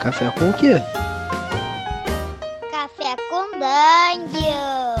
Café 0.00 0.30
com 0.30 0.48
o 0.48 0.54
quê? 0.54 0.76
Café 2.70 3.16
com 3.28 3.50
Dungeon. 3.58 4.94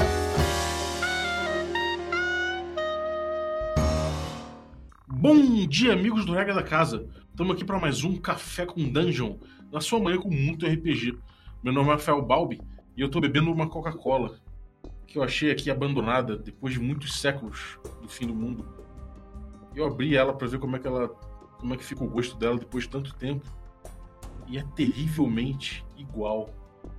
Bom 5.08 5.66
dia, 5.66 5.94
amigos 5.94 6.26
do 6.26 6.34
Regra 6.34 6.52
da 6.52 6.62
Casa. 6.62 7.08
Estamos 7.30 7.54
aqui 7.54 7.64
para 7.64 7.78
mais 7.78 8.04
um 8.04 8.14
Café 8.14 8.66
com 8.66 8.92
Dungeon, 8.92 9.38
na 9.72 9.80
sua 9.80 9.98
manhã 9.98 10.18
com 10.18 10.28
muito 10.28 10.66
RPG. 10.66 11.16
Meu 11.62 11.72
nome 11.72 11.88
é 11.88 11.92
Rafael 11.92 12.20
Balbi 12.20 12.60
e 12.94 13.00
eu 13.00 13.06
estou 13.06 13.22
bebendo 13.22 13.50
uma 13.50 13.70
Coca-Cola 13.70 14.38
que 15.06 15.16
eu 15.16 15.22
achei 15.22 15.50
aqui 15.50 15.70
abandonada 15.70 16.36
depois 16.36 16.74
de 16.74 16.80
muitos 16.80 17.18
séculos 17.18 17.78
do 18.02 18.08
fim 18.08 18.26
do 18.26 18.34
mundo. 18.34 18.68
Eu 19.74 19.86
abri 19.86 20.14
ela 20.14 20.34
para 20.34 20.46
ver 20.46 20.58
como 20.58 20.76
é 20.76 20.78
que 20.78 20.86
ela, 20.86 21.08
como 21.58 21.72
é 21.72 21.76
que 21.78 21.84
fica 21.86 22.04
o 22.04 22.10
gosto 22.10 22.36
dela 22.36 22.58
depois 22.58 22.84
de 22.84 22.90
tanto 22.90 23.14
tempo 23.14 23.59
e 24.50 24.58
é 24.58 24.64
terrivelmente 24.74 25.84
igual. 25.96 26.50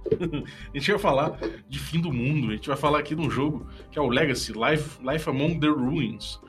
a 0.11 0.77
gente 0.77 0.91
vai 0.91 0.99
falar 0.99 1.37
de 1.67 1.79
fim 1.79 1.99
do 1.99 2.11
mundo, 2.11 2.49
a 2.49 2.55
gente 2.55 2.67
vai 2.67 2.77
falar 2.77 2.99
aqui 2.99 3.15
de 3.15 3.21
um 3.21 3.29
jogo 3.29 3.67
que 3.89 3.99
é 3.99 4.01
o 4.01 4.07
Legacy 4.07 4.53
Life, 4.53 4.99
Life 5.03 5.29
Among 5.29 5.59
the 5.59 5.67
Ruins 5.67 6.39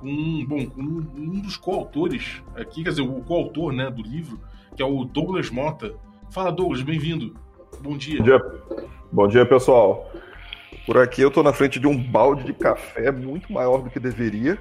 com, 0.00 0.44
bom, 0.46 0.66
com 0.66 0.80
um 0.80 1.40
dos 1.40 1.56
coautores 1.56 2.42
aqui, 2.56 2.82
quer 2.82 2.90
dizer, 2.90 3.02
o 3.02 3.20
coautor 3.22 3.72
né, 3.72 3.90
do 3.90 4.02
livro, 4.02 4.40
que 4.76 4.82
é 4.82 4.86
o 4.86 5.04
Douglas 5.04 5.50
Mota. 5.50 5.94
Fala, 6.30 6.52
Douglas, 6.52 6.82
bem-vindo. 6.82 7.34
Bom 7.80 7.96
dia. 7.96 8.18
Bom 8.18 8.24
dia. 8.24 8.38
Bom 9.10 9.28
dia, 9.28 9.46
pessoal. 9.46 10.10
Por 10.86 10.98
aqui 10.98 11.22
eu 11.22 11.30
tô 11.30 11.42
na 11.42 11.52
frente 11.52 11.80
de 11.80 11.86
um 11.86 11.96
balde 11.96 12.44
de 12.44 12.52
café 12.52 13.10
muito 13.10 13.52
maior 13.52 13.82
do 13.82 13.90
que 13.90 13.98
deveria. 13.98 14.58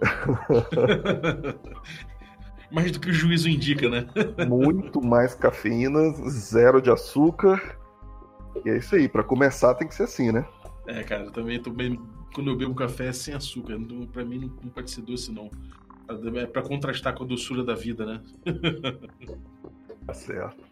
mais 2.70 2.92
do 2.92 3.00
que 3.00 3.10
o 3.10 3.12
juízo 3.12 3.48
indica, 3.48 3.88
né? 3.88 4.06
muito 4.48 5.00
mais 5.02 5.34
cafeína, 5.34 6.12
zero 6.28 6.80
de 6.80 6.90
açúcar. 6.90 7.78
E 8.64 8.70
é 8.70 8.78
isso 8.78 8.94
aí, 8.94 9.08
para 9.08 9.22
começar 9.22 9.74
tem 9.74 9.88
que 9.88 9.94
ser 9.94 10.04
assim, 10.04 10.32
né? 10.32 10.46
É, 10.86 11.02
cara, 11.02 11.24
eu 11.24 11.30
também 11.30 11.60
tô 11.60 11.70
bem. 11.70 12.00
Quando 12.34 12.50
eu 12.50 12.56
bebo 12.56 12.74
café 12.74 13.08
é 13.08 13.12
sem 13.12 13.34
açúcar. 13.34 13.74
Então, 13.74 14.06
pra 14.06 14.24
mim 14.24 14.38
não, 14.38 14.48
não 14.62 14.70
pode 14.70 14.90
ser 14.90 15.02
doce, 15.02 15.32
não. 15.32 15.50
É 16.36 16.46
pra 16.46 16.62
contrastar 16.62 17.14
com 17.14 17.24
a 17.24 17.26
doçura 17.26 17.62
da 17.62 17.74
vida, 17.74 18.04
né? 18.04 18.20
Tá 20.06 20.14
certo. 20.14 20.64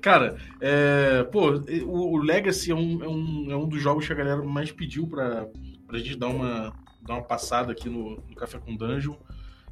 Cara, 0.00 0.38
é, 0.60 1.22
pô, 1.24 1.56
o, 1.84 2.12
o 2.12 2.16
Legacy 2.16 2.70
é 2.70 2.74
um, 2.74 3.02
é, 3.02 3.08
um, 3.08 3.46
é 3.50 3.56
um 3.56 3.68
dos 3.68 3.82
jogos 3.82 4.06
que 4.06 4.12
a 4.12 4.16
galera 4.16 4.42
mais 4.42 4.72
pediu 4.72 5.06
pra, 5.06 5.46
pra 5.86 5.98
gente 5.98 6.16
dar 6.16 6.28
uma, 6.28 6.72
dar 7.02 7.14
uma 7.14 7.22
passada 7.22 7.72
aqui 7.72 7.88
no, 7.90 8.16
no 8.16 8.34
Café 8.34 8.58
com 8.58 8.74
Dungeon. 8.74 9.14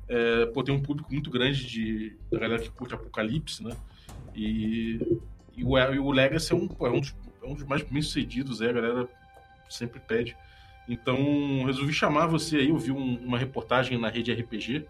É, 0.08 0.46
pô, 0.46 0.62
tem 0.62 0.74
um 0.74 0.82
público 0.82 1.12
muito 1.12 1.30
grande 1.30 1.66
de, 1.66 2.16
da 2.30 2.38
galera 2.38 2.62
que 2.62 2.70
curte 2.70 2.94
Apocalipse, 2.94 3.62
né? 3.62 3.76
E, 4.34 5.00
e, 5.56 5.64
o, 5.64 5.78
e 5.78 5.98
o 5.98 6.10
Legacy 6.10 6.52
é 6.52 6.56
um, 6.56 6.68
pô, 6.68 6.86
é 6.86 6.90
um, 6.90 7.00
dos, 7.00 7.14
é 7.42 7.46
um 7.46 7.54
dos 7.54 7.64
mais 7.64 7.82
bem 7.82 8.02
sucedidos, 8.02 8.60
é, 8.60 8.70
a 8.70 8.72
galera 8.72 9.08
sempre 9.68 9.98
pede. 9.98 10.36
Então, 10.88 11.64
resolvi 11.64 11.92
chamar 11.92 12.26
você 12.26 12.56
aí, 12.56 12.68
eu 12.68 12.78
vi 12.78 12.92
um, 12.92 13.16
uma 13.16 13.38
reportagem 13.38 13.98
na 13.98 14.08
rede 14.08 14.32
RPG 14.32 14.86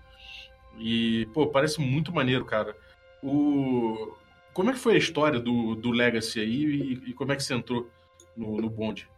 e, 0.79 1.27
pô, 1.33 1.47
parece 1.47 1.81
muito 1.81 2.13
maneiro, 2.13 2.45
cara. 2.45 2.77
O... 3.23 4.15
Como 4.53 4.71
é 4.71 4.73
que 4.73 4.79
foi 4.79 4.95
a 4.95 4.99
história 4.99 5.39
do, 5.39 5.75
do 5.75 5.91
Legacy 5.91 6.41
aí 6.41 6.65
e, 6.65 7.11
e 7.11 7.13
como 7.15 7.33
é 7.33 7.37
que 7.37 7.43
você 7.43 7.55
entrou 7.55 7.89
no, 8.37 8.61
no 8.61 8.69
bonde? 8.69 9.09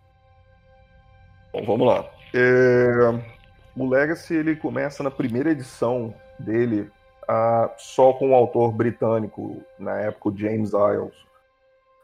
Bom, 1.52 1.64
vamos 1.64 1.86
lá. 1.86 2.08
É... 2.34 3.37
O 3.78 3.88
Legacy, 3.88 4.34
ele 4.34 4.56
começa 4.56 5.04
na 5.04 5.10
primeira 5.10 5.52
edição 5.52 6.12
dele 6.36 6.90
uh, 7.22 7.70
só 7.76 8.12
com 8.12 8.32
o 8.32 8.34
autor 8.34 8.72
britânico, 8.72 9.62
na 9.78 10.00
época, 10.00 10.30
o 10.30 10.36
James 10.36 10.70
Isles. 10.70 11.14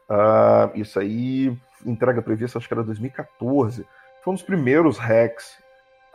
Uh, 0.09 0.71
isso 0.75 0.97
aí 0.99 1.57
entrega 1.85 2.21
prevista, 2.21 2.57
acho 2.57 2.67
que 2.67 2.73
era 2.73 2.83
2014. 2.83 3.85
Foi 4.23 4.31
um 4.31 4.35
dos 4.35 4.43
primeiros 4.43 4.97
hacks. 4.97 5.57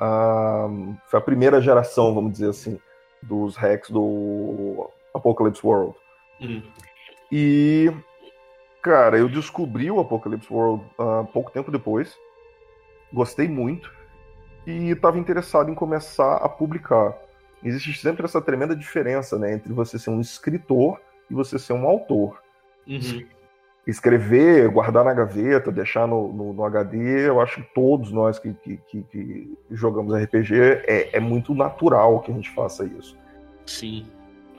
Uh, 0.00 0.96
foi 1.06 1.18
a 1.18 1.22
primeira 1.22 1.60
geração, 1.60 2.14
vamos 2.14 2.32
dizer 2.32 2.48
assim, 2.48 2.80
dos 3.22 3.54
hacks 3.56 3.90
do 3.90 4.90
Apocalypse 5.12 5.64
World. 5.64 5.94
Uhum. 6.40 6.62
E, 7.30 7.92
cara, 8.80 9.18
eu 9.18 9.28
descobri 9.28 9.90
o 9.90 10.00
Apocalypse 10.00 10.50
World 10.50 10.82
uh, 10.98 11.26
pouco 11.26 11.50
tempo 11.50 11.70
depois. 11.70 12.16
Gostei 13.12 13.46
muito. 13.46 13.99
E 14.66 14.90
estava 14.90 15.18
interessado 15.18 15.70
em 15.70 15.74
começar 15.74 16.36
a 16.36 16.48
publicar. 16.48 17.16
Existe 17.62 17.94
sempre 17.94 18.24
essa 18.24 18.40
tremenda 18.40 18.74
diferença 18.74 19.38
né, 19.38 19.52
entre 19.54 19.72
você 19.72 19.98
ser 19.98 20.10
um 20.10 20.20
escritor 20.20 21.00
e 21.30 21.34
você 21.34 21.58
ser 21.58 21.72
um 21.72 21.86
autor. 21.86 22.42
Uhum 22.86 23.26
escrever, 23.86 24.68
guardar 24.68 25.04
na 25.04 25.12
gaveta, 25.12 25.72
deixar 25.72 26.06
no, 26.06 26.32
no, 26.32 26.52
no 26.52 26.64
HD, 26.64 27.28
eu 27.28 27.40
acho 27.40 27.62
que 27.62 27.74
todos 27.74 28.12
nós 28.12 28.38
que, 28.38 28.52
que, 28.54 28.76
que, 28.88 29.02
que 29.02 29.58
jogamos 29.70 30.14
RPG 30.14 30.54
é, 30.86 31.16
é, 31.16 31.20
muito 31.20 31.54
natural 31.54 32.20
que 32.20 32.30
a 32.30 32.34
gente 32.34 32.50
faça 32.50 32.84
isso. 32.84 33.16
Sim. 33.66 34.06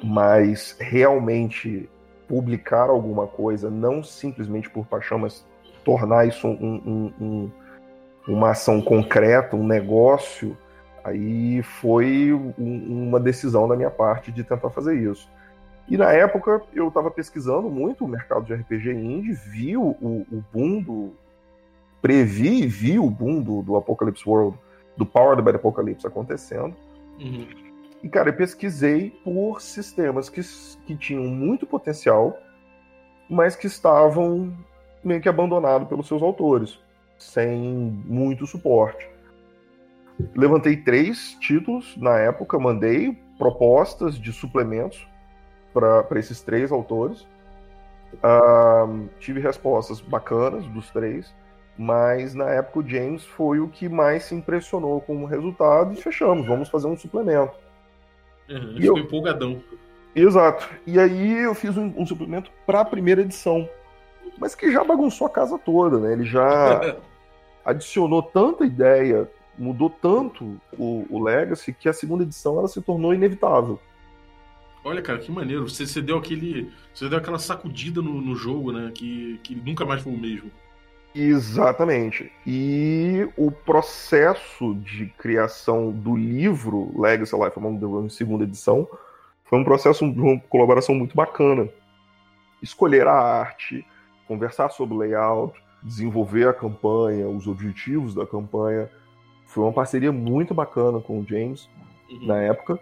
Mas 0.04 0.76
realmente 0.80 1.90
publicar 2.28 2.90
alguma 2.90 3.28
coisa, 3.28 3.70
não 3.70 4.04
simplesmente 4.04 4.70
por 4.70 4.86
paixão, 4.86 5.20
mas 5.20 5.46
tornar 5.84 6.28
isso 6.28 6.48
um, 6.48 6.54
um, 6.54 7.14
um, 7.20 7.52
uma 8.28 8.52
ação 8.52 8.82
concreta, 8.82 9.56
um 9.56 9.66
negócio, 9.66 10.58
aí 11.04 11.62
foi 11.64 12.32
uma 12.58 13.20
decisão 13.20 13.68
da 13.68 13.76
minha 13.76 13.90
parte 13.90 14.32
de 14.32 14.44
tentar 14.44 14.70
fazer 14.70 14.96
isso. 14.96 15.30
E 15.90 15.98
na 15.98 16.12
época 16.12 16.62
eu 16.74 16.88
estava 16.88 17.12
pesquisando 17.12 17.70
muito 17.70 18.06
o 18.06 18.08
mercado 18.08 18.46
de 18.46 18.54
RPG 18.54 18.92
indie, 18.92 19.34
vi 19.34 19.76
o, 19.76 19.90
o 20.00 20.44
boom 20.54 20.82
do. 20.82 21.14
Previ 22.02 22.64
e 22.64 22.68
vi 22.68 22.98
o 22.98 23.10
boom 23.10 23.42
do, 23.42 23.62
do 23.62 23.76
Apocalypse 23.76 24.28
World, 24.28 24.58
do 24.98 25.06
Powered 25.06 25.42
by 25.42 25.52
Apocalypse 25.52 26.08
acontecendo. 26.08 26.76
Uhum. 27.20 27.46
E, 28.04 28.10
cara, 28.10 28.30
eu 28.30 28.34
pesquisei 28.34 29.12
por 29.24 29.62
sistemas 29.62 30.30
que, 30.30 30.42
que 30.88 30.96
tinham 30.96 31.24
muito 31.26 31.68
potencial, 31.68 32.36
mas 33.30 33.56
que 33.56 33.68
estavam 33.68 34.52
meio 35.04 35.22
que 35.22 35.30
abandonados 35.30 35.88
pelos 35.88 36.08
seus 36.08 36.22
autores, 36.22 36.80
sem 37.22 37.60
muito 38.06 38.46
suporte. 38.46 39.10
Levantei 40.36 40.78
três 40.78 41.36
títulos 41.40 41.96
na 41.98 42.18
época, 42.18 42.60
mandei 42.60 43.18
propostas 43.38 44.16
de 44.16 44.32
suplementos 44.32 45.08
para 45.74 46.20
esses 46.20 46.42
três 46.42 46.72
autores. 46.72 47.28
Uh, 48.16 49.08
tive 49.20 49.40
respostas 49.40 50.02
bacanas 50.02 50.66
dos 50.68 50.92
três, 50.92 51.34
mas 51.78 52.36
na 52.36 52.50
época 52.50 52.80
o 52.80 52.88
James 52.88 53.24
foi 53.24 53.60
o 53.60 53.70
que 53.70 53.88
mais 53.88 54.24
se 54.24 54.36
impressionou 54.36 55.00
com 55.02 55.24
o 55.24 55.26
resultado 55.26 55.94
e 55.94 55.96
fechamos, 55.96 56.46
vamos 56.46 56.70
fazer 56.70 56.88
um 56.88 56.98
suplemento. 56.98 57.54
Uhum, 58.50 58.74
e 58.78 58.82
ficou 58.82 58.98
eu... 58.98 59.04
empolgadão. 59.04 59.64
Exato. 60.14 60.70
E 60.86 61.00
aí 61.00 61.40
eu 61.40 61.56
fiz 61.56 61.78
um, 61.78 61.94
um 61.98 62.06
suplemento 62.06 62.52
para 62.66 62.82
a 62.82 62.86
primeira 62.86 63.22
edição, 63.22 63.68
mas 64.38 64.54
que 64.54 64.72
já 64.72 64.84
bagunçou 64.84 65.26
a 65.26 65.30
casa 65.30 65.58
toda, 65.58 65.98
né? 66.00 66.12
Ele 66.12 66.26
já 66.26 66.98
adicionou 67.66 68.24
tanta 68.24 68.66
ideia, 68.66 69.30
mudou 69.58 69.90
tanto 69.90 70.60
o, 70.78 71.06
o 71.10 71.24
Legacy 71.24 71.74
que 71.74 71.88
a 71.88 71.94
segunda 71.94 72.24
edição 72.24 72.58
ela 72.58 72.68
se 72.68 72.82
tornou 72.82 73.14
inevitável. 73.14 73.80
Olha, 74.84 75.02
cara, 75.02 75.20
que 75.20 75.32
maneiro. 75.32 75.70
Você, 75.70 75.86
você 75.86 76.02
deu 76.02 76.18
aquele. 76.18 76.72
Você 76.94 77.08
deu 77.08 77.18
aquela 77.18 77.38
sacudida 77.38 78.02
no, 78.02 78.20
no 78.20 78.36
jogo, 78.36 78.72
né? 78.72 78.92
Que, 78.94 79.40
que 79.44 79.56
nunca 79.56 79.86
mais 79.86 80.02
foi 80.02 80.12
o 80.12 80.18
mesmo. 80.18 80.52
Exatamente. 81.14 82.32
E 82.48 83.28
o 83.36 83.52
processo 83.52 84.76
de 84.76 85.08
criação 85.18 85.92
do 85.92 86.16
livro 86.16 86.92
Legacy 87.00 87.36
Life 87.36 87.58
Among 87.58 87.80
the 87.80 87.86
Ruins, 87.86 88.16
segunda 88.16 88.44
edição, 88.44 88.88
foi 89.44 89.60
um 89.60 89.64
processo 89.64 90.10
de 90.10 90.20
uma 90.20 90.40
colaboração 90.40 90.96
muito 90.96 91.16
bacana. 91.16 91.68
Escolher 92.62 93.08
a 93.08 93.14
arte, 93.14 93.86
conversar 94.28 94.70
sobre 94.70 94.96
o 94.96 94.98
layout, 94.98 95.62
desenvolver 95.84 96.48
a 96.48 96.54
campanha, 96.54 97.28
os 97.28 97.48
objetivos 97.48 98.14
da 98.14 98.26
campanha. 98.26 98.90
Foi 99.46 99.64
uma 99.64 99.74
parceria 99.74 100.12
muito 100.12 100.54
bacana 100.54 101.00
com 101.00 101.20
o 101.20 101.26
James 101.28 101.70
uhum. 102.10 102.28
na 102.28 102.38
época. 102.38 102.80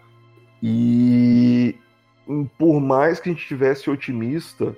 E 0.61 1.77
por 2.57 2.79
mais 2.79 3.19
que 3.19 3.29
a 3.29 3.33
gente 3.33 3.47
tivesse 3.47 3.89
otimista, 3.89 4.75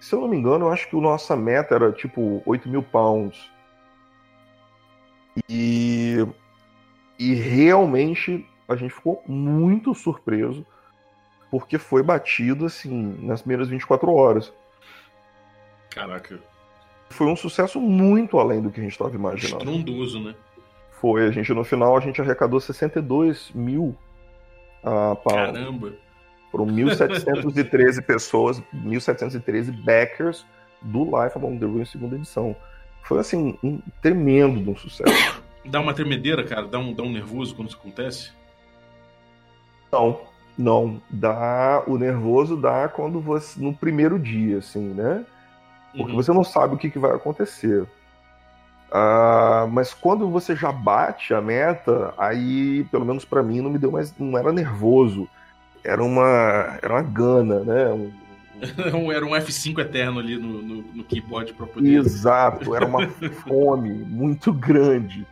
se 0.00 0.14
eu 0.14 0.20
não 0.20 0.28
me 0.28 0.36
engano, 0.36 0.66
eu 0.66 0.72
acho 0.72 0.88
que 0.88 0.96
a 0.96 1.00
nossa 1.00 1.36
meta 1.36 1.74
era 1.74 1.92
tipo 1.92 2.42
8 2.46 2.68
mil 2.68 2.82
pounds. 2.82 3.50
E, 5.48 6.26
e 7.18 7.34
realmente 7.34 8.46
a 8.68 8.74
gente 8.74 8.94
ficou 8.94 9.22
muito 9.26 9.94
surpreso, 9.94 10.66
porque 11.50 11.78
foi 11.78 12.02
batido 12.02 12.66
assim 12.66 13.16
nas 13.22 13.40
primeiras 13.40 13.68
24 13.68 14.12
horas. 14.12 14.52
Caraca. 15.90 16.40
Foi 17.10 17.26
um 17.26 17.36
sucesso 17.36 17.80
muito 17.80 18.38
além 18.38 18.60
do 18.60 18.70
que 18.70 18.80
a 18.80 18.82
gente 18.82 18.92
estava 18.92 19.14
imaginando. 19.14 19.64
Estrondoso, 19.64 20.20
né? 20.20 20.34
Foi, 21.00 21.26
a 21.26 21.30
gente 21.30 21.52
no 21.52 21.64
final 21.64 21.96
a 21.96 22.00
gente 22.00 22.20
arrecadou 22.20 22.60
62 22.60 23.50
mil 23.54 23.96
uh, 24.82 25.16
pounds. 25.16 25.52
Caramba! 25.52 25.92
Foram 26.50 26.66
1.713 26.66 28.02
pessoas, 28.06 28.60
1.713 28.74 29.70
backers 29.84 30.44
do 30.82 31.04
Life 31.04 31.36
Among 31.36 31.58
the 31.58 31.66
Ruins 31.66 31.90
segunda 31.90 32.16
edição. 32.16 32.56
Foi 33.02 33.18
assim, 33.18 33.58
um 33.62 33.80
tremendo 34.02 34.62
de 34.62 34.70
um 34.70 34.76
sucesso. 34.76 35.42
Dá 35.64 35.80
uma 35.80 35.92
tremedeira, 35.92 36.44
cara? 36.44 36.66
Dá 36.66 36.78
um, 36.78 36.94
dá 36.94 37.02
um 37.02 37.12
nervoso 37.12 37.54
quando 37.54 37.68
isso 37.68 37.76
acontece? 37.76 38.30
Não, 39.92 40.20
não. 40.56 41.02
Dá. 41.10 41.82
O 41.86 41.98
nervoso 41.98 42.56
dá 42.56 42.88
quando 42.88 43.20
você. 43.20 43.60
no 43.60 43.74
primeiro 43.74 44.18
dia, 44.18 44.58
assim, 44.58 44.94
né? 44.94 45.26
Porque 45.96 46.12
uhum. 46.12 46.16
você 46.16 46.32
não 46.32 46.44
sabe 46.44 46.74
o 46.74 46.78
que, 46.78 46.90
que 46.90 46.98
vai 46.98 47.12
acontecer. 47.12 47.86
Uh, 48.90 49.68
mas 49.70 49.92
quando 49.92 50.30
você 50.30 50.56
já 50.56 50.72
bate 50.72 51.34
a 51.34 51.40
meta, 51.40 52.14
aí, 52.16 52.84
pelo 52.90 53.04
menos 53.04 53.24
para 53.24 53.42
mim, 53.42 53.60
não 53.60 53.70
me 53.70 53.78
deu 53.78 53.90
mais. 53.90 54.16
não 54.18 54.36
era 54.38 54.52
nervoso. 54.52 55.28
Era 55.84 56.02
uma. 56.02 56.78
Era 56.82 56.94
uma 56.94 57.02
gana, 57.02 57.60
né? 57.60 58.12
Um, 58.94 59.12
era 59.12 59.24
um 59.24 59.30
F5 59.30 59.78
eterno 59.80 60.18
ali 60.18 60.36
no, 60.36 60.62
no, 60.62 60.82
no 60.82 61.04
keyboard 61.04 61.52
para 61.52 61.66
poder. 61.66 61.98
Exato, 61.98 62.74
era 62.74 62.86
uma 62.86 63.06
fome 63.46 63.90
muito 63.90 64.52
grande. 64.52 65.26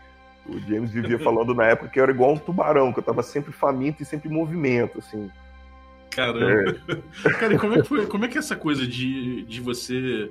O 0.48 0.60
James 0.60 0.92
vivia 0.92 1.18
falando 1.18 1.54
na 1.54 1.64
época 1.64 1.88
que 1.88 1.98
eu 1.98 2.04
era 2.04 2.12
igual 2.12 2.32
um 2.32 2.38
tubarão, 2.38 2.92
que 2.92 3.00
eu 3.00 3.02
tava 3.02 3.22
sempre 3.22 3.52
faminto 3.52 4.02
e 4.02 4.06
sempre 4.06 4.28
em 4.28 4.32
movimento, 4.32 4.98
assim. 4.98 5.28
Caramba. 6.10 6.78
É. 6.88 7.30
Cara, 7.38 7.54
e 7.54 7.58
como 7.58 7.74
é 7.74 7.82
que 7.82 7.88
foi? 7.88 8.06
Como 8.06 8.24
é 8.24 8.28
que 8.28 8.36
é 8.36 8.40
essa 8.40 8.56
coisa 8.56 8.86
de, 8.86 9.42
de 9.42 9.60
você 9.60 10.30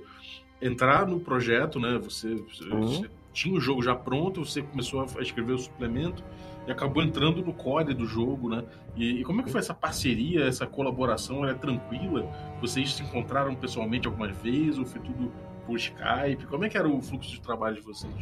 entrar 0.62 1.06
no 1.08 1.20
projeto, 1.20 1.80
né? 1.80 2.00
Você, 2.04 2.28
uhum. 2.72 2.88
você 2.88 3.10
tinha 3.34 3.56
o 3.56 3.60
jogo 3.60 3.82
já 3.82 3.96
pronto, 3.96 4.46
você 4.46 4.62
começou 4.62 5.02
a 5.02 5.22
escrever 5.22 5.54
o 5.54 5.60
suplemento 5.60 6.24
e 6.68 6.72
acabou 6.72 7.04
entrando 7.04 7.44
no 7.44 7.54
core 7.54 7.94
do 7.94 8.06
jogo, 8.06 8.50
né? 8.50 8.64
E, 8.96 9.22
e 9.22 9.24
como 9.24 9.42
é 9.42 9.44
que 9.44 9.52
foi 9.52 9.60
essa 9.60 9.74
parceria, 9.74 10.46
essa 10.46 10.66
colaboração? 10.66 11.44
Ela 11.44 11.52
é 11.52 11.56
tranquila? 11.56 12.28
Vocês 12.62 12.94
se 12.94 13.04
encontraram 13.04 13.54
pessoalmente 13.56 14.08
algumas 14.08 14.36
vezes 14.38 14.80
ou 14.80 14.86
foi 14.86 15.02
tudo 15.02 15.32
por 15.66 15.78
Skype? 15.78 16.46
Como 16.48 16.66
é 16.66 16.70
que 16.70 16.78
era 16.78 16.88
o 16.88 17.02
fluxo 17.02 17.30
de 17.30 17.42
trabalho 17.42 17.76
de 17.76 17.82
vocês? 17.82 18.14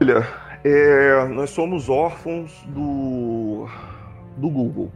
Olha, 0.00 0.26
é, 0.64 1.28
nós 1.28 1.50
somos 1.50 1.88
órfãos 1.88 2.62
do, 2.68 3.66
do 4.36 4.48
Google. 4.48 4.92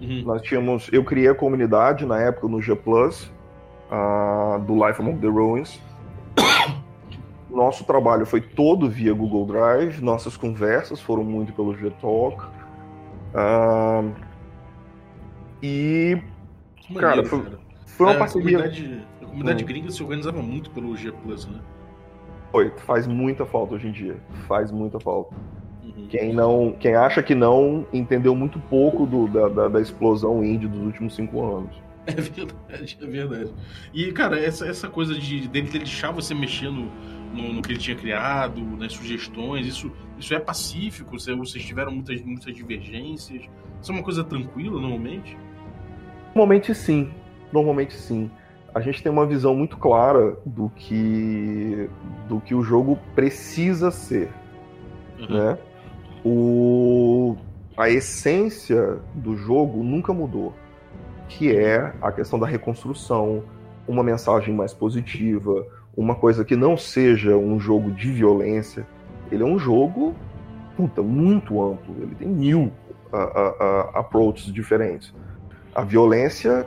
Uhum. 0.00 0.22
Nós 0.24 0.42
tínhamos, 0.42 0.88
eu 0.92 1.04
criei 1.04 1.28
a 1.28 1.34
comunidade 1.34 2.06
na 2.06 2.18
época 2.18 2.48
no 2.48 2.60
G 2.60 2.74
Plus, 2.74 3.30
uh, 3.90 4.58
do 4.60 4.74
Life 4.86 5.00
Among 5.00 5.18
the 5.18 5.26
Ruins. 5.26 5.80
Nosso 7.50 7.84
trabalho 7.84 8.24
foi 8.24 8.40
todo 8.40 8.88
via 8.88 9.12
Google 9.12 9.44
Drive, 9.44 10.00
nossas 10.00 10.36
conversas 10.36 11.00
foram 11.00 11.24
muito 11.24 11.52
pelo 11.52 11.74
Gtalk. 11.74 12.44
Uh, 13.34 14.14
e, 15.60 16.22
cara, 16.96 17.24
foi, 17.24 17.42
foi 17.86 18.06
uma 18.06 18.14
é, 18.14 18.18
parceria. 18.18 18.58
A 18.58 18.62
comunidade, 18.62 19.06
a 19.20 19.26
comunidade 19.26 19.64
hum. 19.64 19.66
gringa 19.66 19.90
se 19.90 20.02
organizava 20.02 20.40
muito 20.40 20.70
pelo 20.70 20.96
G 20.96 21.10
Plus, 21.10 21.46
né? 21.46 21.60
Foi, 22.52 22.70
faz 22.78 23.06
muita 23.06 23.44
falta 23.44 23.74
hoje 23.74 23.88
em 23.88 23.92
dia. 23.92 24.16
Faz 24.46 24.70
muita 24.70 24.98
falta. 25.00 25.34
Quem 26.10 26.32
não, 26.32 26.74
quem 26.78 26.96
acha 26.96 27.22
que 27.22 27.36
não, 27.36 27.86
entendeu 27.92 28.34
muito 28.34 28.58
pouco 28.58 29.06
do, 29.06 29.28
da, 29.28 29.48
da, 29.48 29.68
da, 29.68 29.80
explosão 29.80 30.44
indie 30.44 30.66
dos 30.66 30.80
últimos 30.80 31.14
cinco 31.14 31.40
anos. 31.40 31.70
É 32.06 32.12
verdade, 32.12 32.98
é 33.00 33.06
verdade. 33.06 33.54
E, 33.94 34.10
cara, 34.10 34.40
essa, 34.40 34.66
essa 34.66 34.88
coisa 34.88 35.14
de 35.14 35.46
dele 35.46 35.68
deixar 35.68 36.10
você 36.10 36.34
mexer 36.34 36.68
no, 36.68 36.90
no, 37.32 37.52
no, 37.52 37.62
que 37.62 37.72
ele 37.72 37.78
tinha 37.78 37.96
criado, 37.96 38.60
nas 38.76 38.94
sugestões, 38.94 39.66
isso, 39.66 39.92
isso 40.18 40.34
é 40.34 40.40
pacífico? 40.40 41.16
Vocês 41.16 41.64
tiveram 41.64 41.92
muitas, 41.92 42.20
muitas 42.22 42.52
divergências? 42.52 43.42
Isso 43.80 43.92
é 43.92 43.94
uma 43.94 44.02
coisa 44.02 44.24
tranquila, 44.24 44.80
normalmente? 44.80 45.38
Normalmente 46.34 46.74
sim. 46.74 47.12
Normalmente 47.52 47.94
sim 47.94 48.28
a 48.74 48.80
gente 48.80 49.02
tem 49.02 49.10
uma 49.10 49.26
visão 49.26 49.54
muito 49.54 49.76
clara 49.76 50.36
do 50.46 50.70
que 50.70 51.88
do 52.28 52.40
que 52.40 52.54
o 52.54 52.62
jogo 52.62 52.98
precisa 53.14 53.90
ser, 53.90 54.30
uhum. 55.18 55.28
né? 55.28 55.58
O 56.24 57.36
a 57.76 57.88
essência 57.88 58.98
do 59.14 59.36
jogo 59.36 59.82
nunca 59.82 60.12
mudou, 60.12 60.52
que 61.28 61.56
é 61.56 61.94
a 62.02 62.12
questão 62.12 62.38
da 62.38 62.46
reconstrução, 62.46 63.42
uma 63.88 64.02
mensagem 64.02 64.54
mais 64.54 64.74
positiva, 64.74 65.66
uma 65.96 66.14
coisa 66.14 66.44
que 66.44 66.54
não 66.54 66.76
seja 66.76 67.36
um 67.36 67.58
jogo 67.58 67.90
de 67.90 68.10
violência. 68.10 68.86
Ele 69.30 69.42
é 69.42 69.46
um 69.46 69.58
jogo 69.58 70.14
puta, 70.76 71.02
muito 71.02 71.62
amplo. 71.62 71.94
Ele 72.00 72.14
tem 72.14 72.28
mil 72.28 72.72
uh, 73.12 73.16
uh, 73.16 73.50
uh, 73.50 73.98
approaches 73.98 74.52
diferentes. 74.52 75.14
A 75.74 75.82
violência 75.82 76.66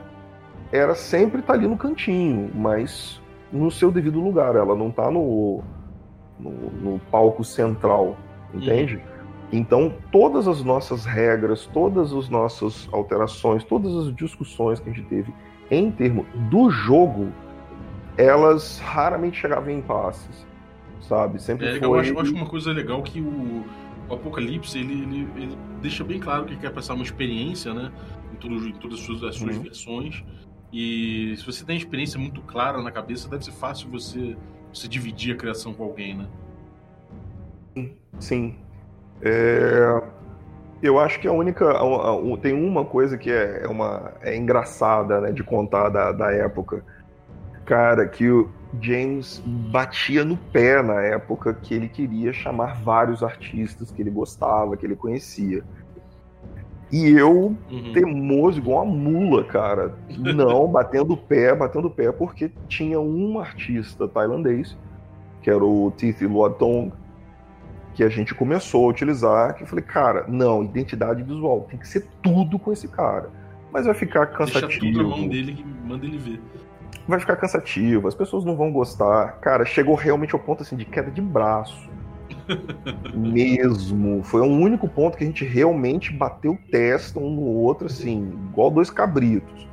era 0.72 0.96
sempre 0.96 1.40
estar 1.40 1.54
tá 1.54 1.60
ali 1.60 1.68
no 1.68 1.78
cantinho, 1.78 2.52
mas 2.54 3.22
no 3.52 3.72
seu 3.72 3.92
devido 3.92 4.20
lugar. 4.20 4.56
Ela 4.56 4.76
não 4.76 4.90
está 4.90 5.10
no, 5.10 5.64
no, 6.40 6.52
no, 6.52 7.00
palco 7.12 7.44
central, 7.44 8.16
entende? 8.54 8.96
Uhum. 8.96 9.13
Então, 9.52 9.94
todas 10.12 10.48
as 10.48 10.64
nossas 10.64 11.06
regras, 11.06 11.68
todas 11.68 12.12
as 12.12 12.30
nossas 12.30 12.90
alterações, 12.92 13.64
todas 13.64 13.96
as 13.96 14.16
discussões 14.16 14.80
que 14.80 14.90
a 14.90 14.94
gente 14.94 15.08
teve 15.08 15.34
em 15.70 15.92
termos 15.92 16.26
do 16.50 16.70
jogo, 16.70 17.32
elas 18.18 18.80
raramente 18.80 19.40
chegavam 19.40 19.70
em 19.70 19.78
impasses, 19.78 20.46
sabe? 21.02 21.42
Sempre 21.42 21.68
é, 21.68 21.80
foi... 21.80 21.88
eu, 21.88 21.96
acho, 21.96 22.14
eu 22.14 22.20
acho 22.20 22.34
uma 22.34 22.48
coisa 22.48 22.72
legal 22.72 23.02
que 23.04 23.22
o, 23.22 23.64
o 24.10 24.14
Apocalipse, 24.14 24.78
ele, 24.78 24.94
ele, 24.94 25.30
ele, 25.36 25.58
deixa 25.82 26.04
bem 26.04 26.20
claro 26.20 26.46
que 26.46 26.56
quer 26.56 26.72
passar 26.72 26.94
uma 26.94 27.04
experiência, 27.04 27.74
né? 27.74 27.92
Em, 28.32 28.36
tudo, 28.36 28.68
em 28.68 28.74
todas 28.74 29.00
as 29.00 29.06
suas, 29.06 29.24
as 29.24 29.36
suas 29.36 29.56
uhum. 29.56 29.64
versões. 29.64 30.24
E 30.72 31.36
se 31.38 31.46
você 31.46 31.64
tem 31.64 31.78
experiência 31.78 32.20
muito 32.20 32.42
clara 32.42 32.82
na 32.82 32.92
cabeça, 32.92 33.30
deve 33.30 33.46
ser 33.46 33.52
fácil 33.52 33.90
você, 33.90 34.36
você 34.74 34.88
dividir 34.88 35.36
a 35.36 35.38
criação 35.38 35.74
com 35.74 35.84
alguém, 35.84 36.16
né? 36.16 36.28
Sim. 38.20 38.56
É... 39.22 40.02
Eu 40.82 41.00
acho 41.00 41.18
que 41.20 41.28
a 41.28 41.32
única. 41.32 41.74
Tem 42.42 42.54
uma 42.54 42.84
coisa 42.84 43.18
que 43.18 43.32
é, 43.32 43.62
é, 43.64 43.68
uma, 43.68 44.12
é 44.22 44.36
engraçada 44.36 45.22
né, 45.22 45.32
de 45.32 45.42
contar 45.42 45.88
da, 45.88 46.12
da 46.12 46.30
época. 46.32 46.84
Cara, 47.66 48.06
que 48.06 48.30
o 48.30 48.50
James 48.82 49.42
batia 49.46 50.26
no 50.26 50.36
pé 50.36 50.82
na 50.82 51.02
época 51.02 51.54
que 51.54 51.74
ele 51.74 51.88
queria 51.88 52.34
chamar 52.34 52.82
vários 52.84 53.24
artistas 53.24 53.92
que 53.92 54.02
ele 54.02 54.10
gostava, 54.10 54.76
que 54.76 54.86
ele 54.86 54.96
conhecia. 54.96 55.64
E 56.92 57.10
eu, 57.10 57.56
uhum. 57.72 57.92
teimoso, 57.94 58.60
igual 58.60 58.84
uma 58.84 58.94
mula, 58.94 59.44
cara. 59.44 59.96
Não, 60.16 60.68
batendo 60.68 61.14
o 61.14 61.18
pé, 61.18 61.56
batendo 61.56 61.88
o 61.88 61.92
pé, 61.92 62.12
porque 62.12 62.52
tinha 62.68 63.00
um 63.00 63.40
artista 63.40 64.08
tailandês, 64.08 64.78
que 65.42 65.50
era 65.50 65.64
o 65.64 65.92
Tithi 65.96 66.28
Luatong, 66.28 66.92
que 67.94 68.04
a 68.04 68.10
gente 68.10 68.34
começou 68.34 68.86
a 68.86 68.90
utilizar, 68.90 69.56
que 69.56 69.64
eu 69.64 69.68
falei, 69.68 69.84
cara, 69.84 70.26
não, 70.28 70.64
identidade 70.64 71.22
visual, 71.24 71.68
tem 71.70 71.80
que 71.80 71.88
ser 71.88 72.08
tudo 72.22 72.58
com 72.58 72.72
esse 72.72 72.88
cara. 72.88 73.30
Mas 73.72 73.86
vai 73.86 73.96
ficar 73.96 74.28
cansativo. 74.28 74.68
Deixa 74.68 74.80
tudo 74.80 75.10
na 75.10 75.18
mão 75.18 75.28
dele 75.28 75.54
que 75.54 75.64
manda 75.64 76.06
ele 76.06 76.18
ver. 76.18 76.42
Vai 77.08 77.20
ficar 77.20 77.36
cansativo, 77.36 78.08
as 78.08 78.16
pessoas 78.16 78.46
não 78.46 78.56
vão 78.56 78.72
gostar. 78.72 79.40
Cara, 79.40 79.66
chegou 79.66 79.96
realmente 79.96 80.34
ao 80.34 80.40
ponto 80.40 80.64
assim 80.64 80.76
de 80.76 80.86
queda 80.86 81.12
de 81.12 81.22
braço 81.22 81.90
mesmo. 83.14 84.24
Foi 84.24 84.42
o 84.42 84.46
único 84.46 84.88
ponto 84.88 85.18
que 85.18 85.24
a 85.24 85.28
gente 85.28 85.44
realmente 85.44 86.12
bateu 86.12 86.58
testa 86.72 87.20
um 87.20 87.32
no 87.36 87.42
outro, 87.42 87.88
assim, 87.88 88.32
igual 88.50 88.72
dois 88.72 88.90
cabritos. 88.90 89.68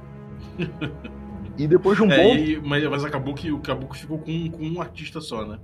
E 1.57 1.67
depois 1.67 1.97
de 1.97 2.03
um 2.03 2.11
é, 2.11 2.17
bom. 2.17 2.35
E, 2.35 2.61
mas, 2.61 2.85
mas, 2.89 3.05
acabou 3.05 3.35
que 3.35 3.51
o 3.53 3.59
Caboclo 3.59 3.97
ficou 3.97 4.19
com, 4.19 4.51
com 4.51 4.65
um 4.65 4.81
artista 4.81 5.21
só, 5.21 5.45
né? 5.45 5.59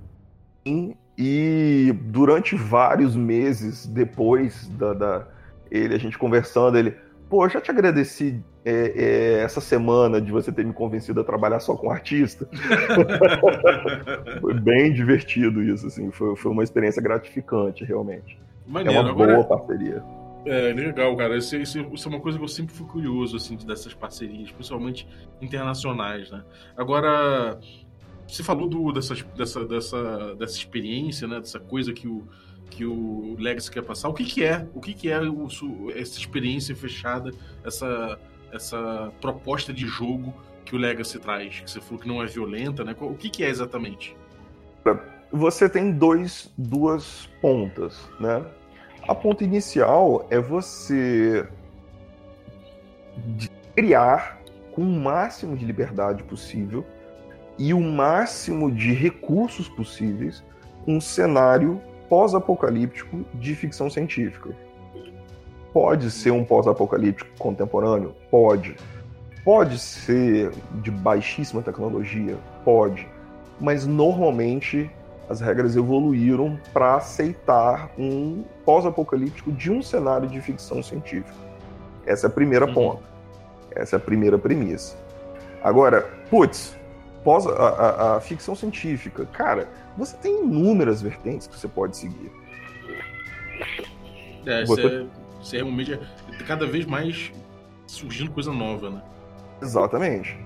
Sim, 0.65 0.95
e 1.17 1.93
durante 2.01 2.55
vários 2.55 3.15
meses 3.15 3.87
depois 3.87 4.67
da, 4.69 4.93
da 4.93 5.27
ele, 5.71 5.95
a 5.95 5.97
gente 5.97 6.17
conversando, 6.17 6.77
ele, 6.77 6.95
pô, 7.29 7.45
eu 7.45 7.49
já 7.49 7.59
te 7.59 7.71
agradeci 7.71 8.41
é, 8.63 8.93
é, 8.95 9.43
essa 9.43 9.59
semana 9.59 10.21
de 10.21 10.31
você 10.31 10.51
ter 10.51 10.65
me 10.65 10.73
convencido 10.73 11.19
a 11.21 11.23
trabalhar 11.23 11.59
só 11.59 11.75
com 11.75 11.89
artista. 11.89 12.47
foi 14.41 14.53
bem 14.55 14.93
divertido 14.93 15.63
isso, 15.63 15.87
assim. 15.87 16.11
Foi, 16.11 16.35
foi 16.35 16.51
uma 16.51 16.63
experiência 16.63 17.01
gratificante, 17.01 17.83
realmente. 17.83 18.39
Maneiro. 18.65 18.99
É 18.99 19.01
uma 19.01 19.13
boa 19.13 19.33
Agora, 19.33 19.43
parceria. 19.45 20.03
É, 20.45 20.73
legal, 20.73 21.15
cara. 21.15 21.37
Isso, 21.37 21.55
isso, 21.55 21.79
isso, 21.93 22.07
é 22.07 22.11
uma 22.11 22.21
coisa 22.21 22.37
que 22.37 22.43
eu 22.43 22.47
sempre 22.47 22.75
fui 22.75 22.85
curioso, 22.87 23.37
assim, 23.37 23.57
dessas 23.57 23.93
parcerias, 23.93 24.51
principalmente 24.51 25.07
internacionais, 25.41 26.29
né? 26.29 26.43
Agora, 26.75 27.59
você 28.27 28.43
falou 28.43 28.67
do, 28.67 28.91
dessa, 28.91 29.15
dessa, 29.35 29.65
dessa, 29.65 30.35
dessa 30.35 30.57
experiência, 30.57 31.27
né? 31.27 31.39
Dessa 31.39 31.59
coisa 31.59 31.93
que 31.93 32.07
o, 32.07 32.27
que 32.69 32.85
o 32.85 33.35
Legacy 33.39 33.71
quer 33.71 33.83
passar. 33.83 34.09
O 34.09 34.13
que, 34.13 34.25
que 34.25 34.43
é? 34.43 34.67
O 34.73 34.81
que, 34.81 34.93
que 34.93 35.09
é 35.09 35.21
o, 35.21 35.47
essa 35.95 36.19
experiência 36.19 36.75
fechada, 36.75 37.31
essa 37.63 38.19
essa 38.51 39.11
proposta 39.19 39.73
de 39.73 39.85
jogo 39.85 40.33
que 40.65 40.75
o 40.75 40.77
Legacy 40.77 41.19
traz? 41.19 41.59
Que 41.61 41.69
você 41.69 41.81
falou 41.81 41.99
que 41.99 42.07
não 42.07 42.21
é 42.21 42.25
violenta, 42.25 42.83
né? 42.83 42.95
O 42.99 43.15
que, 43.15 43.29
que 43.29 43.43
é 43.43 43.49
exatamente? 43.49 44.15
Você 45.31 45.69
tem 45.69 45.91
dois, 45.91 46.51
duas 46.57 47.29
pontas, 47.41 48.09
né? 48.19 48.45
A 49.07 49.15
ponta 49.15 49.43
inicial 49.43 50.25
é 50.29 50.39
você 50.39 51.47
criar 53.75 54.41
com 54.71 54.81
o 54.81 54.99
máximo 54.99 55.55
de 55.55 55.65
liberdade 55.65 56.23
possível 56.23 56.85
e 57.57 57.73
o 57.73 57.79
máximo 57.79 58.71
de 58.71 58.93
recursos 58.93 59.67
possíveis 59.67 60.43
um 60.87 61.01
cenário 61.01 61.81
pós-apocalíptico 62.09 63.25
de 63.33 63.55
ficção 63.55 63.89
científica. 63.89 64.49
Pode 65.73 66.09
ser 66.09 66.31
um 66.31 66.43
pós-apocalíptico 66.43 67.29
contemporâneo? 67.37 68.15
Pode. 68.31 68.75
Pode 69.43 69.77
ser 69.79 70.51
de 70.81 70.89
baixíssima 70.89 71.61
tecnologia? 71.61 72.37
Pode. 72.63 73.07
Mas 73.59 73.85
normalmente 73.85 74.89
as 75.29 75.41
regras 75.41 75.75
evoluíram 75.75 76.57
para 76.73 76.95
aceitar 76.95 77.91
um 77.97 78.43
pós-apocalíptico 78.65 79.51
de 79.51 79.69
um 79.69 79.81
cenário 79.81 80.27
de 80.27 80.39
ficção 80.39 80.81
científica. 80.81 81.35
Essa 82.05 82.27
é 82.27 82.29
a 82.29 82.31
primeira 82.31 82.65
uhum. 82.65 82.73
ponta. 82.73 83.03
Essa 83.75 83.95
é 83.95 83.97
a 83.97 83.99
primeira 83.99 84.37
premissa. 84.37 84.95
Agora, 85.61 86.09
putz, 86.29 86.77
pós 87.27 87.45
a, 87.45 87.51
a, 87.51 88.15
a, 88.15 88.21
ficção 88.21 88.55
científica, 88.55 89.25
cara, 89.25 89.67
você 89.97 90.15
tem 90.15 90.45
inúmeras 90.45 91.01
vertentes 91.01 91.45
que 91.45 91.59
você 91.59 91.67
pode 91.67 91.97
seguir. 91.97 92.31
É, 94.45 94.63
você... 94.63 95.05
você 95.37 95.57
realmente 95.57 95.93
é 95.93 95.99
cada 96.47 96.65
vez 96.65 96.85
mais 96.85 97.33
surgindo 97.85 98.31
coisa 98.31 98.53
nova, 98.53 98.89
né? 98.89 99.01
Exatamente. 99.61 100.39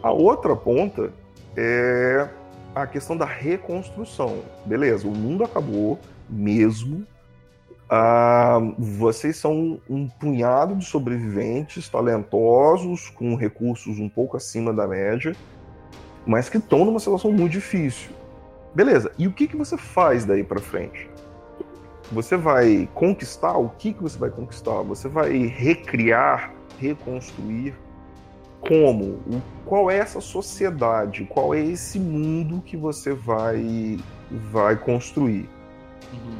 A 0.00 0.12
outra 0.12 0.54
ponta 0.54 1.12
é 1.56 2.28
a 2.72 2.86
questão 2.86 3.16
da 3.16 3.24
reconstrução. 3.24 4.44
Beleza, 4.64 5.08
o 5.08 5.10
mundo 5.10 5.42
acabou 5.42 5.98
mesmo. 6.30 7.04
Ah, 7.90 8.60
vocês 8.78 9.38
são 9.38 9.80
um 9.90 10.06
punhado 10.06 10.76
de 10.76 10.84
sobreviventes 10.84 11.88
talentosos, 11.88 13.10
com 13.10 13.34
recursos 13.34 13.98
um 13.98 14.08
pouco 14.08 14.36
acima 14.36 14.72
da 14.72 14.86
média, 14.86 15.34
mas 16.26 16.48
que 16.48 16.58
estão 16.58 16.84
numa 16.84 16.98
situação 16.98 17.32
muito 17.32 17.52
difícil. 17.52 18.10
Beleza, 18.74 19.10
e 19.16 19.26
o 19.26 19.32
que, 19.32 19.46
que 19.46 19.56
você 19.56 19.76
faz 19.76 20.24
daí 20.24 20.44
para 20.44 20.60
frente? 20.60 21.08
Você 22.12 22.36
vai 22.36 22.88
conquistar? 22.94 23.56
O 23.56 23.70
que, 23.70 23.92
que 23.92 24.02
você 24.02 24.18
vai 24.18 24.30
conquistar? 24.30 24.82
Você 24.82 25.08
vai 25.08 25.46
recriar, 25.46 26.52
reconstruir 26.78 27.74
como? 28.60 29.20
Qual 29.64 29.90
é 29.90 29.98
essa 29.98 30.20
sociedade? 30.20 31.24
Qual 31.24 31.54
é 31.54 31.60
esse 31.60 31.98
mundo 31.98 32.62
que 32.64 32.76
você 32.76 33.12
vai, 33.12 33.98
vai 34.30 34.76
construir? 34.76 35.48
Uhum. 36.12 36.38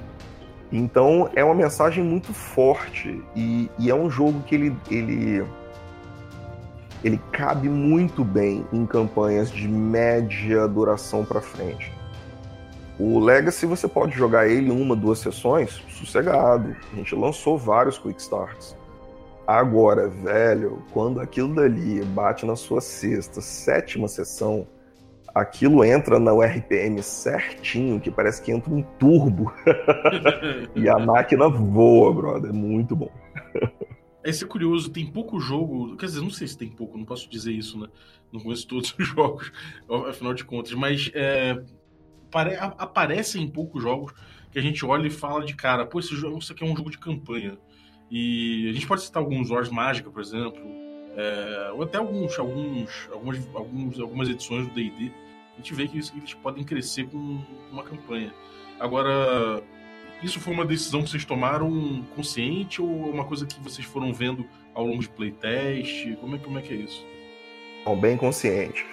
Então 0.71 1.31
é 1.35 1.45
uma 1.45 1.55
mensagem 1.55 2.03
muito 2.03 2.33
forte 2.33 3.23
e, 3.35 3.71
e, 3.79 3.91
é 3.91 3.95
um 3.95 4.11
jogo 4.11 4.41
que 4.43 4.55
ele, 4.55 4.77
ele, 4.91 5.45
ele 7.05 7.21
cabe 7.33 7.69
muito 7.69 8.25
bem 8.25 8.67
em 8.73 8.87
campanhas 8.87 9.51
de 9.51 9.69
média 9.69 10.67
duração 10.67 11.25
para 11.25 11.41
frente. 11.41 11.93
O 12.99 13.19
Legacy 13.19 13.67
você 13.67 13.87
pode 13.87 14.17
jogar 14.17 14.49
ele 14.49 14.71
uma, 14.71 14.97
duas 14.97 15.19
sessões, 15.19 15.83
sossegado. 15.91 16.75
A 16.93 16.97
gente 16.97 17.15
lançou 17.15 17.59
vários 17.59 17.99
Quick 17.99 18.21
Starts. 18.21 18.77
Agora, 19.47 20.09
velho, 20.09 20.83
quando 20.93 21.21
aquilo 21.21 21.55
dali 21.55 22.03
bate 22.05 22.47
na 22.47 22.57
sua 22.57 22.81
sexta, 22.81 23.41
sétima 23.41 24.09
sessão, 24.09 24.67
aquilo 25.35 25.85
entra 25.85 26.19
na 26.19 26.33
RPM 26.33 27.03
certinho, 27.03 28.01
que 28.01 28.11
parece 28.11 28.41
que 28.41 28.51
entra 28.51 28.73
um 28.73 28.83
turbo. 28.99 29.53
e 30.75 30.89
a 30.89 30.99
máquina 30.99 31.49
voa, 31.49 32.13
brother. 32.13 32.51
É 32.51 32.53
muito 32.53 32.97
bom. 32.97 33.11
Esse 34.29 34.45
é 34.45 34.47
curioso, 34.47 34.91
tem 34.91 35.07
pouco 35.07 35.39
jogo. 35.39 35.97
Quer 35.97 36.07
dizer, 36.07 36.21
não 36.21 36.31
sei 36.31 36.49
se 36.49 36.59
tem 36.59 36.69
pouco, 36.69 36.99
não 36.99 37.05
posso 37.05 37.29
dizer 37.31 37.53
isso, 37.53 37.79
né? 37.79 37.89
Não 38.33 38.41
conheço 38.41 38.67
todos 38.69 38.95
os 38.99 39.07
jogos, 39.07 39.53
afinal 40.09 40.35
de 40.35 40.45
contas, 40.45 40.73
mas 40.73 41.11
é, 41.15 41.63
aparecem 42.77 43.49
poucos 43.49 43.83
jogos 43.83 44.13
que 44.51 44.59
a 44.59 44.63
gente 44.63 44.85
olha 44.85 45.07
e 45.07 45.11
fala 45.11 45.45
de 45.45 45.55
cara, 45.55 45.87
pô, 45.87 46.01
esse 46.01 46.15
jogo, 46.17 46.39
isso 46.39 46.53
aqui 46.53 46.65
é 46.65 46.67
um 46.67 46.77
jogo 46.77 46.91
de 46.91 46.99
campanha. 46.99 47.57
E 48.11 48.69
a 48.69 48.73
gente 48.73 48.87
pode 48.87 49.03
citar 49.03 49.23
alguns 49.23 49.51
Wars 49.51 49.69
Mágica, 49.69 50.11
por 50.11 50.21
exemplo, 50.21 50.63
é, 51.17 51.71
ou 51.73 51.83
até 51.83 51.99
alguns, 51.99 52.39
alguns, 52.39 53.09
algumas, 53.13 53.55
alguns, 53.55 54.01
algumas 54.01 54.29
edições 54.29 54.67
do 54.67 54.75
D&D. 54.75 55.13
A 55.55 55.57
gente 55.57 55.75
vê 55.75 55.89
que 55.89 55.97
eles 55.97 56.35
podem 56.43 56.65
crescer 56.65 57.09
com 57.09 57.41
uma 57.71 57.83
campanha. 57.83 58.33
Agora, 58.79 59.63
isso 60.23 60.41
foi 60.41 60.53
uma 60.53 60.65
decisão 60.65 61.03
que 61.03 61.11
vocês 61.11 61.25
tomaram 61.25 62.05
consciente 62.15 62.81
ou 62.81 62.89
uma 62.89 63.25
coisa 63.25 63.47
que 63.47 63.61
vocês 63.61 63.87
foram 63.87 64.13
vendo 64.13 64.47
ao 64.75 64.87
longo 64.87 65.01
de 65.01 65.09
playtest? 65.09 66.17
Como 66.17 66.37
é, 66.37 66.39
como 66.39 66.59
é 66.59 66.63
que 66.63 66.73
é 66.73 66.77
isso? 66.77 67.05
Bom, 67.85 67.99
bem 67.99 68.17
consciente. 68.17 68.85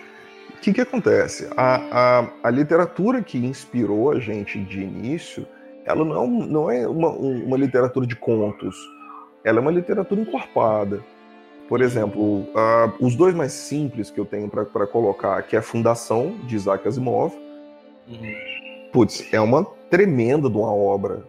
O 0.50 0.62
que, 0.62 0.74
que 0.74 0.82
acontece? 0.82 1.50
A, 1.58 2.20
a, 2.22 2.30
a 2.44 2.50
literatura 2.50 3.22
que 3.22 3.38
inspirou 3.38 4.12
a 4.12 4.20
gente 4.20 4.60
de 4.60 4.82
início, 4.82 5.48
ela 5.86 6.06
não, 6.06 6.28
não 6.28 6.72
é 6.72 6.88
uma, 6.88 7.10
uma 7.10 7.58
literatura 7.58 8.06
de 8.06 8.16
contos 8.16 8.76
ela 9.44 9.60
é 9.60 9.62
uma 9.62 9.72
literatura 9.72 10.22
encorpada. 10.22 11.04
Por 11.68 11.82
exemplo, 11.82 12.42
uh, 12.42 12.94
os 13.00 13.16
dois 13.16 13.34
mais 13.34 13.52
simples 13.52 14.10
que 14.10 14.20
eu 14.20 14.26
tenho 14.26 14.50
para 14.50 14.88
colocar, 14.88 15.42
que 15.44 15.56
é 15.56 15.60
a 15.60 15.62
Fundação, 15.62 16.38
de 16.46 16.56
Isaac 16.56 16.88
Asimov. 16.88 17.34
Uhum. 18.08 18.34
Putz, 18.92 19.34
é 19.34 19.40
uma 19.40 19.66
tremenda 19.94 20.50
de 20.50 20.58
uma 20.58 20.74
obra. 20.74 21.24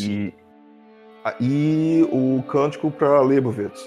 E, 0.00 0.32
e 1.38 2.08
o 2.10 2.42
Cântico 2.44 2.90
para 2.90 3.20
Leibovitz, 3.20 3.86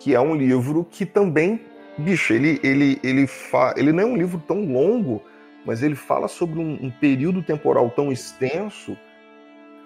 que 0.00 0.12
é 0.12 0.20
um 0.20 0.34
livro 0.34 0.84
que 0.90 1.06
também, 1.06 1.60
bicho, 1.96 2.32
ele, 2.32 2.58
ele, 2.64 2.98
ele, 3.04 3.28
fa... 3.28 3.74
ele 3.76 3.92
não 3.92 4.02
é 4.02 4.06
um 4.06 4.16
livro 4.16 4.42
tão 4.44 4.64
longo, 4.64 5.22
mas 5.64 5.84
ele 5.84 5.94
fala 5.94 6.26
sobre 6.26 6.58
um, 6.58 6.78
um 6.82 6.90
período 6.90 7.44
temporal 7.44 7.90
tão 7.90 8.10
extenso 8.10 8.96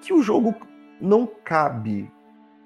que 0.01 0.15
o 0.15 0.23
jogo 0.23 0.55
não 0.99 1.29
cabe 1.45 2.11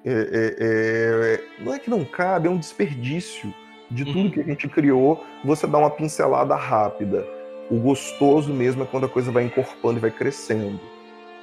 é, 0.05 0.13
é, 0.13 0.57
é, 0.61 1.65
não 1.65 1.75
é 1.75 1.79
que 1.81 1.91
não 1.91 2.05
cabe, 2.05 2.47
é 2.47 2.51
um 2.51 2.59
desperdício 2.59 3.53
de 3.91 4.05
tudo 4.05 4.19
uhum. 4.19 4.31
que 4.31 4.41
a 4.41 4.45
gente 4.45 4.69
criou. 4.69 5.25
Você 5.45 5.67
dá 5.67 5.79
uma 5.79 5.91
pincelada 5.91 6.55
rápida. 6.55 7.27
O 7.71 7.79
gostoso 7.79 8.53
mesmo 8.53 8.83
é 8.83 8.87
quando 8.87 9.07
a 9.07 9.09
coisa 9.09 9.31
vai 9.31 9.45
encorpando 9.45 9.99
e 9.99 10.01
vai 10.01 10.11
crescendo. 10.11 10.81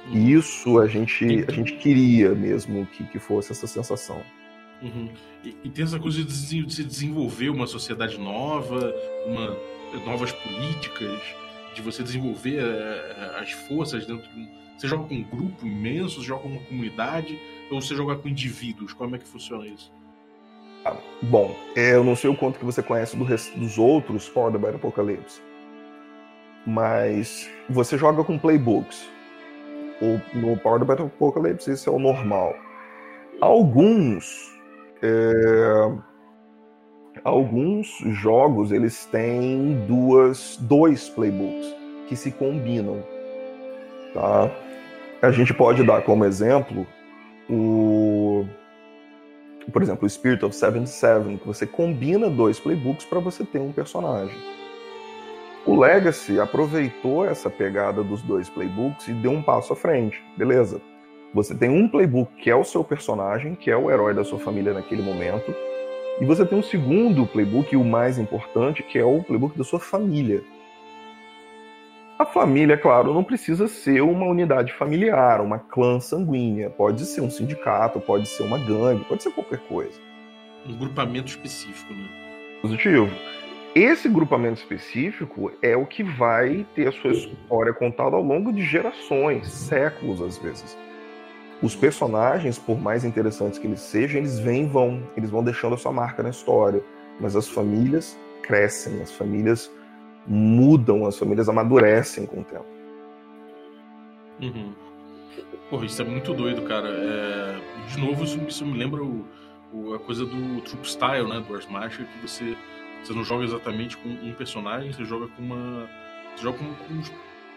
Uhum. 0.08 0.14
E 0.14 0.32
isso 0.32 0.78
a 0.78 0.86
gente, 0.86 1.44
a 1.48 1.52
gente 1.52 1.72
queria 1.76 2.34
mesmo 2.34 2.86
que, 2.86 3.04
que 3.04 3.18
fosse 3.18 3.52
essa 3.52 3.66
sensação. 3.66 4.22
Uhum. 4.82 5.08
E, 5.44 5.56
e, 5.64 5.70
tem 5.70 5.84
essa 5.84 5.98
coisa 5.98 6.24
de 6.24 6.32
se 6.32 6.84
desenvolver 6.84 7.50
uma 7.50 7.66
sociedade 7.66 8.18
nova, 8.18 8.92
uma, 9.26 9.56
novas 10.04 10.32
políticas, 10.32 11.20
de 11.74 11.82
você 11.82 12.02
desenvolver 12.02 12.58
é, 12.58 13.40
as 13.40 13.52
forças 13.52 14.06
dentro 14.06 14.28
de 14.28 14.40
um. 14.40 14.62
Você 14.76 14.88
joga 14.88 15.04
com 15.04 15.14
um 15.14 15.22
grupo 15.22 15.64
imenso, 15.64 16.20
você 16.20 16.26
joga 16.26 16.42
com 16.42 16.48
uma 16.48 16.62
comunidade, 16.62 17.38
ou 17.70 17.80
você 17.80 17.94
jogar 17.94 18.16
com 18.16 18.28
indivíduos? 18.28 18.92
Como 18.92 19.14
é 19.14 19.18
que 19.18 19.26
funciona 19.26 19.66
isso? 19.66 19.92
Ah, 20.84 20.96
bom, 21.22 21.56
é, 21.76 21.94
eu 21.94 22.02
não 22.02 22.16
sei 22.16 22.28
o 22.28 22.36
quanto 22.36 22.58
que 22.58 22.64
você 22.64 22.82
conhece 22.82 23.16
do 23.16 23.24
dos 23.24 23.78
outros 23.78 24.26
For 24.26 24.50
the 24.50 24.58
Battle 24.58 24.76
Apocalypse, 24.76 25.40
mas 26.66 27.50
você 27.68 27.96
joga 27.96 28.22
com 28.24 28.38
playbooks. 28.38 29.08
O, 30.00 30.20
no 30.36 30.56
Power 30.58 30.80
the 30.80 30.84
Battle 30.84 31.06
Apocalypse 31.06 31.70
isso 31.70 31.88
é 31.88 31.92
o 31.92 31.98
normal. 31.98 32.54
Alguns 33.40 34.52
é, 35.02 35.92
alguns 37.24 37.88
jogos 38.10 38.72
eles 38.72 39.04
têm 39.06 39.84
duas 39.86 40.56
dois 40.60 41.08
playbooks 41.08 41.74
que 42.08 42.16
se 42.16 42.30
combinam, 42.32 43.02
tá? 44.14 44.50
A 45.20 45.30
gente 45.30 45.54
pode 45.54 45.84
dar 45.84 46.02
como 46.02 46.24
exemplo 46.24 46.86
o 47.48 48.44
por 49.70 49.80
exemplo, 49.80 50.06
o 50.06 50.10
Spirit 50.10 50.44
of 50.44 50.54
77, 50.56 51.38
que 51.38 51.46
você 51.46 51.66
combina 51.66 52.28
dois 52.28 52.58
playbooks 52.58 53.04
para 53.04 53.20
você 53.20 53.44
ter 53.44 53.60
um 53.60 53.70
personagem. 53.70 54.36
O 55.64 55.78
Legacy 55.78 56.40
aproveitou 56.40 57.24
essa 57.24 57.48
pegada 57.48 58.02
dos 58.02 58.20
dois 58.22 58.48
playbooks 58.48 59.06
e 59.06 59.12
deu 59.12 59.30
um 59.30 59.42
passo 59.42 59.72
à 59.72 59.76
frente. 59.76 60.20
Beleza. 60.36 60.80
Você 61.32 61.54
tem 61.54 61.70
um 61.70 61.88
playbook 61.88 62.34
que 62.34 62.50
é 62.50 62.56
o 62.56 62.64
seu 62.64 62.82
personagem, 62.82 63.54
que 63.54 63.70
é 63.70 63.76
o 63.76 63.90
herói 63.90 64.12
da 64.12 64.24
sua 64.24 64.40
família 64.40 64.74
naquele 64.74 65.02
momento, 65.02 65.54
e 66.20 66.24
você 66.24 66.44
tem 66.44 66.58
um 66.58 66.62
segundo 66.62 67.26
playbook, 67.26 67.72
e 67.72 67.76
o 67.76 67.84
mais 67.84 68.18
importante, 68.18 68.82
que 68.82 68.98
é 68.98 69.04
o 69.04 69.22
playbook 69.22 69.56
da 69.56 69.64
sua 69.64 69.80
família. 69.80 70.42
A 72.18 72.26
família, 72.26 72.76
claro, 72.76 73.14
não 73.14 73.24
precisa 73.24 73.66
ser 73.66 74.02
uma 74.02 74.26
unidade 74.26 74.72
familiar, 74.74 75.40
uma 75.40 75.58
clã 75.58 75.98
sanguínea. 75.98 76.70
Pode 76.70 77.04
ser 77.06 77.20
um 77.20 77.30
sindicato, 77.30 77.98
pode 77.98 78.28
ser 78.28 78.42
uma 78.42 78.58
gangue, 78.58 79.04
pode 79.04 79.22
ser 79.22 79.30
qualquer 79.30 79.60
coisa. 79.60 79.98
Um 80.66 80.76
grupamento 80.76 81.30
específico, 81.30 81.92
né? 81.92 82.08
Positivo. 82.60 83.10
Esse 83.74 84.06
grupamento 84.06 84.60
específico 84.60 85.50
é 85.62 85.74
o 85.74 85.86
que 85.86 86.02
vai 86.02 86.66
ter 86.74 86.88
a 86.88 86.92
sua 86.92 87.12
história 87.12 87.72
contada 87.72 88.14
ao 88.14 88.22
longo 88.22 88.52
de 88.52 88.62
gerações, 88.62 89.48
séculos 89.48 90.20
às 90.20 90.36
vezes. 90.36 90.76
os 91.62 91.76
personagens, 91.76 92.58
por 92.58 92.78
mais 92.80 93.04
interessantes 93.04 93.58
que 93.58 93.66
eles 93.66 93.80
sejam, 93.80 94.18
eles 94.18 94.38
vêm 94.38 94.64
e 94.64 94.66
vão, 94.66 95.02
eles 95.16 95.30
vão 95.30 95.44
deixando 95.44 95.74
a 95.74 95.78
sua 95.78 95.92
marca 95.92 96.22
na 96.22 96.30
história. 96.30 96.82
Mas 97.20 97.36
as 97.36 97.48
famílias 97.48 98.18
crescem, 98.42 99.00
as 99.00 99.12
famílias 99.12 99.70
mudam, 100.26 101.06
as 101.06 101.16
famílias 101.16 101.48
amadurecem 101.48 102.26
com 102.26 102.40
o 102.40 102.44
tempo. 102.44 102.66
Uhum. 104.40 104.72
Porra, 105.70 105.86
isso 105.86 106.02
é 106.02 106.04
muito 106.04 106.34
doido, 106.34 106.62
cara. 106.62 106.88
É... 106.88 107.60
De 107.88 107.98
novo, 107.98 108.24
isso, 108.24 108.66
me 108.66 108.76
lembra 108.76 109.02
o, 109.02 109.24
o, 109.72 109.94
a 109.94 110.00
coisa 110.00 110.26
do 110.26 110.60
Troop 110.62 110.84
Style, 110.84 111.28
né? 111.28 111.44
Do 111.46 111.54
Ars 111.54 111.66
Martial, 111.66 112.08
que 112.08 112.26
você, 112.26 112.56
você 113.02 113.12
não 113.12 113.24
joga 113.24 113.44
exatamente 113.44 113.96
com 113.96 114.08
um 114.08 114.32
personagem, 114.34 114.92
você 114.92 115.04
joga 115.04 115.28
com 115.28 115.42
uma. 115.42 115.88
Você 116.36 116.42
joga 116.42 116.58
com, 116.58 116.74
com 116.74 117.00
os, 117.00 117.12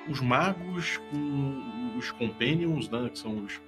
os, 0.10 0.22
magos, 0.22 0.98
com 1.12 1.98
os 1.98 2.12
companions, 2.12 2.90
né? 2.90 3.10
Que 3.10 3.20
são 3.20 3.44
os, 3.44 3.62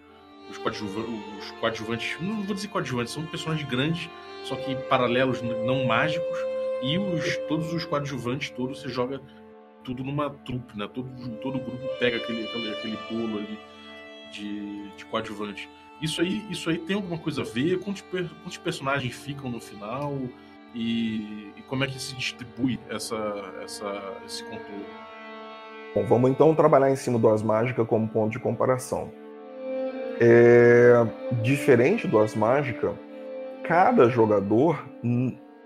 os, 0.49 0.57
coadjuvantes, 0.57 1.13
os 1.39 1.51
coadjuvantes. 1.59 2.17
Não 2.19 2.41
vou 2.43 2.55
dizer 2.55 2.67
coadjuvantes, 2.69 3.13
são 3.13 3.25
personagens 3.25 3.67
grandes, 3.69 4.09
só 4.43 4.55
que 4.55 4.75
paralelos, 4.87 5.41
não 5.41 5.85
mágicos. 5.85 6.37
E 6.81 6.97
os, 6.97 7.37
todos 7.47 7.73
os 7.73 7.85
coadjuvantes, 7.85 8.49
todos, 8.51 8.81
você 8.81 8.89
joga 8.89 9.21
tudo 9.83 10.03
numa 10.03 10.29
trupe, 10.29 10.77
né? 10.77 10.87
Todo, 10.87 11.09
todo 11.41 11.59
grupo 11.59 11.87
pega 11.99 12.17
aquele, 12.17 12.45
aquele, 12.45 12.71
aquele 12.71 12.97
bolo 13.09 13.39
ali 13.39 13.59
de, 14.31 14.89
de 14.97 15.05
coadjuvante. 15.05 15.69
Isso 16.01 16.21
aí, 16.21 16.45
isso 16.49 16.69
aí 16.69 16.77
tem 16.77 16.95
alguma 16.95 17.17
coisa 17.17 17.41
a 17.41 17.45
ver? 17.45 17.79
Quantos, 17.79 18.01
quantos 18.01 18.57
personagens 18.57 19.15
ficam 19.15 19.49
no 19.49 19.59
final? 19.59 20.13
E, 20.73 21.53
e, 21.55 21.61
como 21.67 21.83
é 21.83 21.87
que 21.87 21.99
se 21.99 22.15
distribui 22.15 22.79
essa, 22.89 23.15
essa, 23.63 24.13
esse 24.25 24.43
controle? 24.43 24.85
Bom, 25.95 26.05
vamos 26.05 26.29
então 26.29 26.53
trabalhar 26.53 26.91
em 26.91 26.95
cima 26.95 27.17
do 27.17 27.27
Ars 27.27 27.41
Mágica 27.41 27.83
como 27.83 28.07
ponto 28.07 28.31
de 28.31 28.39
comparação. 28.39 29.11
É, 30.19 30.93
diferente 31.41 32.07
do 32.07 32.19
Ars 32.19 32.35
Mágica, 32.35 32.93
cada 33.63 34.09
jogador 34.09 34.83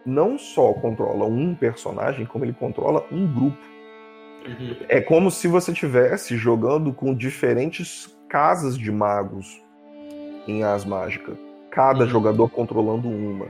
não 0.05 0.37
só 0.37 0.73
controla 0.73 1.25
um 1.25 1.53
personagem, 1.55 2.25
como 2.25 2.45
ele 2.45 2.53
controla 2.53 3.05
um 3.11 3.27
grupo. 3.27 3.71
Uhum. 4.45 4.75
É 4.89 4.99
como 4.99 5.29
se 5.29 5.47
você 5.47 5.71
estivesse 5.71 6.35
jogando 6.35 6.91
com 6.93 7.13
diferentes 7.13 8.15
casas 8.27 8.77
de 8.77 8.91
magos 8.91 9.61
em 10.47 10.63
As 10.63 10.83
Mágica. 10.83 11.37
Cada 11.69 12.03
uhum. 12.03 12.09
jogador 12.09 12.49
controlando 12.49 13.07
uma. 13.07 13.47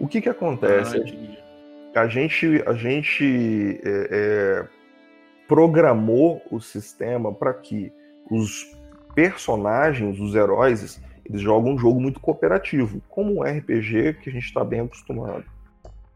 O 0.00 0.08
que 0.08 0.20
que 0.20 0.28
acontece? 0.30 0.96
Ah, 1.94 2.00
a 2.00 2.08
gente, 2.08 2.62
a 2.66 2.72
gente 2.72 3.80
é, 3.84 4.08
é, 4.10 4.68
programou 5.46 6.40
o 6.50 6.58
sistema 6.58 7.32
para 7.32 7.52
que 7.52 7.92
os 8.30 8.66
personagens, 9.14 10.18
os 10.18 10.34
heróis, 10.34 11.00
eles 11.24 11.40
jogam 11.42 11.74
um 11.74 11.78
jogo 11.78 12.00
muito 12.00 12.18
cooperativo, 12.18 13.02
como 13.08 13.40
um 13.40 13.42
RPG 13.42 14.14
que 14.22 14.30
a 14.30 14.32
gente 14.32 14.46
está 14.46 14.64
bem 14.64 14.80
acostumado. 14.80 15.44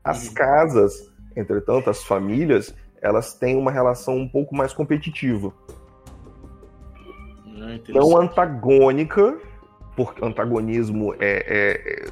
As 0.02 0.28
uhum. 0.28 0.34
casas, 0.34 1.12
entretanto, 1.36 1.90
as 1.90 2.02
famílias, 2.04 2.74
elas 3.02 3.34
têm 3.34 3.56
uma 3.56 3.70
relação 3.70 4.16
um 4.16 4.28
pouco 4.28 4.56
mais 4.56 4.72
competitiva. 4.72 5.52
Ah, 7.46 7.78
não 7.88 8.16
antagônica, 8.16 9.38
porque 9.94 10.24
antagonismo 10.24 11.14
é, 11.14 11.44
é, 11.46 12.10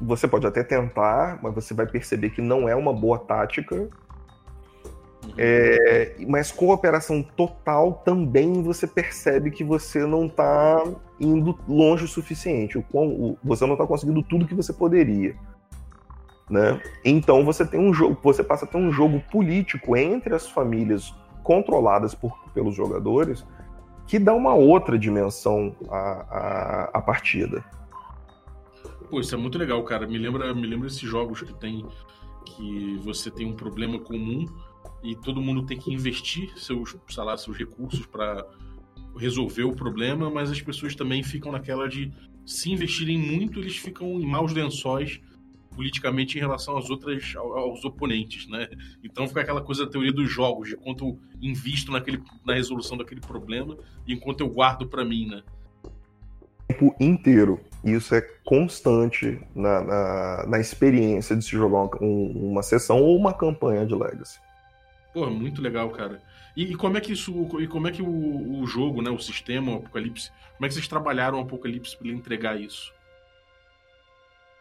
Você 0.00 0.26
pode 0.26 0.46
até 0.46 0.62
tentar, 0.62 1.38
mas 1.42 1.54
você 1.54 1.74
vai 1.74 1.86
perceber 1.86 2.30
que 2.30 2.40
não 2.40 2.68
é 2.68 2.74
uma 2.74 2.92
boa 2.92 3.18
tática. 3.18 3.74
Uhum. 3.76 5.34
É, 5.36 6.16
mas 6.26 6.50
cooperação 6.50 7.22
total 7.22 8.02
também 8.04 8.62
você 8.62 8.86
percebe 8.86 9.50
que 9.50 9.62
você 9.62 10.06
não 10.06 10.26
está 10.26 10.82
indo 11.20 11.58
longe 11.68 12.04
o 12.04 12.08
suficiente. 12.08 12.78
O, 12.78 13.36
você 13.44 13.66
não 13.66 13.74
está 13.74 13.86
conseguindo 13.86 14.22
tudo 14.22 14.46
que 14.46 14.54
você 14.54 14.72
poderia. 14.72 15.36
Né? 16.48 16.80
Então 17.04 17.44
você 17.44 17.64
tem 17.64 17.78
um 17.78 17.94
jogo, 17.94 18.18
você 18.22 18.42
passa 18.42 18.64
a 18.64 18.68
ter 18.68 18.78
um 18.78 18.90
jogo 18.90 19.20
político 19.30 19.96
entre 19.96 20.34
as 20.34 20.48
famílias 20.48 21.14
controladas 21.44 22.14
por, 22.14 22.36
pelos 22.52 22.74
jogadores 22.74 23.44
que 24.10 24.18
dá 24.18 24.34
uma 24.34 24.54
outra 24.54 24.98
dimensão 24.98 25.72
à, 25.88 25.98
à, 25.98 26.90
à, 26.94 27.00
partida. 27.00 27.64
Pô, 29.10 29.20
isso 29.20 29.34
é 29.34 29.38
muito 29.38 29.58
legal, 29.58 29.82
cara. 29.82 30.06
Me 30.06 30.16
lembra, 30.16 30.54
me 30.54 30.66
lembra 30.66 30.86
esses 30.86 31.00
jogos 31.00 31.42
que 31.42 31.52
tem 31.54 31.84
que 32.46 32.96
você 33.02 33.30
tem 33.30 33.46
um 33.46 33.54
problema 33.54 33.98
comum 33.98 34.46
e 35.02 35.14
todo 35.14 35.42
mundo 35.42 35.66
tem 35.66 35.78
que 35.78 35.92
investir 35.92 36.56
seus, 36.56 36.96
sei 37.08 37.24
lá, 37.24 37.36
seus 37.36 37.56
recursos 37.56 38.06
para 38.06 38.46
resolver 39.16 39.64
o 39.64 39.74
problema, 39.74 40.30
mas 40.30 40.50
as 40.50 40.60
pessoas 40.62 40.94
também 40.94 41.22
ficam 41.22 41.52
naquela 41.52 41.88
de 41.88 42.10
se 42.46 42.70
investirem 42.70 43.18
muito, 43.18 43.58
eles 43.58 43.76
ficam 43.76 44.20
em 44.20 44.26
maus 44.26 44.52
lençóis 44.52 45.20
politicamente 45.74 46.36
em 46.36 46.40
relação 46.40 46.76
às 46.76 46.90
outras 46.90 47.34
aos 47.36 47.84
oponentes, 47.84 48.48
né? 48.48 48.68
Então 49.02 49.26
fica 49.26 49.40
aquela 49.40 49.60
coisa 49.60 49.84
da 49.84 49.90
teoria 49.90 50.12
dos 50.12 50.30
jogos, 50.30 50.68
de 50.68 50.76
quanto 50.76 51.04
eu 51.04 51.18
invisto 51.40 51.92
naquele, 51.92 52.22
na 52.44 52.54
resolução 52.54 52.96
daquele 52.96 53.20
problema 53.20 53.76
e 54.06 54.12
enquanto 54.12 54.40
eu 54.40 54.48
guardo 54.48 54.88
para 54.88 55.04
mim, 55.04 55.26
né? 55.26 55.42
O 56.70 56.72
tempo 56.72 56.96
inteiro. 57.00 57.60
Isso 57.82 58.14
é 58.14 58.20
constante 58.44 59.40
na, 59.54 59.80
na, 59.80 60.46
na 60.46 60.58
experiência 60.58 61.34
de 61.34 61.42
se 61.42 61.50
jogar 61.50 61.78
uma, 61.78 61.90
um, 62.02 62.50
uma 62.50 62.62
sessão 62.62 63.00
ou 63.00 63.16
uma 63.16 63.32
campanha 63.32 63.86
de 63.86 63.94
Legacy. 63.94 64.38
Pô, 65.14 65.28
muito 65.30 65.62
legal, 65.62 65.90
cara. 65.90 66.22
E, 66.56 66.64
e, 66.64 66.74
como 66.74 66.98
é 66.98 67.00
que 67.00 67.12
isso, 67.12 67.32
e 67.58 67.66
como 67.66 67.88
é 67.88 67.90
que 67.90 68.02
o, 68.02 68.60
o 68.60 68.66
jogo, 68.66 69.00
né, 69.00 69.10
o 69.10 69.18
sistema, 69.18 69.72
o 69.72 69.76
Apocalipse, 69.76 70.30
como 70.56 70.66
é 70.66 70.68
que 70.68 70.74
vocês 70.74 70.88
trabalharam 70.88 71.38
o 71.38 71.42
Apocalipse 71.42 71.96
para 71.96 72.08
entregar 72.08 72.60
isso? 72.60 72.92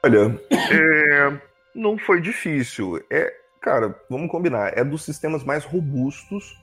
Olha, 0.04 0.40
é, 0.50 1.42
não 1.76 1.98
foi 1.98 2.22
difícil. 2.22 3.04
É, 3.12 3.34
cara, 3.60 3.94
vamos 4.10 4.32
combinar. 4.32 4.78
É 4.78 4.84
dos 4.84 5.04
sistemas 5.04 5.44
mais 5.44 5.66
robustos 5.66 6.58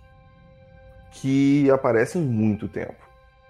que 1.12 1.70
aparecem 1.70 2.22
em 2.22 2.26
muito 2.26 2.66
tempo. 2.68 3.06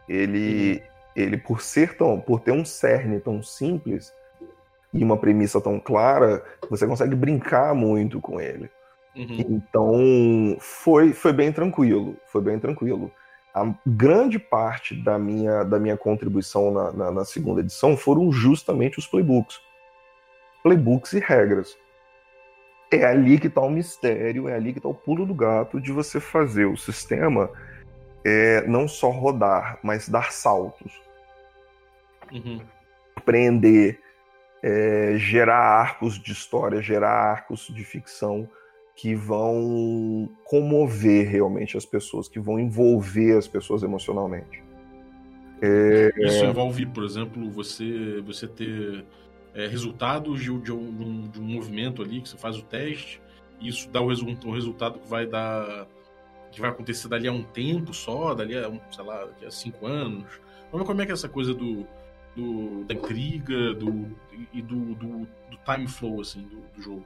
Ele, 0.08 0.76
uhum. 0.76 0.95
Ele 1.16 1.36
por 1.36 1.60
ser 1.60 1.96
tão, 1.96 2.20
por 2.20 2.40
ter 2.40 2.52
um 2.52 2.64
cerne 2.64 3.18
tão 3.18 3.42
simples 3.42 4.12
e 4.92 5.02
uma 5.02 5.16
premissa 5.16 5.60
tão 5.60 5.80
clara, 5.80 6.44
você 6.70 6.86
consegue 6.86 7.16
brincar 7.16 7.74
muito 7.74 8.20
com 8.20 8.40
ele. 8.40 8.70
Uhum. 9.16 9.36
Então 9.48 10.56
foi, 10.60 11.12
foi 11.12 11.32
bem 11.32 11.50
tranquilo, 11.50 12.16
foi 12.26 12.42
bem 12.42 12.58
tranquilo. 12.58 13.10
A 13.54 13.74
grande 13.86 14.38
parte 14.38 14.94
da 14.94 15.18
minha, 15.18 15.64
da 15.64 15.78
minha 15.78 15.96
contribuição 15.96 16.70
na, 16.70 16.92
na, 16.92 17.10
na 17.10 17.24
segunda 17.24 17.62
edição 17.62 17.96
foram 17.96 18.30
justamente 18.30 18.98
os 18.98 19.06
playbooks 19.06 19.58
playbooks 20.66 21.12
e 21.12 21.20
regras. 21.20 21.78
É 22.90 23.04
ali 23.04 23.38
que 23.38 23.46
está 23.46 23.60
o 23.60 23.70
mistério, 23.70 24.48
é 24.48 24.54
ali 24.54 24.72
que 24.72 24.80
está 24.80 24.88
o 24.88 24.94
pulo 24.94 25.24
do 25.24 25.34
gato 25.34 25.80
de 25.80 25.92
você 25.92 26.18
fazer 26.18 26.66
o 26.66 26.76
sistema 26.76 27.50
é, 28.24 28.66
não 28.66 28.88
só 28.88 29.10
rodar, 29.10 29.78
mas 29.82 30.08
dar 30.08 30.32
saltos. 30.32 30.92
Uhum. 32.32 32.60
Prender, 33.24 34.00
é, 34.62 35.14
gerar 35.16 35.58
arcos 35.58 36.20
de 36.20 36.32
história, 36.32 36.80
gerar 36.80 37.10
arcos 37.10 37.68
de 37.72 37.84
ficção 37.84 38.48
que 38.96 39.14
vão 39.14 40.28
comover 40.44 41.28
realmente 41.28 41.76
as 41.76 41.84
pessoas, 41.84 42.28
que 42.28 42.40
vão 42.40 42.58
envolver 42.58 43.36
as 43.36 43.46
pessoas 43.46 43.82
emocionalmente. 43.82 44.64
É... 45.60 46.10
Isso 46.18 46.44
envolve, 46.44 46.86
por 46.86 47.04
exemplo, 47.04 47.50
você, 47.50 48.22
você 48.24 48.48
ter 48.48 49.04
é, 49.54 49.66
resultados 49.66 50.40
de, 50.40 50.58
de, 50.60 50.72
um, 50.72 51.28
de, 51.28 51.40
um, 51.40 51.44
movimento 51.44 52.02
ali, 52.02 52.20
que 52.20 52.28
você 52.28 52.38
faz 52.38 52.56
o 52.56 52.62
teste, 52.62 53.20
e 53.60 53.68
isso 53.68 53.88
dá 53.90 54.00
o, 54.00 54.08
resu 54.08 54.26
um 54.26 54.50
resultado 54.50 54.98
que 54.98 55.08
vai 55.08 55.26
dar. 55.26 55.86
que 56.50 56.60
vai 56.60 56.70
acontecer 56.70 57.08
dali 57.08 57.28
a 57.28 57.32
um 57.32 57.42
tempo 57.42 57.92
só, 57.92 58.34
dali 58.34 58.56
a, 58.56 58.70
sei 58.90 59.04
lá, 59.04 59.26
daqui 59.26 59.44
a 59.44 59.50
cinco 59.50 59.86
anos. 59.86 60.40
Vamos 60.72 60.86
como 60.86 61.00
é 61.00 61.06
que 61.06 61.12
é 61.12 61.14
essa 61.14 61.28
coisa 61.28 61.54
do, 61.54 61.86
do 62.36 62.84
da 62.84 62.94
intriga 62.94 63.74
do, 63.74 64.06
e 64.52 64.62
do, 64.62 64.94
do, 64.94 65.18
do 65.20 65.58
time 65.64 65.88
flow 65.88 66.20
assim, 66.20 66.42
do, 66.42 66.60
do 66.76 66.82
jogo? 66.82 67.04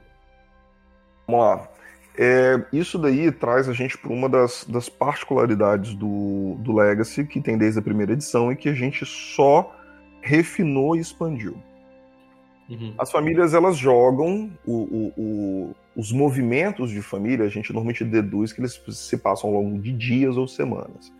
Vamos 1.27 1.45
lá. 1.45 1.69
É, 2.17 2.65
isso 2.73 2.99
daí 2.99 3.31
traz 3.31 3.69
a 3.69 3.73
gente 3.73 3.97
para 3.97 4.11
uma 4.11 4.27
das, 4.27 4.65
das 4.67 4.89
particularidades 4.89 5.95
do, 5.95 6.55
do 6.59 6.73
Legacy, 6.73 7.25
que 7.25 7.39
tem 7.39 7.57
desde 7.57 7.79
a 7.79 7.81
primeira 7.81 8.11
edição 8.11 8.51
e 8.51 8.55
que 8.55 8.67
a 8.67 8.73
gente 8.73 9.05
só 9.05 9.73
refinou 10.21 10.95
e 10.95 10.99
expandiu. 10.99 11.55
Uhum. 12.69 12.93
As 12.97 13.11
famílias 13.11 13.53
elas 13.53 13.77
jogam 13.77 14.51
o, 14.65 14.73
o, 14.73 15.13
o, 15.17 15.75
os 15.95 16.11
movimentos 16.11 16.89
de 16.89 17.01
família, 17.01 17.45
a 17.45 17.49
gente 17.49 17.71
normalmente 17.73 18.03
deduz 18.03 18.53
que 18.53 18.61
eles 18.61 18.81
se 18.89 19.17
passam 19.17 19.49
ao 19.49 19.61
longo 19.61 19.79
de 19.79 19.91
dias 19.91 20.37
ou 20.37 20.47
semanas. 20.47 21.11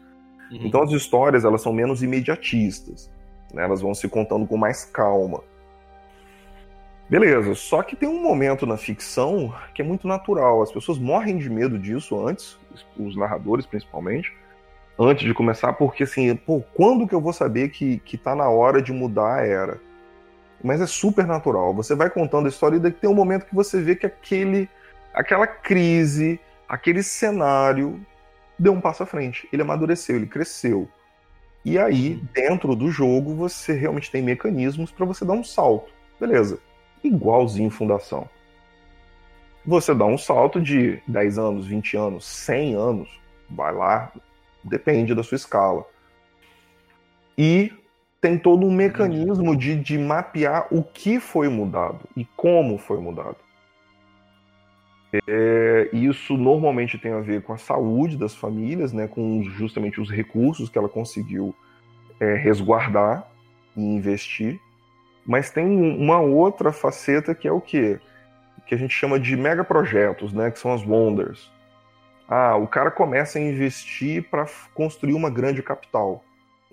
Uhum. 0.52 0.60
Então 0.66 0.84
as 0.84 0.92
histórias 0.92 1.46
elas 1.46 1.62
são 1.62 1.74
menos 1.74 2.04
imediatistas, 2.04 3.10
né? 3.54 3.64
elas 3.64 3.82
vão 3.82 3.94
se 3.94 4.08
contando 4.08 4.46
com 4.46 4.58
mais 4.58 4.86
calma. 4.86 5.44
Beleza, 7.10 7.54
só 7.56 7.84
que 7.84 7.96
tem 7.96 8.08
um 8.08 8.22
momento 8.22 8.66
na 8.66 8.78
ficção 8.78 9.54
que 9.76 9.82
é 9.82 9.86
muito 9.86 10.08
natural. 10.08 10.62
As 10.62 10.72
pessoas 10.72 10.98
morrem 10.98 11.38
de 11.38 11.50
medo 11.50 11.78
disso 11.78 12.26
antes, 12.26 12.58
os 12.98 13.18
narradores 13.18 13.66
principalmente, 13.66 14.34
antes 14.98 15.26
de 15.26 15.34
começar, 15.34 15.74
porque 15.74 16.04
assim, 16.04 16.34
pô, 16.36 16.64
quando 16.74 17.06
que 17.06 17.14
eu 17.14 17.20
vou 17.20 17.34
saber 17.34 17.70
que, 17.70 18.00
que 18.00 18.18
tá 18.18 18.34
na 18.34 18.50
hora 18.50 18.82
de 18.82 18.94
mudar 18.94 19.40
a 19.40 19.46
era? 19.46 19.82
Mas 20.64 20.80
é 20.80 20.88
super 20.88 21.28
natural. 21.28 21.74
Você 21.74 21.96
vai 21.96 22.10
contando 22.10 22.46
a 22.46 22.50
história 22.50 22.78
e 22.78 22.80
daí 22.80 22.92
tem 22.92 23.10
um 23.10 23.16
momento 23.16 23.46
que 23.46 23.56
você 23.56 23.82
vê 23.82 23.94
que 23.94 24.06
aquele, 24.06 24.70
aquela 25.14 25.48
crise, 25.48 26.40
aquele 26.70 27.04
cenário 27.04 28.00
deu 28.58 28.72
um 28.72 28.80
passo 28.80 29.04
à 29.04 29.06
frente. 29.06 29.50
Ele 29.52 29.64
amadureceu, 29.64 30.16
ele 30.16 30.28
cresceu. 30.28 30.88
E 31.64 31.78
aí, 31.78 32.16
dentro 32.34 32.76
do 32.76 32.90
jogo, 32.90 33.36
você 33.36 33.74
realmente 33.74 34.10
tem 34.10 34.22
mecanismos 34.22 34.92
para 34.92 35.06
você 35.06 35.24
dar 35.24 35.34
um 35.34 35.44
salto. 35.44 35.92
Beleza. 36.20 36.60
Igualzinho 37.04 37.70
Fundação. 37.70 38.28
Você 39.66 39.94
dá 39.94 40.06
um 40.06 40.18
salto 40.18 40.60
de 40.60 41.02
10 41.08 41.38
anos, 41.38 41.68
20 41.68 41.96
anos, 41.96 42.26
100 42.26 42.76
anos, 42.76 43.22
vai 43.48 43.72
lá, 43.72 44.12
depende 44.64 45.14
da 45.14 45.22
sua 45.22 45.36
escala. 45.36 45.86
E 47.38 47.72
tem 48.20 48.38
todo 48.38 48.66
um 48.66 48.72
mecanismo 48.72 49.56
de, 49.56 49.76
de 49.76 49.98
mapear 49.98 50.68
o 50.72 50.84
que 50.84 51.20
foi 51.20 51.48
mudado 51.48 52.02
e 52.16 52.26
como 52.36 52.78
foi 52.78 53.00
mudado. 53.00 53.38
É, 55.28 55.90
isso 55.92 56.38
normalmente 56.38 56.98
tem 56.98 57.12
a 57.12 57.20
ver 57.20 57.42
com 57.42 57.54
a 57.54 57.58
saúde 57.58 58.18
das 58.18 58.34
famílias, 58.34 58.94
né, 58.94 59.08
com 59.08 59.44
justamente 59.44 60.00
os 60.00 60.10
recursos 60.10 60.70
que 60.70 60.78
ela 60.78 60.88
conseguiu 60.88 61.54
é, 62.20 62.36
resguardar 62.36 63.28
e 63.76 63.82
investir. 63.82 64.60
Mas 65.26 65.52
tem 65.52 65.68
uma 65.68 66.20
outra 66.20 66.72
faceta 66.72 67.36
que 67.36 67.48
é 67.48 67.52
o 67.52 67.62
quê? 67.62 68.00
Que 68.66 68.74
a 68.74 68.78
gente 68.78 68.94
chama 68.94 69.20
de 69.20 69.36
megaprojetos, 69.36 70.32
né, 70.32 70.50
que 70.50 70.60
são 70.60 70.74
as 70.74 70.86
wonders. 70.86 71.52
Ah, 72.28 72.56
o 72.56 72.66
cara 72.66 72.90
começa 72.90 73.38
a 73.38 73.42
investir 73.42 74.24
para 74.30 74.46
construir 74.74 75.14
uma 75.14 75.30
grande 75.30 75.62
capital, 75.62 76.24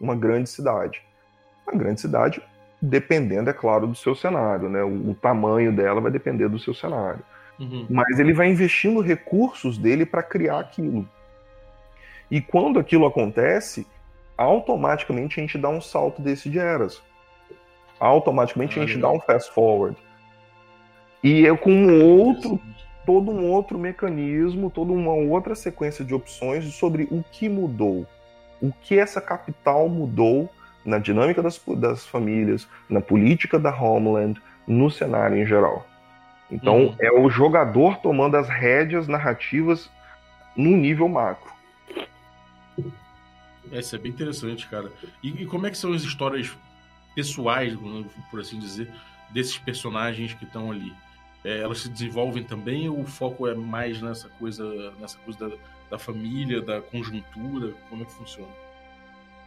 uma 0.01 0.15
grande 0.15 0.49
cidade. 0.49 1.03
Uma 1.67 1.77
grande 1.77 2.01
cidade, 2.01 2.41
dependendo, 2.81 3.51
é 3.51 3.53
claro, 3.53 3.89
do 3.89 3.95
seu 3.97 4.15
cenário, 4.15 4.69
né? 4.69 4.85
O, 4.85 5.11
o 5.11 5.15
tamanho 5.15 5.75
dela 5.75 6.01
vai 6.01 6.13
depender 6.13 6.49
do 6.49 6.61
seu 6.61 6.73
cenário. 6.73 7.25
Uhum. 7.59 7.87
Mas 7.91 8.19
ele 8.19 8.33
vai 8.33 8.49
investindo 8.49 9.01
recursos 9.01 9.77
dele 9.79 10.07
para 10.07 10.23
criar 10.23 10.61
aquilo. 10.61 11.09
E 12.31 12.41
quando 12.41 12.79
aquilo 12.79 13.07
acontece, 13.07 13.87
automaticamente 14.37 15.41
a 15.41 15.43
gente 15.43 15.59
dá 15.59 15.69
um 15.69 15.81
salto 15.81 16.23
desse 16.23 16.49
de 16.49 16.59
eras. 16.59 17.03
Automaticamente 17.99 18.79
ah, 18.79 18.83
a 18.83 18.87
gente 18.87 19.01
dá 19.01 19.11
um 19.11 19.21
fast 19.21 19.53
forward. 19.53 19.97
E 21.23 21.47
é 21.47 21.57
com 21.57 21.73
um 21.73 22.05
outro, 22.05 22.61
todo 23.05 23.31
um 23.31 23.51
outro 23.51 23.79
mecanismo, 23.79 24.71
toda 24.71 24.93
uma 24.93 25.13
outra 25.13 25.55
sequência 25.55 26.05
de 26.05 26.15
opções 26.15 26.65
sobre 26.75 27.09
o 27.11 27.25
que 27.33 27.49
mudou. 27.49 28.07
O 28.61 28.73
que 28.73 28.99
essa 28.99 29.21
capital 29.21 29.89
mudou 29.89 30.49
na 30.85 30.99
dinâmica 30.99 31.43
das, 31.43 31.61
das 31.77 32.07
famílias, 32.07 32.69
na 32.89 33.01
política 33.01 33.59
da 33.59 33.75
Homeland, 33.75 34.41
no 34.67 34.91
cenário 34.91 35.37
em 35.37 35.47
geral. 35.47 35.85
Então, 36.51 36.87
uhum. 36.87 36.97
é 36.99 37.13
o 37.13 37.29
jogador 37.29 37.99
tomando 37.99 38.37
as 38.37 38.49
rédeas 38.49 39.07
narrativas 39.07 39.91
no 40.57 40.77
nível 40.77 41.09
macro. 41.09 41.53
É, 43.71 43.81
isso 43.81 43.95
é 43.95 43.99
bem 43.99 44.11
interessante, 44.11 44.67
cara. 44.67 44.91
E, 45.23 45.43
e, 45.43 45.47
como 45.47 45.67
é 45.67 45.71
que 45.71 45.77
são 45.77 45.93
as 45.93 46.03
histórias 46.03 46.57
pessoais, 47.15 47.77
por 48.31 48.41
assim 48.41 48.59
dizer, 48.59 48.91
desses 49.31 49.59
personagens 49.59 50.33
que 50.33 50.45
estão 50.45 50.71
ali? 50.71 50.93
É, 51.45 51.61
elas 51.61 51.81
se 51.81 51.89
desenvolvem 51.89 52.43
também 52.43 52.89
ou 52.89 53.01
o 53.01 53.07
foco 53.07 53.47
é 53.47 53.55
mais 53.55 54.01
nessa 54.01 54.29
coisa, 54.31 54.93
nessa 54.99 55.19
coisa 55.19 55.51
da, 55.51 55.57
da 55.91 55.99
família, 55.99 56.63
da 56.63 56.81
conjuntura? 56.81 57.75
Como 57.91 58.03
é 58.03 58.07
que 58.07 58.13
funciona? 58.13 58.51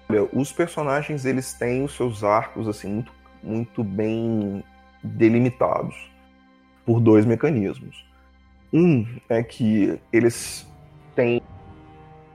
Olha, 0.07 0.29
os 0.31 0.51
personagens 0.51 1.25
eles 1.25 1.53
têm 1.53 1.83
os 1.83 1.93
seus 1.93 2.23
arcos 2.23 2.67
assim 2.67 2.93
muito, 2.93 3.13
muito 3.41 3.83
bem 3.83 4.63
delimitados 5.03 6.10
por 6.85 6.99
dois 6.99 7.25
mecanismos. 7.25 8.05
Um 8.73 9.05
é 9.29 9.43
que 9.43 9.99
eles 10.11 10.67
têm 11.15 11.41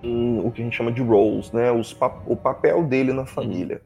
o 0.02 0.50
que 0.50 0.60
a 0.60 0.64
gente 0.64 0.76
chama 0.76 0.92
de 0.92 1.02
roles, 1.02 1.50
né? 1.52 1.70
Os, 1.72 1.96
o 2.26 2.36
papel 2.36 2.84
dele 2.84 3.12
na 3.12 3.24
família. 3.24 3.80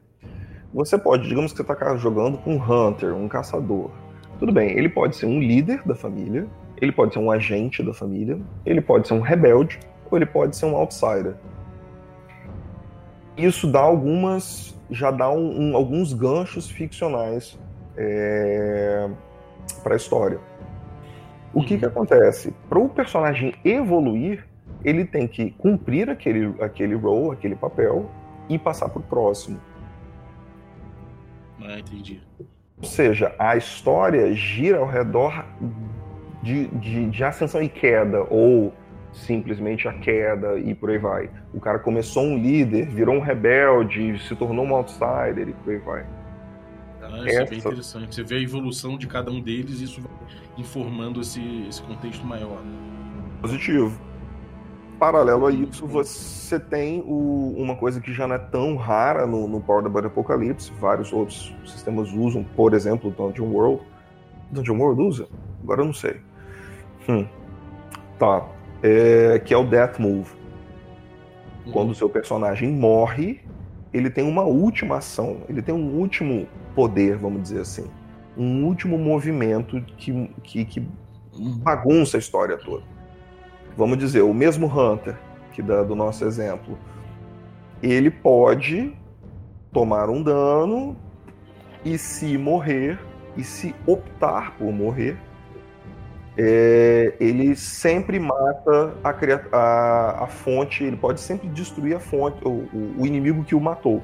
Você 0.73 0.97
pode, 0.97 1.27
digamos 1.27 1.51
que 1.51 1.57
você 1.57 1.71
está 1.71 1.95
jogando 1.97 2.37
com 2.37 2.55
um 2.55 2.61
hunter, 2.61 3.13
um 3.15 3.27
caçador. 3.27 3.89
Tudo 4.39 4.51
bem, 4.51 4.77
ele 4.77 4.89
pode 4.89 5.15
ser 5.15 5.25
um 5.25 5.39
líder 5.39 5.81
da 5.85 5.95
família, 5.95 6.47
ele 6.77 6.91
pode 6.91 7.13
ser 7.13 7.19
um 7.19 7.29
agente 7.29 7.83
da 7.83 7.93
família, 7.93 8.39
ele 8.65 8.81
pode 8.81 9.07
ser 9.07 9.13
um 9.13 9.21
rebelde, 9.21 9.79
ou 10.09 10.17
ele 10.17 10.25
pode 10.25 10.55
ser 10.55 10.65
um 10.65 10.75
outsider. 10.75 11.35
Isso 13.37 13.67
dá 13.67 13.79
algumas. 13.79 14.77
já 14.89 15.11
dá 15.11 15.29
um, 15.29 15.71
um, 15.71 15.75
alguns 15.75 16.13
ganchos 16.13 16.69
ficcionais 16.69 17.57
é, 17.97 19.09
para 19.83 19.93
a 19.93 19.97
história. 19.97 20.39
O 21.53 21.63
que, 21.63 21.77
que 21.77 21.85
acontece? 21.85 22.53
Para 22.69 22.79
o 22.79 22.87
personagem 22.87 23.53
evoluir, 23.63 24.45
ele 24.83 25.05
tem 25.05 25.27
que 25.27 25.51
cumprir 25.51 26.09
aquele, 26.09 26.55
aquele 26.61 26.95
role, 26.95 27.31
aquele 27.31 27.55
papel, 27.55 28.09
e 28.49 28.57
passar 28.57 28.89
para 28.89 28.99
o 28.99 29.03
próximo. 29.03 29.59
Ah, 31.61 31.79
entendi. 31.79 32.21
Ou 32.77 32.87
seja, 32.87 33.35
a 33.37 33.55
história 33.55 34.33
gira 34.33 34.79
ao 34.79 34.87
redor 34.87 35.45
de, 36.41 36.67
de, 36.67 37.09
de 37.09 37.23
ascensão 37.23 37.61
e 37.61 37.69
queda, 37.69 38.23
ou 38.29 38.73
simplesmente 39.13 39.87
a 39.87 39.93
queda 39.93 40.57
e 40.57 40.73
por 40.73 40.89
aí 40.89 40.97
vai. 40.97 41.29
O 41.53 41.59
cara 41.59 41.79
começou 41.79 42.23
um 42.23 42.37
líder, 42.37 42.87
virou 42.87 43.15
um 43.15 43.19
rebelde, 43.19 44.17
se 44.19 44.35
tornou 44.35 44.65
um 44.65 44.73
outsider 44.73 45.49
e 45.49 45.53
por 45.53 45.73
aí 45.73 45.79
vai. 45.79 46.05
Ah, 47.11 47.27
isso 47.27 47.39
é 47.39 47.45
bem 47.45 47.59
interessante. 47.59 48.15
Você 48.15 48.23
vê 48.23 48.35
a 48.35 48.41
evolução 48.41 48.97
de 48.97 49.05
cada 49.05 49.29
um 49.29 49.41
deles 49.41 49.81
e 49.81 49.83
isso 49.83 50.01
vai 50.01 50.11
informando 50.57 51.21
esse, 51.21 51.41
esse 51.67 51.81
contexto 51.81 52.25
maior. 52.25 52.61
Né? 52.61 52.77
Positivo. 53.41 53.99
Paralelo 54.99 55.47
a 55.47 55.51
isso, 55.51 55.87
você 55.87 56.59
tem 56.59 57.01
o, 57.07 57.55
uma 57.57 57.75
coisa 57.75 57.99
que 57.99 58.13
já 58.13 58.27
não 58.27 58.35
é 58.35 58.39
tão 58.39 58.75
rara 58.75 59.25
no, 59.25 59.47
no 59.47 59.59
Power 59.59 59.91
the 59.91 60.07
Apocalipse, 60.07 60.71
vários 60.79 61.11
outros 61.11 61.51
sistemas 61.65 62.11
usam, 62.11 62.43
por 62.43 62.75
exemplo, 62.75 63.09
o 63.09 63.13
Dungeon 63.13 63.47
World. 63.47 63.81
Dungeon 64.51 64.77
World 64.77 65.01
usa? 65.01 65.27
Agora 65.63 65.81
eu 65.81 65.85
não 65.85 65.93
sei. 65.93 66.21
Hum. 67.09 67.25
Tá. 68.19 68.47
É, 68.83 69.39
que 69.39 69.53
é 69.53 69.57
o 69.57 69.65
Death 69.65 69.97
Move. 69.97 70.29
Uhum. 71.65 71.71
Quando 71.71 71.89
o 71.91 71.95
seu 71.95 72.07
personagem 72.07 72.69
morre, 72.69 73.41
ele 73.93 74.09
tem 74.09 74.23
uma 74.23 74.43
última 74.43 74.97
ação, 74.97 75.41
ele 75.49 75.61
tem 75.61 75.73
um 75.73 75.97
último 75.97 76.47
poder, 76.75 77.17
vamos 77.17 77.41
dizer 77.43 77.61
assim 77.61 77.85
um 78.37 78.65
último 78.65 78.97
movimento 78.97 79.81
que, 79.97 80.29
que, 80.43 80.65
que 80.65 80.87
bagunça 81.63 82.17
a 82.17 82.19
história 82.19 82.57
toda. 82.57 82.83
Vamos 83.75 83.97
dizer, 83.97 84.21
o 84.21 84.33
mesmo 84.33 84.67
Hunter, 84.67 85.17
que 85.51 85.61
dá 85.61 85.83
do 85.83 85.95
nosso 85.95 86.25
exemplo, 86.25 86.77
ele 87.81 88.09
pode 88.09 88.93
tomar 89.71 90.09
um 90.09 90.21
dano 90.21 90.95
e 91.83 91.97
se 91.97 92.37
morrer, 92.37 92.99
e 93.35 93.43
se 93.43 93.73
optar 93.87 94.57
por 94.57 94.71
morrer, 94.71 95.17
é, 96.37 97.13
ele 97.19 97.55
sempre 97.55 98.19
mata 98.19 98.93
a, 99.03 99.09
a, 99.51 100.23
a, 100.23 100.27
fonte, 100.27 100.83
ele 100.83 100.95
pode 100.95 101.19
sempre 101.19 101.47
destruir 101.49 101.95
a 101.95 101.99
fonte, 101.99 102.39
o, 102.45 102.67
o 102.97 103.05
inimigo 103.05 103.43
que 103.43 103.53
o 103.53 103.59
matou. 103.59 104.01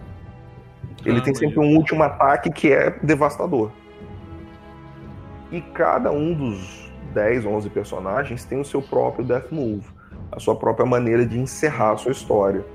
Ele 1.06 1.20
ah, 1.20 1.22
tem 1.22 1.34
sempre 1.34 1.60
um 1.60 1.76
último 1.78 2.04
ataque 2.04 2.50
que 2.50 2.72
é 2.72 2.92
devastador. 3.02 3.72
E 5.52 5.62
cada 5.62 6.12
um 6.12 6.34
dos 6.34 6.92
10, 7.14 7.46
11 7.46 7.70
personagens 7.70 8.44
tem 8.44 8.60
o 8.60 8.66
seu 8.66 8.82
próprio 8.82 9.24
Death 9.24 9.50
Move, 9.52 9.86
a 10.32 10.40
sua 10.40 10.56
própria 10.56 10.86
maneira 10.86 11.26
de 11.26 11.40
encerrar 11.40 11.94
a 11.94 11.98
sua 11.98 12.12
história. 12.12 12.66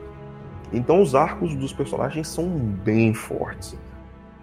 Então 0.73 1.03
os 1.03 1.15
arcos 1.15 1.55
dos 1.55 1.73
personagens 1.73 2.29
são 2.29 2.49
bem 2.49 3.12
fortes, 3.12 3.79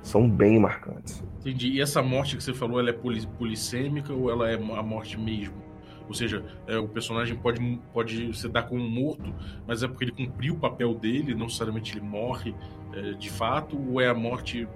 são 0.01 0.29
bem 0.29 0.59
marcantes. 0.59 1.23
Entendi. 1.39 1.69
E 1.69 1.81
essa 1.81 2.01
morte 2.01 2.35
que 2.37 2.43
você 2.43 2.53
falou, 2.53 2.79
ela 2.79 2.89
é 2.89 2.93
polissêmica 2.93 4.13
ou 4.13 4.29
ela 4.29 4.49
é 4.49 4.55
a 4.55 4.83
morte 4.83 5.19
mesmo? 5.19 5.69
Ou 6.07 6.13
seja, 6.13 6.43
é, 6.65 6.75
o 6.77 6.87
personagem 6.87 7.35
pode, 7.35 7.79
pode 7.93 8.35
se 8.35 8.49
dar 8.49 8.63
como 8.63 8.81
morto, 8.81 9.31
mas 9.67 9.83
é 9.83 9.87
porque 9.87 10.05
ele 10.05 10.11
cumpriu 10.11 10.55
o 10.55 10.57
papel 10.57 10.95
dele, 10.95 11.35
não 11.35 11.45
necessariamente 11.45 11.95
ele 11.95 12.03
morre 12.03 12.55
é, 12.93 13.11
de 13.11 13.29
fato, 13.29 13.77
ou 13.77 14.01
é 14.01 14.07
a 14.07 14.13
morte, 14.13 14.67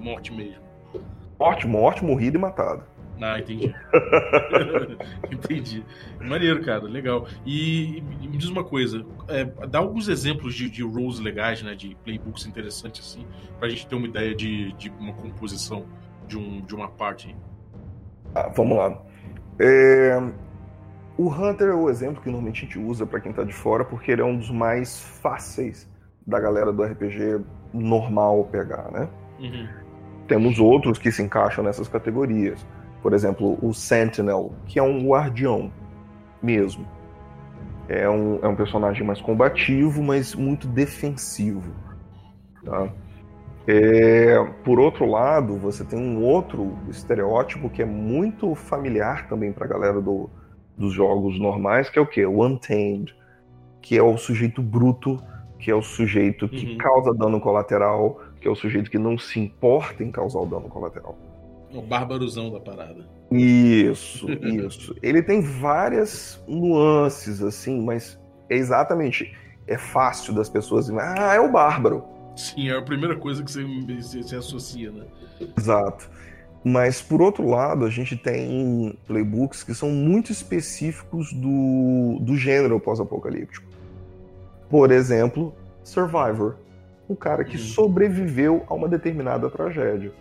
morte 0.00 0.32
mesmo? 0.32 0.62
Morte, 1.38 1.66
morte, 1.66 2.04
morrido 2.04 2.38
e 2.38 2.40
matado. 2.40 2.84
Ah, 3.22 3.38
entendi. 3.38 3.72
entendi. 5.30 5.84
Maneiro, 6.20 6.60
cara, 6.62 6.82
legal. 6.82 7.28
E, 7.46 7.98
e, 7.98 8.28
me 8.28 8.36
diz 8.36 8.48
uma 8.48 8.64
coisa, 8.64 9.06
é, 9.28 9.44
dá 9.44 9.78
alguns 9.78 10.08
exemplos 10.08 10.54
de, 10.56 10.68
de 10.68 10.82
roles 10.82 11.20
legais, 11.20 11.62
né? 11.62 11.74
De 11.76 11.96
playbooks 12.04 12.46
interessantes, 12.46 13.06
assim, 13.06 13.24
pra 13.60 13.68
gente 13.68 13.86
ter 13.86 13.94
uma 13.94 14.08
ideia 14.08 14.34
de, 14.34 14.72
de 14.72 14.90
uma 14.98 15.12
composição 15.12 15.86
de, 16.26 16.36
um, 16.36 16.60
de 16.62 16.74
uma 16.74 16.88
parte. 16.88 17.36
Ah, 18.34 18.48
vamos 18.48 18.76
lá. 18.76 19.00
É, 19.60 20.20
O 21.16 21.28
Hunter 21.28 21.68
é 21.68 21.74
o 21.74 21.88
exemplo 21.88 22.20
que 22.20 22.28
normalmente 22.28 22.64
a 22.64 22.66
gente 22.66 22.78
usa 22.78 23.06
para 23.06 23.20
quem 23.20 23.32
tá 23.32 23.44
de 23.44 23.52
fora, 23.52 23.84
porque 23.84 24.10
ele 24.10 24.22
é 24.22 24.24
um 24.24 24.36
dos 24.36 24.50
mais 24.50 25.00
fáceis 25.00 25.88
da 26.26 26.40
galera 26.40 26.72
do 26.72 26.82
RPG 26.82 27.40
normal 27.72 28.44
pegar, 28.50 28.90
né? 28.90 29.08
Uhum. 29.38 29.68
Temos 30.26 30.58
outros 30.58 30.98
que 30.98 31.12
se 31.12 31.22
encaixam 31.22 31.62
nessas 31.62 31.86
categorias. 31.86 32.66
Por 33.02 33.12
exemplo, 33.12 33.58
o 33.60 33.74
Sentinel, 33.74 34.52
que 34.66 34.78
é 34.78 34.82
um 34.82 35.06
guardião 35.08 35.72
mesmo. 36.42 36.86
É 37.88 38.08
um, 38.08 38.38
é 38.42 38.48
um 38.48 38.54
personagem 38.56 39.04
mais 39.04 39.20
combativo, 39.20 40.02
mas 40.02 40.34
muito 40.34 40.66
defensivo. 40.68 41.72
Tá? 42.64 42.88
É, 43.66 44.36
por 44.64 44.80
outro 44.80 45.04
lado, 45.06 45.56
você 45.56 45.84
tem 45.84 45.98
um 45.98 46.22
outro 46.22 46.78
estereótipo 46.88 47.68
que 47.70 47.82
é 47.82 47.84
muito 47.84 48.54
familiar 48.54 49.28
também 49.28 49.52
para 49.52 49.64
a 49.64 49.68
galera 49.68 50.00
do, 50.00 50.30
dos 50.76 50.92
jogos 50.92 51.38
normais, 51.38 51.90
que 51.90 51.98
é 51.98 52.02
o 52.02 52.06
quê? 52.06 52.24
O 52.26 52.44
Untamed, 52.44 53.14
que 53.80 53.96
é 53.96 54.02
o 54.02 54.16
sujeito 54.16 54.62
bruto, 54.62 55.22
que 55.58 55.70
é 55.70 55.74
o 55.74 55.82
sujeito 55.82 56.48
que 56.48 56.66
Uhum. 56.66 56.78
causa 56.78 57.14
dano 57.14 57.40
colateral, 57.40 58.20
que 58.40 58.48
é 58.48 58.50
o 58.50 58.54
sujeito 58.56 58.90
que 58.90 58.98
não 58.98 59.16
se 59.18 59.38
importa 59.38 60.02
em 60.02 60.10
causar 60.10 60.40
o 60.40 60.46
dano 60.46 60.68
colateral. 60.68 61.16
O 61.74 61.80
bárbarozão 61.82 62.50
da 62.50 62.60
parada. 62.60 63.06
Isso, 63.30 64.26
isso. 64.44 64.94
Ele 65.02 65.22
tem 65.22 65.40
várias 65.40 66.42
nuances, 66.46 67.42
assim, 67.42 67.80
mas 67.82 68.18
é 68.50 68.56
exatamente. 68.56 69.34
É 69.66 69.78
fácil 69.78 70.34
das 70.34 70.48
pessoas. 70.48 70.90
Ah, 70.90 71.34
é 71.34 71.40
o 71.40 71.50
bárbaro. 71.50 72.04
Sim, 72.36 72.68
é 72.68 72.76
a 72.76 72.82
primeira 72.82 73.16
coisa 73.16 73.42
que 73.42 73.50
você 73.50 73.64
se, 74.22 74.34
associa, 74.36 74.90
né? 74.90 75.04
Exato. 75.56 76.10
Mas, 76.64 77.00
por 77.02 77.20
outro 77.20 77.46
lado, 77.48 77.84
a 77.84 77.90
gente 77.90 78.16
tem 78.16 78.98
playbooks 79.06 79.62
que 79.62 79.74
são 79.74 79.90
muito 79.90 80.30
específicos 80.32 81.32
do, 81.32 82.18
do 82.20 82.36
gênero 82.36 82.78
pós-apocalíptico. 82.80 83.66
Por 84.68 84.90
exemplo, 84.90 85.54
Survivor. 85.82 86.56
O 87.08 87.16
cara 87.16 87.44
que 87.44 87.56
Uhum. 87.56 87.62
sobreviveu 87.62 88.64
a 88.68 88.74
uma 88.74 88.88
determinada 88.88 89.50
tragédia. 89.50 90.12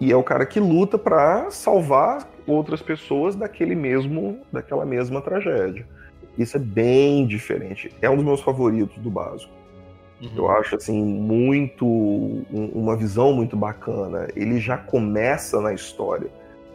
E 0.00 0.10
é 0.10 0.16
o 0.16 0.22
cara 0.22 0.46
que 0.46 0.58
luta 0.58 0.96
para 0.96 1.50
salvar 1.50 2.26
outras 2.46 2.80
pessoas 2.80 3.36
daquele 3.36 3.74
mesmo, 3.74 4.38
daquela 4.50 4.84
mesma 4.86 5.20
tragédia. 5.20 5.86
Isso 6.38 6.56
é 6.56 6.60
bem 6.60 7.26
diferente. 7.26 7.94
É 8.00 8.08
um 8.08 8.16
dos 8.16 8.24
meus 8.24 8.40
favoritos 8.40 8.96
do 8.98 9.10
básico. 9.10 9.52
Uhum. 10.22 10.30
Eu 10.36 10.50
acho 10.50 10.76
assim 10.76 11.02
muito 11.02 11.84
um- 11.86 12.70
uma 12.74 12.96
visão 12.96 13.32
muito 13.32 13.56
bacana. 13.56 14.28
Ele 14.34 14.58
já 14.58 14.76
começa 14.78 15.60
na 15.60 15.72
história. 15.74 16.28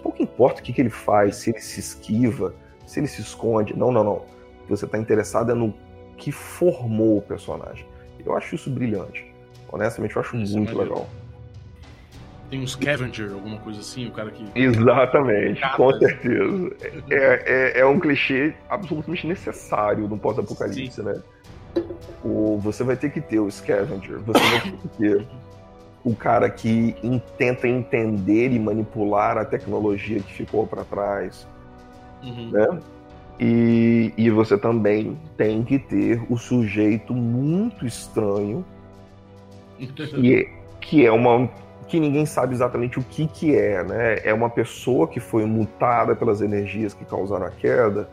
Pouco 0.03 0.21
importa 0.21 0.61
o 0.61 0.63
que, 0.63 0.71
que 0.71 0.81
ele 0.81 0.89
faz, 0.89 1.37
se 1.37 1.49
ele 1.49 1.59
se 1.59 1.79
esquiva, 1.79 2.53
se 2.85 2.99
ele 2.99 3.07
se 3.07 3.21
esconde. 3.21 3.75
Não, 3.75 3.91
não, 3.91 4.03
não. 4.03 4.21
Você 4.69 4.85
está 4.85 4.97
interessado 4.99 5.51
é 5.51 5.55
no 5.55 5.73
que 6.17 6.31
formou 6.31 7.17
o 7.17 7.21
personagem. 7.21 7.85
Eu 8.23 8.35
acho 8.35 8.55
isso 8.55 8.69
brilhante. 8.69 9.25
Honestamente, 9.71 10.15
eu 10.15 10.21
acho 10.21 10.35
Isso 10.37 10.53
é 10.53 10.57
muito 10.57 10.69
maneiro. 10.75 10.93
legal. 10.93 11.07
Tem 12.49 12.61
um 12.61 12.67
scavenger, 12.67 13.33
alguma 13.33 13.57
coisa 13.57 13.79
assim, 13.79 14.07
o 14.07 14.11
cara 14.11 14.29
que. 14.29 14.45
Exatamente, 14.53 15.61
com 15.75 15.91
certeza. 15.93 16.71
É, 17.09 17.73
é, 17.77 17.79
é 17.79 17.85
um 17.85 17.99
clichê 17.99 18.53
absolutamente 18.69 19.25
necessário 19.25 20.07
no 20.07 20.17
pós-apocalipse, 20.17 21.01
né? 21.01 21.21
O, 22.23 22.57
você 22.59 22.83
vai 22.83 22.95
ter 22.95 23.09
que 23.11 23.19
ter 23.19 23.39
o 23.39 23.49
scavenger, 23.49 24.19
você 24.19 24.39
vai 24.39 24.61
ter 24.61 24.71
que 24.77 24.87
ter 24.97 25.27
o 26.03 26.15
cara 26.15 26.49
que 26.49 26.95
tenta 27.37 27.67
entender 27.67 28.51
e 28.51 28.59
manipular 28.59 29.37
a 29.37 29.43
tecnologia 29.43 30.19
que 30.19 30.33
ficou 30.33 30.67
para 30.67 30.83
trás, 30.83 31.47
Uhum. 32.23 32.49
né? 32.51 32.79
E, 33.39 34.13
e 34.17 34.29
você 34.29 34.57
também 34.57 35.17
tem 35.35 35.63
que 35.63 35.77
ter 35.77 36.21
o 36.29 36.37
sujeito 36.37 37.13
muito 37.13 37.85
estranho 37.85 38.63
que 39.77 40.35
é, 40.35 40.49
que 40.79 41.05
é 41.05 41.11
uma 41.11 41.49
que 41.87 41.99
ninguém 41.99 42.25
sabe 42.25 42.53
exatamente 42.53 42.97
o 42.97 43.03
que 43.03 43.27
que 43.27 43.55
é, 43.55 43.83
né? 43.83 44.19
É 44.23 44.33
uma 44.33 44.49
pessoa 44.49 45.07
que 45.07 45.19
foi 45.19 45.45
mutada 45.45 46.15
pelas 46.15 46.41
energias 46.41 46.93
que 46.93 47.05
causaram 47.05 47.45
a 47.45 47.51
queda, 47.51 48.09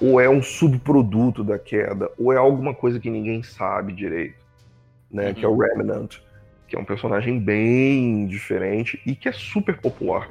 ou 0.00 0.20
é 0.20 0.28
um 0.28 0.42
subproduto 0.42 1.44
da 1.44 1.58
queda, 1.58 2.10
ou 2.18 2.32
é 2.32 2.36
alguma 2.36 2.74
coisa 2.74 2.98
que 2.98 3.10
ninguém 3.10 3.42
sabe 3.42 3.92
direito, 3.92 4.44
né? 5.10 5.28
Uhum. 5.28 5.34
Que 5.34 5.44
é 5.44 5.48
o 5.48 5.56
Remnant, 5.56 6.16
que 6.68 6.76
é 6.76 6.78
um 6.78 6.84
personagem 6.84 7.38
bem 7.38 8.26
diferente 8.26 9.00
e 9.06 9.14
que 9.14 9.28
é 9.28 9.32
super 9.32 9.78
popular. 9.78 10.28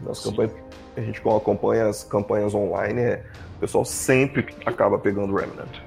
Nas 0.00 0.24
campanhas, 0.24 0.54
a 0.96 1.00
gente 1.00 1.20
acompanha 1.20 1.86
as 1.86 2.04
campanhas 2.04 2.54
online, 2.54 3.00
é, 3.00 3.24
o 3.56 3.60
pessoal 3.60 3.84
sempre 3.84 4.46
acaba 4.64 4.98
pegando 4.98 5.32
o 5.32 5.36
Remnant. 5.36 5.80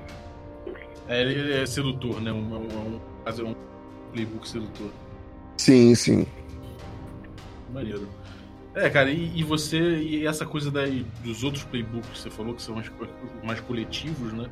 É, 1.08 1.22
ele, 1.22 1.54
é 1.54 1.66
sedutor, 1.66 2.22
né? 2.22 2.32
Um, 2.32 2.38
um, 2.38 2.96
um, 2.96 3.00
fazer 3.26 3.44
um 3.44 3.56
playbook 4.12 4.48
sedutor. 4.48 4.90
Sim, 5.58 5.96
sim. 5.96 6.26
Maneiro. 7.72 8.08
É, 8.76 8.90
cara, 8.90 9.12
e, 9.12 9.40
e 9.40 9.44
você, 9.44 9.80
e 9.80 10.26
essa 10.26 10.46
coisa 10.46 10.72
daí 10.72 11.06
dos 11.24 11.44
outros 11.44 11.64
playbooks 11.66 12.10
que 12.10 12.18
você 12.20 12.30
falou, 12.30 12.56
que 12.56 12.62
são 12.62 12.76
mais, 12.76 12.92
mais 13.44 13.60
coletivos, 13.60 14.34
né? 14.34 14.48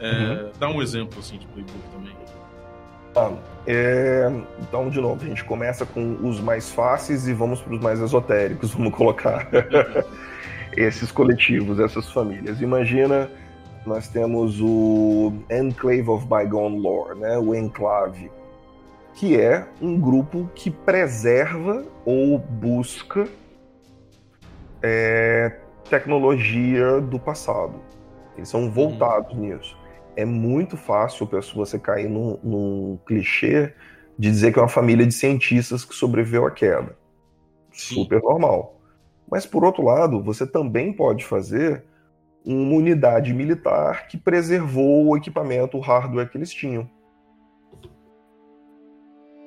É, 0.00 0.12
Uhum. 0.12 0.50
Dá 0.58 0.68
um 0.68 0.82
exemplo, 0.82 1.18
assim, 1.18 1.38
de 1.38 1.46
playbook 1.46 1.78
também. 1.92 2.12
Tá. 3.12 3.32
É, 3.66 4.30
então, 4.60 4.90
de 4.90 5.00
novo, 5.00 5.24
a 5.24 5.28
gente 5.28 5.44
começa 5.44 5.86
com 5.86 6.16
os 6.22 6.40
mais 6.40 6.70
fáceis 6.70 7.28
e 7.28 7.32
vamos 7.32 7.60
para 7.60 7.74
os 7.74 7.80
mais 7.80 8.00
esotéricos, 8.00 8.72
vamos 8.74 8.94
colocar 8.94 9.48
esses 10.76 11.12
coletivos, 11.12 11.78
essas 11.78 12.10
famílias. 12.10 12.60
Imagina, 12.60 13.30
nós 13.86 14.08
temos 14.08 14.60
o 14.60 15.32
Enclave 15.50 16.08
of 16.08 16.26
Bygone 16.26 16.80
Lore, 16.80 17.18
né? 17.18 17.38
o 17.38 17.54
Enclave, 17.54 18.30
que 19.14 19.40
é 19.40 19.66
um 19.80 19.98
grupo 19.98 20.50
que 20.54 20.70
preserva 20.70 21.84
ou 22.04 22.38
busca 22.38 23.28
é, 24.82 25.56
tecnologia 25.88 27.00
do 27.00 27.18
passado. 27.18 27.80
Eles 28.36 28.48
são 28.48 28.70
voltados 28.70 29.36
nisso. 29.36 29.78
É 30.16 30.24
muito 30.24 30.76
fácil 30.76 31.28
você 31.54 31.78
cair 31.78 32.08
num, 32.08 32.38
num 32.42 32.98
clichê 33.06 33.72
de 34.18 34.30
dizer 34.30 34.52
que 34.52 34.58
é 34.58 34.62
uma 34.62 34.68
família 34.68 35.06
de 35.06 35.12
cientistas 35.12 35.84
que 35.84 35.94
sobreviveu 35.94 36.46
à 36.46 36.50
queda. 36.50 36.96
Sim. 37.72 37.94
Super 37.94 38.22
normal. 38.22 38.80
Mas, 39.30 39.46
por 39.46 39.64
outro 39.64 39.84
lado, 39.84 40.22
você 40.22 40.46
também 40.46 40.92
pode 40.92 41.24
fazer 41.24 41.84
uma 42.44 42.74
unidade 42.76 43.32
militar 43.32 44.06
que 44.06 44.16
preservou 44.16 45.08
o 45.08 45.16
equipamento, 45.16 45.78
o 45.78 45.80
hardware 45.80 46.28
que 46.28 46.36
eles 46.36 46.52
tinham. 46.52 46.88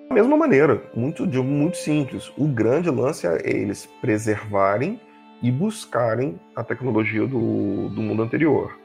Da 0.10 0.16
mesma 0.16 0.38
maneira, 0.38 0.82
muito, 0.96 1.28
de- 1.28 1.40
muito 1.42 1.78
simples. 1.78 2.32
O 2.38 2.48
grande 2.48 2.90
lance 2.90 3.28
é 3.28 3.42
eles 3.44 3.86
preservarem 4.02 5.00
e 5.42 5.52
buscarem 5.52 6.40
a 6.56 6.64
tecnologia 6.64 7.28
do, 7.28 7.90
do 7.90 8.02
mundo 8.02 8.24
anterior. 8.24 8.78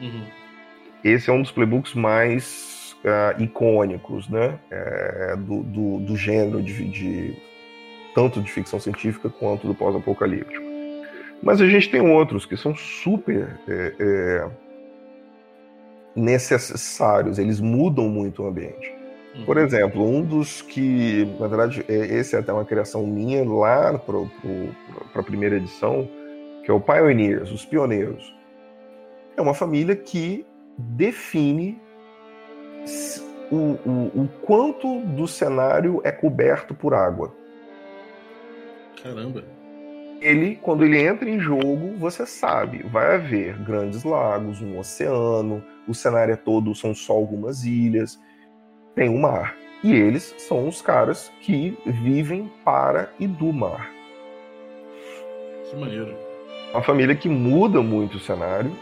Uhum. 0.00 0.24
Esse 1.04 1.30
é 1.30 1.32
um 1.32 1.42
dos 1.42 1.50
playbooks 1.50 1.94
mais 1.94 2.96
ah, 3.04 3.34
icônicos, 3.38 4.28
né? 4.28 4.58
É, 4.70 5.36
do, 5.36 5.62
do, 5.62 5.98
do 6.00 6.16
gênero 6.16 6.62
de, 6.62 6.88
de- 6.88 7.36
tanto 8.14 8.40
de 8.40 8.50
ficção 8.50 8.80
científica 8.80 9.28
quanto 9.28 9.66
do 9.66 9.74
pós-apocalíptico. 9.74 10.64
Mas 11.42 11.60
a 11.60 11.66
gente 11.68 11.90
tem 11.90 12.00
outros 12.00 12.46
que 12.46 12.56
são 12.56 12.74
super 12.74 13.48
é, 13.68 13.92
é, 14.00 14.50
necessários. 16.16 17.38
Eles 17.38 17.60
mudam 17.60 18.08
muito 18.08 18.42
o 18.42 18.46
ambiente. 18.48 18.92
Por 19.44 19.56
exemplo, 19.56 20.04
um 20.04 20.22
dos 20.22 20.62
que, 20.62 21.24
na 21.38 21.46
verdade, 21.46 21.84
é- 21.88 22.18
esse 22.18 22.34
é 22.34 22.38
até 22.38 22.52
uma 22.52 22.64
criação 22.64 23.06
minha 23.06 23.44
lá 23.48 23.98
para 23.98 25.20
a 25.20 25.22
primeira 25.22 25.56
edição, 25.56 26.08
que 26.64 26.70
é 26.70 26.74
o 26.74 26.80
Pioneers, 26.80 27.50
os 27.50 27.64
Pioneiros. 27.64 28.34
É 29.36 29.40
uma 29.40 29.54
família 29.54 29.94
que 29.94 30.44
define 30.76 31.80
o, 33.50 33.56
o, 33.56 34.22
o 34.22 34.28
quanto 34.42 35.00
do 35.00 35.26
cenário 35.26 36.00
é 36.04 36.12
coberto 36.12 36.74
por 36.74 36.94
água. 36.94 37.32
Caramba. 39.02 39.44
Ele, 40.20 40.56
quando 40.56 40.84
ele 40.84 41.00
entra 41.00 41.30
em 41.30 41.38
jogo, 41.38 41.96
você 41.96 42.26
sabe, 42.26 42.82
vai 42.82 43.14
haver 43.14 43.56
grandes 43.62 44.02
lagos, 44.02 44.60
um 44.60 44.76
oceano, 44.76 45.62
o 45.86 45.94
cenário 45.94 46.34
é 46.34 46.36
todo, 46.36 46.74
são 46.74 46.92
só 46.92 47.12
algumas 47.12 47.64
ilhas, 47.64 48.18
tem 48.98 49.08
o 49.08 49.16
mar. 49.16 49.54
E 49.82 49.92
eles 49.92 50.34
são 50.38 50.66
os 50.66 50.82
caras 50.82 51.30
que 51.40 51.78
vivem 51.86 52.50
para 52.64 53.12
e 53.18 53.28
do 53.28 53.52
mar. 53.52 53.88
Que 55.70 55.76
maneiro. 55.76 56.16
Uma 56.72 56.82
família 56.82 57.14
que 57.14 57.28
muda 57.28 57.80
muito 57.80 58.16
o 58.16 58.20
cenário 58.20 58.72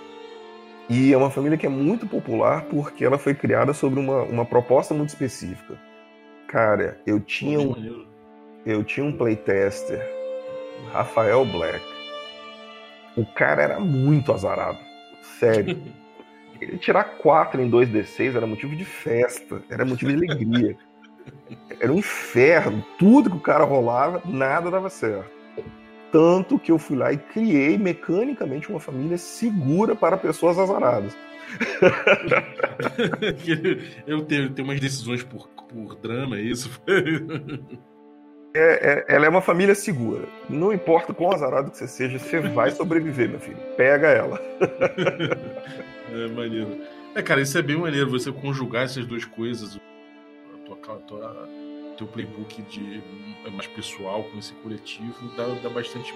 e 0.88 1.12
é 1.12 1.16
uma 1.16 1.30
família 1.30 1.58
que 1.58 1.66
é 1.66 1.68
muito 1.68 2.06
popular 2.06 2.64
porque 2.64 3.04
ela 3.04 3.18
foi 3.18 3.34
criada 3.34 3.74
sobre 3.74 4.00
uma, 4.00 4.22
uma 4.22 4.46
proposta 4.46 4.94
muito 4.94 5.10
específica. 5.10 5.78
Cara, 6.48 6.98
eu 7.06 7.20
tinha 7.20 7.60
um, 7.60 7.72
maneiro. 7.72 8.06
eu 8.64 8.82
tinha 8.82 9.04
um 9.04 9.12
playtester, 9.12 10.00
Rafael 10.92 11.44
Black, 11.44 11.84
O 13.16 13.26
cara 13.26 13.62
era 13.62 13.80
muito 13.80 14.32
azarado. 14.32 14.78
Sério. 15.38 15.76
Ele 16.60 16.78
tirar 16.78 17.04
4 17.18 17.60
em 17.60 17.70
2D6 17.70 18.34
era 18.34 18.46
motivo 18.46 18.74
de 18.74 18.84
festa, 18.84 19.62
era 19.68 19.84
motivo 19.84 20.12
de 20.12 20.16
alegria. 20.16 20.76
Era 21.80 21.92
um 21.92 21.98
inferno. 21.98 22.84
Tudo 22.96 23.28
que 23.28 23.36
o 23.36 23.40
cara 23.40 23.64
rolava, 23.64 24.22
nada 24.24 24.70
dava 24.70 24.88
certo. 24.88 25.28
Tanto 26.12 26.56
que 26.56 26.70
eu 26.70 26.78
fui 26.78 26.96
lá 26.96 27.12
e 27.12 27.18
criei 27.18 27.76
mecanicamente 27.76 28.70
uma 28.70 28.78
família 28.78 29.18
segura 29.18 29.96
para 29.96 30.16
pessoas 30.16 30.56
azaradas. 30.56 31.16
eu 34.06 34.24
tenho, 34.24 34.50
tenho 34.50 34.68
umas 34.68 34.80
decisões 34.80 35.24
por, 35.24 35.48
por 35.48 35.96
drama, 35.96 36.38
é 36.38 36.42
isso? 36.42 36.70
É, 38.54 39.04
é, 39.08 39.14
ela 39.14 39.26
é 39.26 39.28
uma 39.28 39.42
família 39.42 39.74
segura. 39.74 40.26
Não 40.48 40.72
importa 40.72 41.12
quão 41.12 41.32
azarado 41.32 41.70
que 41.70 41.76
você 41.76 41.86
seja, 41.86 42.18
você 42.18 42.40
vai 42.40 42.70
sobreviver, 42.72 43.28
meu 43.28 43.40
filho. 43.40 43.58
Pega 43.76 44.08
ela. 44.08 44.40
é 46.12 46.28
maneiro. 46.28 46.80
É, 47.14 47.22
cara, 47.22 47.40
isso 47.40 47.56
é 47.56 47.62
bem 47.62 47.76
maneiro, 47.76 48.10
você 48.10 48.32
conjugar 48.32 48.84
essas 48.84 49.06
duas 49.06 49.24
coisas. 49.24 49.78
A 50.54 50.58
tua, 50.66 50.76
a 50.76 50.98
tua, 51.00 51.48
teu 51.96 52.06
playbook 52.06 52.62
de 52.62 53.02
é 53.44 53.50
mais 53.50 53.66
pessoal 53.66 54.24
com 54.24 54.38
esse 54.38 54.52
coletivo 54.54 55.14
dá, 55.36 55.46
dá 55.62 55.68
bastante 55.70 56.14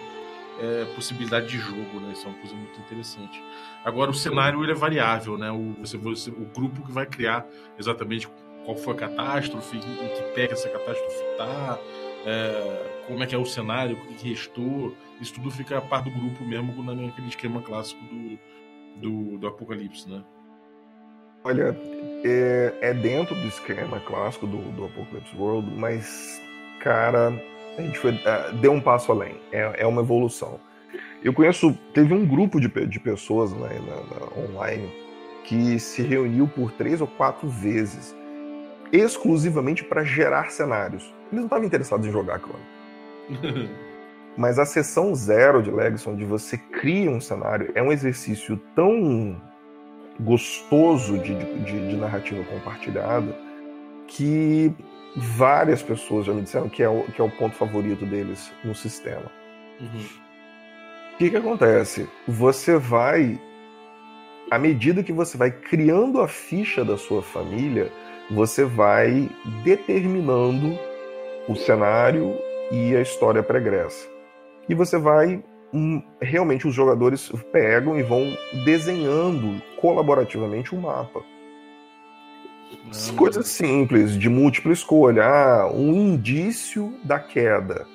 é, 0.61 0.85
possibilidade 0.95 1.49
de 1.49 1.59
jogo, 1.59 2.01
né? 2.01 2.13
Isso 2.13 2.27
é 2.27 2.31
uma 2.31 2.39
coisa 2.39 2.55
muito 2.55 2.79
interessante. 2.81 3.43
Agora, 3.85 4.11
o 4.11 4.15
cenário 4.15 4.63
ele 4.63 4.73
é 4.73 4.75
variável, 4.75 5.39
né? 5.39 5.51
O, 5.51 5.75
você, 5.81 5.97
você, 5.97 6.31
o 6.31 6.45
grupo 6.55 6.83
que 6.83 6.93
vai 6.93 7.07
criar 7.07 7.47
exatamente 7.79 8.29
qual 8.65 8.77
foi 8.77 8.95
a 8.95 8.97
catástrofe, 8.97 9.79
em 9.79 9.81
que 9.81 10.23
pé 10.35 10.47
que 10.47 10.53
essa 10.53 10.69
catástrofe 10.69 11.25
está, 11.33 11.79
é, 12.27 13.05
como 13.07 13.23
é 13.23 13.27
que 13.27 13.35
é 13.35 13.39
o 13.39 13.47
cenário, 13.47 13.97
o 13.97 14.15
que 14.15 14.29
restou, 14.29 14.95
isso 15.21 15.35
tudo 15.35 15.51
fica 15.51 15.79
a 15.79 15.81
par 15.81 16.03
do 16.03 16.11
grupo 16.11 16.45
mesmo 16.45 16.83
naquele 16.83 17.29
esquema 17.29 17.61
clássico 17.61 18.01
do, 18.05 18.39
do, 19.01 19.39
do 19.39 19.47
Apocalipse, 19.47 20.09
né? 20.09 20.23
Olha, 21.43 21.75
é, 22.23 22.75
é, 22.83 22.95
dentro 22.95 23.35
do 23.35 23.47
esquema 23.47 23.99
clássico 24.01 24.47
do, 24.47 24.59
do 24.73 24.91
World, 25.39 25.71
mas, 25.75 26.41
cara, 26.81 27.33
a 27.79 27.83
gente 27.83 27.99
foi, 27.99 28.13
uh, 28.13 28.55
deu 28.61 28.73
um 28.73 28.81
passo 28.81 29.11
além. 29.11 29.37
É, 29.51 29.83
é 29.83 29.87
uma 29.87 30.03
evolução. 30.03 30.61
Eu 31.25 31.33
conheço, 31.33 31.73
teve 31.95 32.13
um 32.13 32.27
grupo 32.27 32.61
de, 32.61 32.69
de 32.87 33.01
pessoas 33.01 33.53
né, 33.53 33.81
na, 33.87 33.97
na, 33.97 34.49
online 34.49 34.91
que 35.45 35.79
se 35.79 36.03
reuniu 36.03 36.47
por 36.47 36.73
três 36.73 37.01
ou 37.01 37.07
quatro 37.07 37.49
vezes, 37.49 38.15
exclusivamente 38.93 39.83
para 39.83 40.05
gerar 40.05 40.51
cenários. 40.51 41.11
Eles 41.31 41.41
não 41.41 41.45
estavam 41.45 41.65
interessados 41.65 42.07
em 42.07 42.11
jogar, 42.11 42.41
claro. 42.41 42.61
Mas 44.37 44.59
a 44.59 44.65
sessão 44.65 45.15
zero 45.15 45.63
de 45.63 45.71
Legacy, 45.71 46.09
onde 46.09 46.25
você 46.25 46.57
cria 46.57 47.11
um 47.11 47.21
cenário, 47.21 47.71
é 47.75 47.83
um 47.83 47.93
exercício 47.93 48.57
tão 48.75 49.41
gostoso 50.21 51.19
de, 51.19 51.35
de, 51.35 51.89
de 51.89 51.97
narrativa 51.97 52.43
compartilhada 52.45 53.37
que 54.07 54.73
várias 55.17 55.83
pessoas 55.83 56.27
já 56.27 56.33
me 56.33 56.43
disseram 56.43 56.69
que 56.69 56.83
é 56.83 56.89
o, 56.89 57.05
que 57.05 57.21
é 57.21 57.25
o 57.25 57.31
ponto 57.31 57.55
favorito 57.57 58.05
deles 58.07 58.53
no 58.65 58.75
sistema. 58.75 59.31
Uhum. 59.81 60.05
O 61.15 61.19
que, 61.19 61.31
que 61.31 61.37
acontece? 61.37 62.09
Você 62.27 62.77
vai, 62.77 63.39
à 64.51 64.59
medida 64.59 65.03
que 65.03 65.13
você 65.13 65.37
vai 65.37 65.51
criando 65.51 66.21
a 66.21 66.29
ficha 66.29 66.85
da 66.85 66.97
sua 66.97 67.23
família, 67.23 67.91
você 68.31 68.65
vai 68.65 69.29
determinando 69.65 70.79
o 71.49 71.57
cenário 71.57 72.37
e 72.71 72.95
a 72.95 73.01
história 73.01 73.43
pregressa. 73.43 74.09
E 74.69 74.75
você 74.75 74.99
vai 74.99 75.43
realmente 76.21 76.67
os 76.67 76.75
jogadores 76.75 77.31
pegam 77.53 77.99
e 77.99 78.03
vão 78.03 78.37
desenhando 78.65 79.63
colaborativamente 79.81 80.75
um 80.75 80.81
mapa. 80.81 81.23
Não. 82.85 83.17
Coisas 83.17 83.49
simples, 83.49 84.17
de 84.19 84.29
múltipla 84.29 84.73
escolha. 84.73 85.25
Ah, 85.25 85.71
um 85.73 85.93
indício 85.93 86.95
da 87.05 87.19
queda. 87.19 87.87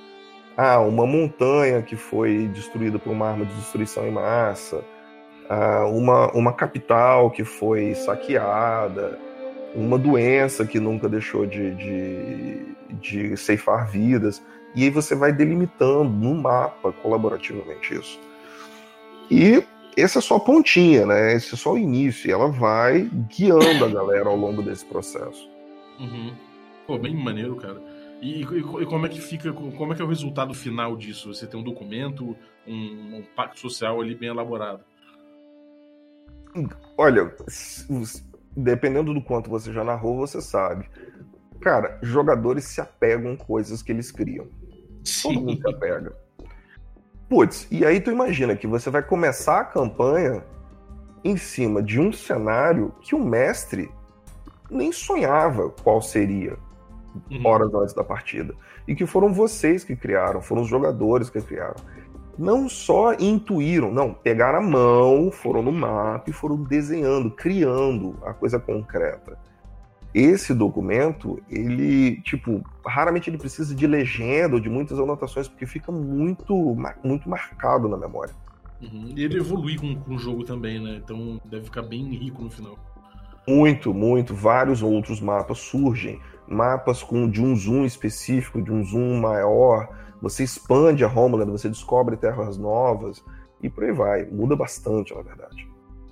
Ah, 0.58 0.80
uma 0.80 1.06
montanha 1.06 1.82
que 1.82 1.96
foi 1.96 2.48
destruída 2.48 2.98
por 2.98 3.12
uma 3.12 3.30
arma 3.30 3.46
de 3.46 3.54
destruição 3.56 4.08
em 4.08 4.12
massa. 4.12 4.84
Ah, 5.50 5.86
uma, 5.86 6.32
uma 6.32 6.54
capital 6.54 7.30
que 7.30 7.44
foi 7.44 7.94
saqueada. 7.94 9.20
Uma 9.76 9.98
doença 9.98 10.66
que 10.66 10.80
nunca 10.80 11.10
deixou 11.10 11.46
de, 11.46 11.76
de, 11.76 12.76
de 13.02 13.38
ceifar 13.38 13.90
vidas. 13.90 14.42
E 14.74 14.84
aí 14.84 14.90
você 14.90 15.16
vai 15.16 15.34
delimitando 15.34 16.06
no 16.06 16.34
mapa 16.34 16.92
colaborativamente 16.92 17.94
isso. 17.94 18.20
E 19.30 19.64
essa 19.98 20.20
é 20.20 20.22
só 20.22 20.36
a 20.36 20.40
pontinha, 20.40 21.06
né? 21.06 21.34
Esse 21.36 21.56
é 21.56 21.58
só 21.58 21.74
o 21.74 21.78
início. 21.78 22.30
E 22.30 22.32
ela 22.32 22.50
vai 22.50 23.10
guiando 23.30 23.86
a 23.86 23.90
galera 23.90 24.30
ao 24.30 24.36
longo 24.36 24.62
desse 24.62 24.86
processo. 24.86 25.50
Uhum. 26.00 26.34
Pô, 26.88 26.98
bem 26.98 27.16
maneiro, 27.16 27.56
cara. 27.56 27.82
E, 28.22 28.42
e, 28.42 28.60
e, 28.60 28.86
como 28.86 29.06
é 29.06 29.10
que 29.10 29.20
fica, 29.20 29.52
como 29.52 29.94
é 29.94 29.96
que 29.96 30.02
é 30.02 30.06
o 30.06 30.08
resultado 30.08 30.54
final 30.54 30.96
disso? 30.96 31.34
Você 31.34 31.46
tem 31.46 31.60
um 31.60 31.64
documento, 31.64 32.36
um, 32.68 33.18
um 33.18 33.24
pacto 33.36 33.60
social 33.60 34.02
ali 34.02 34.16
bem 34.16 34.30
elaborado. 34.30 34.84
Olha, 36.98 37.36
dependendo 38.56 39.14
do 39.14 39.22
quanto 39.22 39.50
você 39.50 39.74
já 39.74 39.84
narrou, 39.84 40.18
você 40.18 40.42
sabe. 40.42 40.90
Cara, 41.62 41.98
jogadores 42.02 42.66
se 42.66 42.80
apegam 42.80 43.34
a 43.34 43.38
coisas 43.38 43.82
que 43.82 43.92
eles 43.92 44.12
criam. 44.12 44.48
Todo 45.22 45.42
mundo 45.42 45.62
se 45.62 45.76
apega. 45.76 46.16
Putz, 47.30 47.68
e 47.72 47.86
aí 47.86 48.00
tu 48.00 48.12
imagina 48.12 48.56
que 48.56 48.68
você 48.68 48.90
vai 48.90 49.02
começar 49.02 49.60
a 49.60 49.66
campanha 49.66 50.44
em 51.24 51.36
cima 51.38 51.82
de 51.82 52.00
um 52.00 52.14
cenário 52.14 52.94
que 53.02 53.16
o 53.16 53.24
mestre 53.24 53.92
nem 54.70 54.92
sonhava 54.92 55.70
qual 55.70 56.02
seria 56.02 56.58
uhum. 57.32 57.48
horas 57.48 57.74
antes 57.74 57.96
da 57.96 58.04
partida. 58.04 58.54
E 58.88 58.94
que 58.94 59.06
foram 59.06 59.34
vocês 59.34 59.84
que 59.84 59.96
criaram, 59.96 60.42
foram 60.42 60.62
os 60.62 60.68
jogadores 60.68 61.30
que 61.30 61.42
criaram. 61.42 61.76
Não 62.38 62.68
só 62.68 63.14
intuíram, 63.14 63.92
não, 63.92 64.14
pegaram 64.14 64.60
a 64.60 64.62
mão, 64.62 65.32
foram 65.32 65.62
no 65.62 65.72
mapa 65.72 66.30
e 66.30 66.34
foram 66.34 66.64
desenhando, 66.64 67.32
criando 67.32 68.18
a 68.24 68.34
coisa 68.34 68.60
concreta 68.60 69.38
esse 70.16 70.54
documento, 70.54 71.44
ele, 71.50 72.22
tipo, 72.22 72.64
raramente 72.88 73.30
ele 73.30 73.38
precisa 73.38 73.76
de 73.76 73.86
legenda 73.86 74.56
ou 74.56 74.62
de 74.62 74.70
muitas 74.70 74.98
anotações, 74.98 75.46
porque 75.46 75.66
fica 75.66 75.92
muito, 75.92 76.56
muito 77.04 77.30
marcado 77.30 77.90
na 77.90 77.98
memória. 77.98 78.34
Uhum. 78.82 79.10
E 79.14 79.26
ele 79.26 79.38
evolui 79.38 79.76
com, 79.76 79.94
com 79.94 80.16
o 80.16 80.18
jogo 80.18 80.46
também, 80.46 80.82
né? 80.82 81.02
Então 81.04 81.42
deve 81.44 81.66
ficar 81.66 81.82
bem 81.82 82.14
rico 82.14 82.42
no 82.42 82.50
final. 82.50 82.80
Muito, 83.46 83.94
muito. 83.94 84.34
Vários 84.34 84.82
outros 84.82 85.20
mapas 85.20 85.58
surgem. 85.58 86.22
Mapas 86.48 87.04
com 87.04 87.30
de 87.30 87.42
um 87.42 87.54
zoom 87.54 87.84
específico, 87.84 88.62
de 88.62 88.72
um 88.72 88.86
zoom 88.86 89.20
maior. 89.20 89.90
Você 90.26 90.44
expande 90.44 91.04
a 91.04 91.08
Homeland, 91.08 91.52
você 91.52 91.70
descobre 91.70 92.18
terras 92.18 92.58
novas 92.58 93.24
e 93.62 93.70
por 93.70 93.84
aí 93.84 93.92
vai. 93.92 94.26
Muda 94.26 94.56
bastante, 94.56 95.14
na 95.14 95.22
verdade. 95.22 95.68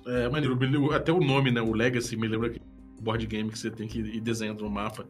É, 0.06 0.28
maneiro. 0.28 0.92
Até 0.92 1.10
o 1.10 1.18
nome, 1.18 1.50
né? 1.50 1.60
O 1.60 1.72
Legacy 1.72 2.16
me 2.16 2.28
lembra 2.28 2.48
que 2.48 2.60
board 3.00 3.26
game 3.26 3.50
que 3.50 3.58
você 3.58 3.72
tem 3.72 3.88
que 3.88 3.98
ir 3.98 4.20
desenhando 4.20 4.62
no 4.62 4.70
mapa. 4.70 5.04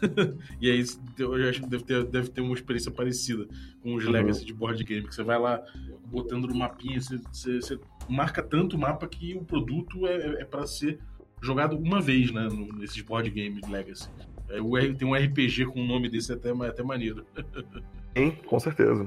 e 0.62 0.70
aí 0.70 0.82
eu 1.18 1.34
acho 1.46 1.60
que 1.60 1.68
deve 1.68 1.84
ter, 1.84 2.04
deve 2.04 2.30
ter 2.30 2.40
uma 2.40 2.54
experiência 2.54 2.90
parecida 2.90 3.46
com 3.82 3.94
os 3.94 4.06
uhum. 4.06 4.12
Legacy 4.12 4.46
de 4.46 4.54
board 4.54 4.82
game, 4.82 5.06
que 5.06 5.14
você 5.14 5.22
vai 5.22 5.38
lá 5.38 5.62
botando 6.06 6.46
no 6.46 6.54
mapinha, 6.56 6.98
você, 6.98 7.18
você, 7.30 7.60
você 7.60 7.78
marca 8.08 8.42
tanto 8.42 8.76
o 8.76 8.80
mapa 8.80 9.06
que 9.06 9.34
o 9.34 9.44
produto 9.44 10.06
é, 10.06 10.40
é 10.40 10.44
para 10.46 10.66
ser 10.66 10.98
jogado 11.42 11.76
uma 11.76 12.00
vez, 12.00 12.32
né, 12.32 12.48
nesses 12.78 13.02
board 13.02 13.28
games 13.28 13.68
Legacy. 13.68 14.08
É, 14.48 14.94
tem 14.94 15.06
um 15.06 15.14
RPG 15.14 15.66
com 15.66 15.80
o 15.80 15.82
um 15.82 15.86
nome 15.86 16.08
desse 16.08 16.32
até, 16.32 16.50
até 16.50 16.82
maneiro. 16.82 17.26
Sim, 18.18 18.30
com 18.46 18.58
certeza. 18.58 19.06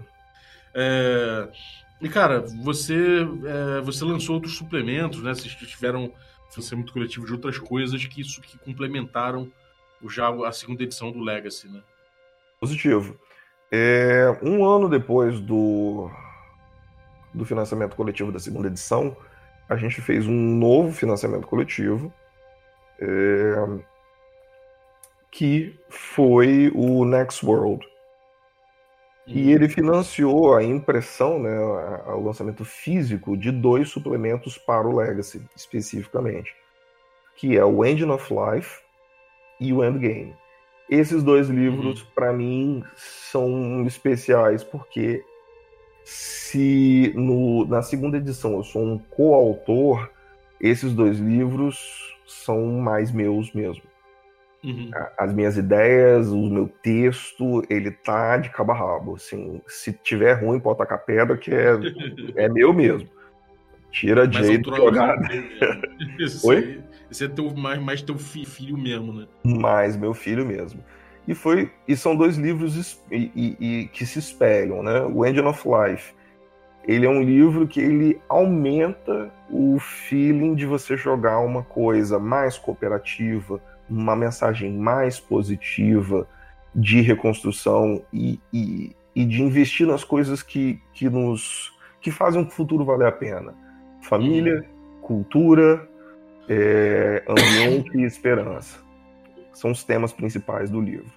É, 0.73 1.49
e 2.01 2.09
cara, 2.09 2.43
você, 2.63 3.27
é, 3.45 3.81
você 3.81 4.03
lançou 4.05 4.35
outros 4.35 4.57
suplementos, 4.57 5.21
né? 5.21 5.33
Vocês 5.33 5.53
tiveram 5.53 6.13
financiamento 6.49 6.91
coletivo 6.91 7.25
de 7.25 7.33
outras 7.33 7.57
coisas 7.57 8.03
que 8.05 8.21
isso 8.21 8.41
que 8.41 8.57
complementaram 8.57 9.51
o, 10.01 10.09
já 10.09 10.29
a 10.47 10.51
segunda 10.51 10.83
edição 10.83 11.11
do 11.11 11.19
Legacy, 11.19 11.67
né? 11.67 11.81
Positivo. 12.59 13.19
É, 13.71 14.37
um 14.41 14.65
ano 14.65 14.89
depois 14.89 15.39
do, 15.39 16.09
do 17.33 17.45
financiamento 17.45 17.95
coletivo 17.95 18.31
da 18.31 18.39
segunda 18.39 18.67
edição, 18.67 19.15
a 19.69 19.75
gente 19.75 20.01
fez 20.01 20.27
um 20.27 20.57
novo 20.57 20.91
financiamento 20.91 21.47
coletivo 21.47 22.13
é, 22.99 23.79
que 25.31 25.79
foi 25.89 26.71
o 26.75 27.05
Next 27.05 27.45
World. 27.45 27.90
E 29.33 29.43
uhum. 29.43 29.49
ele 29.49 29.69
financiou 29.69 30.55
a 30.55 30.63
impressão, 30.63 31.39
né, 31.39 31.57
o 31.59 32.19
lançamento 32.21 32.65
físico 32.65 33.37
de 33.37 33.51
dois 33.51 33.89
suplementos 33.89 34.57
para 34.57 34.87
o 34.87 34.95
Legacy, 34.95 35.41
especificamente, 35.55 36.53
que 37.35 37.57
é 37.57 37.63
o 37.63 37.85
Engine 37.85 38.11
of 38.11 38.33
Life 38.33 38.79
e 39.59 39.71
o 39.71 39.83
Endgame. 39.83 40.35
Esses 40.89 41.23
dois 41.23 41.47
livros, 41.47 42.01
uhum. 42.01 42.07
para 42.13 42.33
mim, 42.33 42.83
são 42.95 43.85
especiais 43.85 44.63
porque 44.63 45.23
Se 46.03 47.13
no, 47.15 47.65
na 47.65 47.81
segunda 47.81 48.17
edição 48.17 48.53
eu 48.53 48.63
sou 48.63 48.81
um 48.83 48.97
coautor, 48.97 50.09
esses 50.59 50.93
dois 50.93 51.19
livros 51.19 51.77
são 52.27 52.65
mais 52.81 53.11
meus 53.11 53.53
mesmo. 53.53 53.83
Uhum. 54.63 54.91
As 55.17 55.33
minhas 55.33 55.57
ideias, 55.57 56.29
o 56.29 56.49
meu 56.49 56.67
texto, 56.67 57.63
ele 57.69 57.89
tá 57.89 58.37
de 58.37 58.49
cabo 58.49 58.71
a 58.71 58.75
rabo. 58.75 59.15
Assim, 59.15 59.61
se 59.67 59.91
tiver 59.91 60.33
ruim, 60.33 60.59
pode 60.59 60.77
tacar 60.77 61.03
pedra, 61.03 61.35
que 61.35 61.51
é, 61.51 61.73
é 62.45 62.49
meu 62.49 62.71
mesmo. 62.71 63.09
Tira 63.91 64.27
de 64.27 64.43
jeito 64.43 64.73
jogada. 64.73 65.27
Oi? 66.43 66.81
Esse 67.09 67.25
é 67.25 67.27
teu, 67.27 67.53
mais, 67.53 67.81
mais 67.81 68.01
teu 68.01 68.17
filho 68.17 68.77
mesmo, 68.77 69.11
né? 69.11 69.27
Mais 69.43 69.97
meu 69.97 70.13
filho 70.13 70.45
mesmo. 70.45 70.81
E 71.27 71.35
foi 71.35 71.69
e 71.87 71.95
são 71.95 72.15
dois 72.15 72.37
livros 72.37 72.99
e, 73.11 73.31
e, 73.35 73.57
e, 73.59 73.87
que 73.87 74.05
se 74.05 74.19
espelham, 74.19 74.81
né? 74.81 75.01
O 75.01 75.25
Engine 75.25 75.45
of 75.45 75.63
Life, 75.67 76.13
ele 76.87 77.05
é 77.05 77.09
um 77.09 77.21
livro 77.21 77.67
que 77.67 77.79
ele 77.79 78.19
aumenta 78.29 79.31
o 79.49 79.77
feeling 79.79 80.55
de 80.55 80.65
você 80.65 80.95
jogar 80.95 81.39
uma 81.39 81.63
coisa 81.63 82.17
mais 82.17 82.57
cooperativa, 82.57 83.61
uma 83.91 84.15
mensagem 84.15 84.71
mais 84.71 85.19
positiva 85.19 86.27
de 86.73 87.01
reconstrução 87.01 88.01
e, 88.13 88.39
e, 88.53 88.95
e 89.15 89.25
de 89.25 89.41
investir 89.41 89.85
nas 89.85 90.03
coisas 90.03 90.41
que, 90.41 90.79
que 90.93 91.09
nos 91.09 91.71
que 91.99 92.09
fazem 92.09 92.41
o 92.41 92.49
futuro 92.49 92.83
valer 92.83 93.07
a 93.07 93.11
pena. 93.11 93.53
Família, 94.01 94.55
uhum. 94.55 95.01
cultura, 95.01 95.87
é, 96.49 97.23
ambiente 97.27 97.95
e 97.97 98.03
esperança. 98.03 98.79
São 99.53 99.71
os 99.71 99.83
temas 99.83 100.11
principais 100.11 100.69
do 100.69 100.81
livro. 100.81 101.11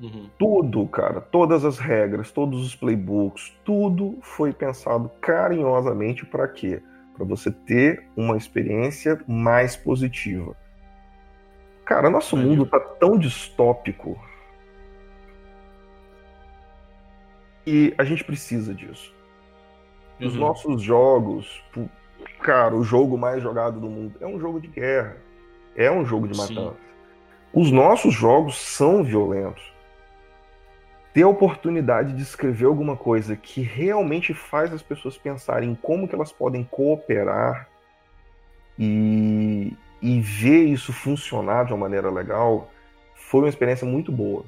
Uhum. 0.00 0.28
Tudo, 0.38 0.86
cara, 0.86 1.20
todas 1.20 1.64
as 1.64 1.78
regras, 1.78 2.30
todos 2.30 2.64
os 2.64 2.74
playbooks, 2.74 3.52
tudo 3.64 4.18
foi 4.20 4.52
pensado 4.52 5.10
carinhosamente 5.20 6.24
para 6.26 6.46
quê? 6.48 6.82
Para 7.16 7.24
você 7.24 7.50
ter 7.50 8.04
uma 8.16 8.36
experiência 8.36 9.20
mais 9.26 9.76
positiva. 9.76 10.56
Cara, 11.84 12.08
nosso 12.08 12.36
mundo 12.36 12.64
tá 12.64 12.80
tão 12.80 13.18
distópico 13.18 14.18
e 17.66 17.94
a 17.96 18.04
gente 18.04 18.24
precisa 18.24 18.74
disso. 18.74 19.14
Os 20.20 20.34
uhum. 20.34 20.40
nossos 20.40 20.82
jogos, 20.82 21.62
cara, 22.40 22.74
o 22.74 22.84
jogo 22.84 23.18
mais 23.18 23.42
jogado 23.42 23.80
do 23.80 23.88
mundo 23.88 24.16
é 24.20 24.26
um 24.26 24.38
jogo 24.38 24.60
de 24.60 24.68
guerra, 24.68 25.16
é 25.74 25.90
um 25.90 26.04
jogo 26.04 26.28
de 26.28 26.36
matança. 26.36 26.70
Sim. 26.70 26.84
Os 27.52 27.70
nossos 27.70 28.14
jogos 28.14 28.56
são 28.56 29.02
violentos. 29.02 29.72
Ter 31.12 31.22
a 31.22 31.28
oportunidade 31.28 32.12
de 32.12 32.22
escrever 32.22 32.66
alguma 32.66 32.96
coisa 32.96 33.36
que 33.36 33.60
realmente 33.60 34.34
faz 34.34 34.72
as 34.72 34.82
pessoas 34.82 35.16
pensarem 35.16 35.74
como 35.80 36.08
que 36.08 36.14
elas 36.14 36.32
podem 36.32 36.64
cooperar 36.64 37.68
e, 38.76 39.72
e 40.04 40.20
ver 40.20 40.66
isso 40.66 40.92
funcionar 40.92 41.64
de 41.64 41.72
uma 41.72 41.78
maneira 41.78 42.10
legal 42.10 42.70
foi 43.14 43.40
uma 43.40 43.48
experiência 43.48 43.86
muito 43.86 44.12
boa. 44.12 44.44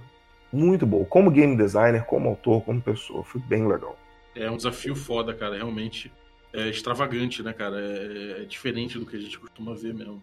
Muito 0.52 0.84
boa. 0.86 1.06
Como 1.06 1.30
game 1.30 1.56
designer, 1.56 2.04
como 2.04 2.28
autor, 2.28 2.62
como 2.62 2.78
pessoa. 2.80 3.24
Foi 3.24 3.40
bem 3.40 3.66
legal. 3.66 3.98
É 4.34 4.50
um 4.50 4.56
desafio 4.58 4.94
foda, 4.94 5.32
cara. 5.32 5.56
Realmente 5.56 6.12
é 6.52 6.68
extravagante, 6.68 7.42
né, 7.42 7.54
cara? 7.54 7.80
É, 7.80 8.42
é 8.42 8.44
diferente 8.44 8.98
do 8.98 9.06
que 9.06 9.16
a 9.16 9.18
gente 9.18 9.38
costuma 9.38 9.74
ver 9.74 9.94
mesmo. 9.94 10.22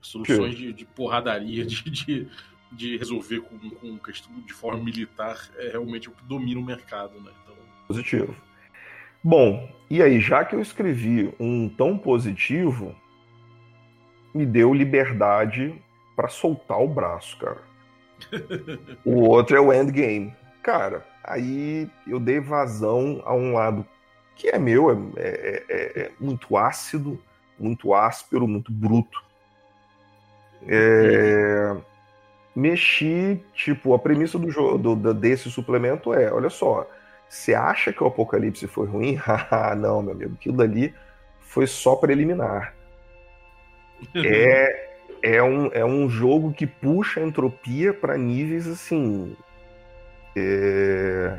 Soluções 0.00 0.56
de, 0.56 0.72
de, 0.72 0.84
porradaria, 0.84 1.62
de, 1.64 1.88
de, 1.88 2.28
de 2.72 2.96
resolver 2.96 3.42
com, 3.42 3.70
com 3.70 3.98
questão 3.98 4.32
de 4.40 4.52
forma 4.52 4.82
militar 4.82 5.48
é 5.58 5.70
realmente 5.70 6.08
o 6.08 6.12
que 6.12 6.24
domina 6.24 6.58
o 6.58 6.64
mercado, 6.64 7.20
né? 7.20 7.30
Então... 7.44 7.54
Positivo. 7.86 8.34
Bom, 9.22 9.72
e 9.88 10.02
aí, 10.02 10.18
já 10.20 10.44
que 10.44 10.56
eu 10.56 10.60
escrevi 10.60 11.32
um 11.38 11.68
tão 11.68 11.96
positivo, 11.96 12.96
me 14.36 14.44
deu 14.44 14.74
liberdade 14.74 15.74
para 16.14 16.28
soltar 16.28 16.78
o 16.78 16.86
braço, 16.86 17.38
cara. 17.38 17.62
o 19.04 19.20
outro 19.20 19.56
é 19.56 19.60
o 19.60 19.72
endgame. 19.72 20.34
Cara, 20.62 21.06
aí 21.24 21.90
eu 22.06 22.20
dei 22.20 22.38
vazão 22.38 23.22
a 23.24 23.34
um 23.34 23.54
lado 23.54 23.86
que 24.34 24.48
é 24.48 24.58
meu, 24.58 24.90
é, 25.16 25.22
é, 25.26 25.64
é, 25.68 26.00
é 26.02 26.12
muito 26.20 26.56
ácido, 26.58 27.18
muito 27.58 27.94
áspero, 27.94 28.46
muito 28.46 28.70
bruto. 28.70 29.24
É, 30.68 31.74
mexi, 32.54 33.42
tipo, 33.54 33.94
a 33.94 33.98
premissa 33.98 34.38
do 34.38 34.50
jogo 34.50 34.94
do, 34.94 35.14
desse 35.14 35.50
suplemento 35.50 36.12
é, 36.12 36.30
olha 36.30 36.50
só, 36.50 36.86
você 37.26 37.54
acha 37.54 37.92
que 37.92 38.02
o 38.02 38.06
apocalipse 38.06 38.66
foi 38.66 38.86
ruim? 38.86 39.18
Ah, 39.50 39.74
não, 39.74 40.02
meu 40.02 40.12
amigo, 40.12 40.34
aquilo 40.34 40.58
dali 40.58 40.94
foi 41.40 41.66
só 41.66 41.96
preliminar 41.96 42.75
é, 44.14 44.88
é, 45.22 45.42
um, 45.42 45.66
é 45.72 45.84
um 45.84 46.08
jogo 46.08 46.52
que 46.52 46.66
puxa 46.66 47.20
a 47.20 47.26
entropia 47.26 47.92
para 47.92 48.16
níveis 48.16 48.66
assim. 48.66 49.36
É, 50.36 51.38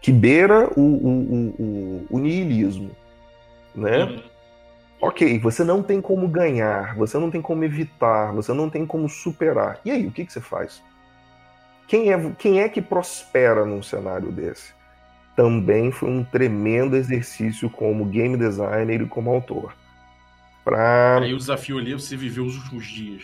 que 0.00 0.12
beira 0.12 0.68
o, 0.76 0.80
o, 0.80 1.54
o, 1.58 2.06
o 2.10 2.18
niilismo. 2.18 2.90
Né? 3.74 4.04
Uhum. 4.04 4.22
Ok, 5.00 5.38
você 5.38 5.62
não 5.64 5.82
tem 5.82 6.00
como 6.00 6.26
ganhar, 6.28 6.94
você 6.96 7.18
não 7.18 7.30
tem 7.30 7.42
como 7.42 7.64
evitar, 7.64 8.32
você 8.32 8.52
não 8.52 8.70
tem 8.70 8.86
como 8.86 9.08
superar. 9.08 9.80
E 9.84 9.90
aí, 9.90 10.06
o 10.06 10.10
que, 10.10 10.24
que 10.24 10.32
você 10.32 10.40
faz? 10.40 10.82
Quem 11.86 12.12
é, 12.12 12.32
quem 12.38 12.60
é 12.60 12.68
que 12.68 12.80
prospera 12.80 13.64
num 13.64 13.82
cenário 13.82 14.32
desse? 14.32 14.72
Também 15.36 15.90
foi 15.90 16.08
um 16.08 16.24
tremendo 16.24 16.96
exercício 16.96 17.68
como 17.68 18.04
game 18.06 18.36
designer 18.36 19.02
e 19.02 19.06
como 19.06 19.30
autor. 19.30 19.74
Pra... 20.64 21.18
Aí 21.18 21.34
o 21.34 21.38
desafio 21.38 21.78
ali 21.78 21.92
é 21.92 21.94
você 21.94 22.16
viver 22.16 22.40
os 22.40 22.56
últimos 22.56 22.86
dias. 22.86 23.22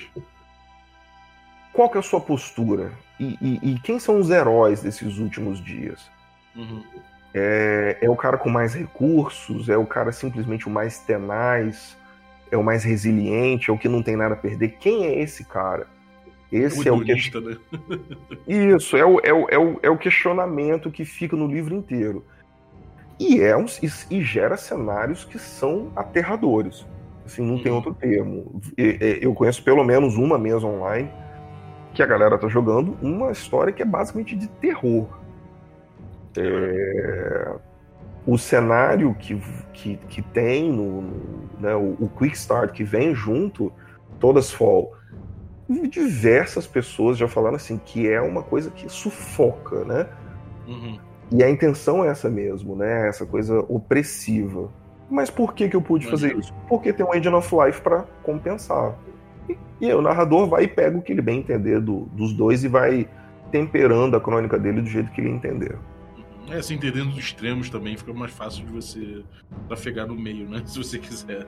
Qual 1.72 1.88
que 1.88 1.96
é 1.96 2.00
a 2.00 2.02
sua 2.02 2.20
postura? 2.20 2.92
E, 3.18 3.38
e, 3.40 3.72
e 3.72 3.80
quem 3.80 3.98
são 3.98 4.18
os 4.18 4.28
heróis 4.30 4.82
desses 4.82 5.18
últimos 5.18 5.62
dias? 5.62 6.10
Uhum. 6.54 6.84
É, 7.32 7.98
é 8.02 8.10
o 8.10 8.16
cara 8.16 8.36
com 8.36 8.50
mais 8.50 8.74
recursos? 8.74 9.68
É 9.68 9.76
o 9.76 9.86
cara 9.86 10.12
simplesmente 10.12 10.66
o 10.66 10.70
mais 10.70 10.98
tenaz? 10.98 11.96
É 12.50 12.56
o 12.56 12.64
mais 12.64 12.84
resiliente? 12.84 13.70
É 13.70 13.72
o 13.72 13.78
que 13.78 13.88
não 13.88 14.02
tem 14.02 14.16
nada 14.16 14.34
a 14.34 14.36
perder? 14.36 14.76
Quem 14.80 15.06
é 15.06 15.20
esse 15.20 15.44
cara? 15.44 15.86
Esse 16.52 16.88
é 16.88 16.92
o, 16.92 17.00
que... 17.00 17.14
né? 17.14 17.56
Isso, 18.46 18.96
é 18.96 19.04
o, 19.04 19.20
é, 19.22 19.32
o, 19.32 19.48
é, 19.48 19.58
o, 19.58 19.80
é 19.84 19.90
o 19.90 19.96
questionamento 19.96 20.90
que 20.90 21.04
fica 21.04 21.36
no 21.36 21.46
livro 21.46 21.74
inteiro. 21.74 22.24
E, 23.20 23.40
é 23.40 23.56
um, 23.56 23.66
e, 23.66 24.16
e 24.16 24.22
gera 24.22 24.56
cenários 24.56 25.24
que 25.24 25.38
são 25.38 25.92
aterradores. 25.94 26.84
Assim, 27.30 27.42
não 27.42 27.62
tem 27.62 27.70
uhum. 27.70 27.76
outro 27.78 27.94
termo. 27.94 28.60
Eu 28.76 29.32
conheço 29.34 29.62
pelo 29.62 29.84
menos 29.84 30.16
uma 30.16 30.36
mesa 30.36 30.66
online 30.66 31.08
que 31.94 32.02
a 32.02 32.06
galera 32.06 32.36
tá 32.36 32.48
jogando 32.48 32.96
uma 33.00 33.30
história 33.30 33.72
que 33.72 33.82
é 33.82 33.84
basicamente 33.84 34.34
de 34.34 34.48
terror. 34.48 35.06
É... 36.36 37.54
O 38.26 38.36
cenário 38.36 39.14
que, 39.14 39.40
que, 39.72 39.96
que 40.08 40.22
tem 40.22 40.70
no, 40.70 41.02
no 41.02 41.50
né, 41.58 41.74
o, 41.74 41.96
o, 42.00 42.10
Quick 42.18 42.36
Start 42.36 42.72
que 42.72 42.84
vem 42.84 43.14
junto, 43.14 43.72
todas 44.18 44.52
fall. 44.52 44.92
Diversas 45.88 46.66
pessoas 46.66 47.16
já 47.16 47.28
falaram 47.28 47.56
assim 47.56 47.78
que 47.78 48.08
é 48.10 48.20
uma 48.20 48.42
coisa 48.42 48.70
que 48.70 48.88
sufoca, 48.88 49.84
né? 49.84 50.06
Uhum. 50.66 50.98
E 51.32 51.44
a 51.44 51.48
intenção 51.48 52.04
é 52.04 52.08
essa 52.08 52.28
mesmo, 52.28 52.74
né? 52.74 53.08
Essa 53.08 53.24
coisa 53.24 53.60
opressiva. 53.68 54.68
Mas 55.10 55.28
por 55.28 55.54
que, 55.54 55.68
que 55.68 55.74
eu 55.74 55.82
pude 55.82 56.06
fazer 56.06 56.36
isso? 56.36 56.54
Porque 56.68 56.92
tem 56.92 57.04
um 57.04 57.12
Engine 57.12 57.34
of 57.34 57.52
Life 57.54 57.80
para 57.80 58.04
compensar. 58.22 58.94
E, 59.48 59.58
e 59.80 59.92
o 59.92 60.00
narrador 60.00 60.46
vai 60.46 60.64
e 60.64 60.68
pega 60.68 60.96
o 60.96 61.02
que 61.02 61.12
ele 61.12 61.20
bem 61.20 61.40
entender 61.40 61.80
do, 61.80 62.02
dos 62.12 62.32
dois 62.32 62.62
e 62.62 62.68
vai 62.68 63.08
temperando 63.50 64.16
a 64.16 64.20
crônica 64.20 64.56
dele 64.56 64.80
do 64.80 64.88
jeito 64.88 65.10
que 65.10 65.20
ele 65.20 65.30
entender. 65.30 65.76
É, 66.48 66.62
se 66.62 66.74
entendendo 66.74 67.10
dos 67.10 67.18
extremos 67.18 67.68
também 67.68 67.96
fica 67.96 68.12
mais 68.12 68.32
fácil 68.32 68.64
de 68.64 68.72
você 68.72 69.24
trafegar 69.66 70.06
no 70.06 70.14
meio, 70.14 70.48
né? 70.48 70.62
Se 70.66 70.78
você 70.78 70.98
quiser. 70.98 71.46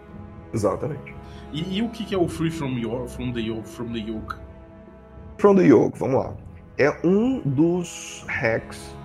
Exatamente. 0.53 1.15
E, 1.53 1.79
e 1.79 1.83
o 1.83 1.89
que 1.89 2.15
é 2.15 2.19
o 2.19 2.29
Free 2.29 2.51
from, 2.51 2.79
your, 2.79 3.09
from, 3.09 3.33
the 3.33 3.41
yoke, 3.41 3.69
from 3.69 3.93
the 3.93 3.99
Yoke? 3.99 4.37
From 5.39 5.57
the 5.57 5.65
Yoke, 5.65 5.99
vamos 5.99 6.17
lá. 6.17 6.35
É 6.79 6.91
um 7.05 7.41
dos 7.41 8.25
hacks 8.29 8.97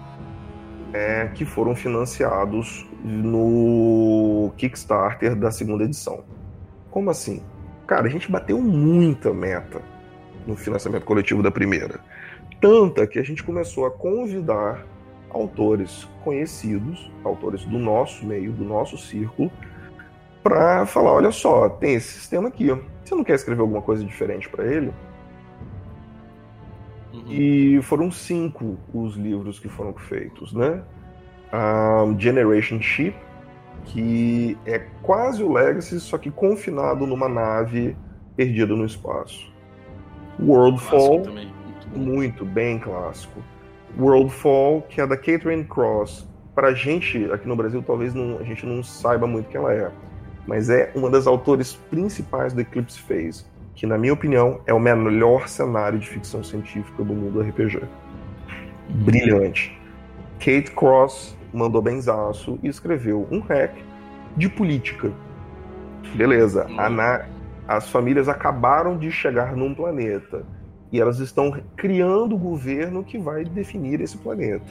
é, 0.94 1.28
que 1.34 1.46
foram 1.46 1.76
financiados 1.76 2.87
no 3.04 4.52
Kickstarter 4.58 5.36
da 5.36 5.52
segunda 5.52 5.84
edição. 5.84 6.24
Como 6.90 7.10
assim? 7.10 7.42
Cara, 7.86 8.08
a 8.08 8.10
gente 8.10 8.32
bateu 8.32 8.62
muita 8.62 9.34
meta 9.34 9.82
no 10.46 10.56
financiamento 10.56 11.06
coletivo 11.06 11.44
da 11.44 11.52
primeira. 11.52 12.00
Tanta 12.60 13.06
que 13.06 13.20
a 13.20 13.24
gente 13.24 13.44
começou 13.44 13.86
a 13.86 13.92
convidar 13.92 14.86
autores 15.30 16.08
conhecidos, 16.24 17.12
autores 17.24 17.64
do 17.66 17.78
nosso 17.78 18.26
meio, 18.26 18.52
do 18.52 18.64
nosso 18.64 18.98
círculo, 18.98 19.52
para 20.42 20.86
falar: 20.86 21.14
olha 21.14 21.32
só, 21.32 21.70
tem 21.70 21.96
esse 21.96 22.14
sistema 22.14 22.48
aqui. 22.48 22.68
Você 23.04 23.16
não 23.16 23.24
quer 23.24 23.36
escrever 23.36 23.62
alguma 23.62 23.82
coisa 23.82 24.04
diferente 24.04 24.50
para 24.50 24.66
ele? 24.66 24.92
Uhum. 27.14 27.32
E 27.32 27.82
foram 27.84 28.12
cinco 28.12 28.78
os 28.94 29.16
livros 29.16 29.60
que 29.60 29.70
foram 29.70 29.94
feitos, 29.94 30.54
né? 30.54 30.84
Um, 31.54 32.20
Generation 32.20 32.82
Ship, 32.82 33.16
que 33.86 34.58
é 34.66 34.80
quase 35.02 35.44
o 35.44 35.52
Legacy, 35.52 36.00
só 36.00 36.18
que 36.18 36.30
confinado 36.30 37.06
numa 37.08 37.30
nave 37.30 37.96
perdida 38.36 38.76
no 38.76 38.86
espaço. 38.86 39.52
Worldfall, 40.40 41.26
muito 41.26 41.58
muito 41.96 42.46
bem 42.46 42.78
clássico. 42.80 43.42
Worldfall, 43.98 44.82
que 44.84 45.02
é 45.02 45.08
da 45.08 45.16
Catherine 45.16 45.64
Cross. 45.64 46.28
Pra 46.54 46.74
gente, 46.74 47.30
aqui 47.32 47.48
no 47.48 47.56
Brasil, 47.56 47.84
talvez 47.86 48.14
não- 48.14 48.38
a 48.40 48.44
gente 48.44 48.66
não 48.66 48.84
saiba 48.84 49.26
muito 49.26 49.50
quem 49.50 49.60
ela 49.60 49.74
é. 49.74 49.92
Mas 50.46 50.70
é 50.70 50.92
uma 50.96 51.10
das 51.10 51.28
autores 51.28 51.74
principais 51.90 52.54
do 52.54 52.62
Eclipse 52.62 53.00
Phase. 53.00 53.46
Que, 53.76 53.86
na 53.86 53.98
minha 53.98 54.14
opinião, 54.14 54.60
é 54.66 54.74
o 54.74 54.80
melhor 54.80 55.48
cenário 55.48 56.00
de 56.00 56.08
ficção 56.08 56.44
científica 56.44 57.04
do 57.04 57.14
mundo 57.14 57.42
RPG. 57.42 57.82
Brilhante. 58.90 59.78
Kate 60.40 60.72
Cross 60.72 61.37
mandou 61.54 61.82
benzaço 61.82 62.60
e 62.62 62.68
escreveu 62.68 63.28
um 63.32 63.40
hack 63.40 63.74
de 64.36 64.50
política. 64.50 65.12
Beleza. 66.16 66.68
A 66.78 66.90
na- 66.90 67.26
As 67.68 67.90
famílias 67.90 68.30
acabaram 68.30 68.98
de 68.98 69.12
chegar 69.12 69.54
num 69.56 69.76
planeta 69.76 70.46
e 70.90 71.02
elas 71.02 71.20
estão 71.20 71.52
criando 71.76 72.34
o 72.34 72.38
governo 72.38 73.04
que 73.04 73.18
vai 73.18 73.44
definir 73.44 74.00
esse 74.00 74.18
planeta. 74.18 74.66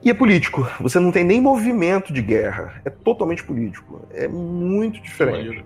E 0.00 0.10
é 0.10 0.14
político. 0.14 0.64
Você 0.80 1.00
não 1.00 1.10
tem 1.10 1.24
nem 1.24 1.40
movimento 1.40 2.12
de 2.12 2.22
guerra. 2.22 2.80
É 2.84 2.90
totalmente 2.90 3.42
político. 3.42 4.02
É 4.12 4.28
muito 4.28 5.02
diferente. 5.02 5.64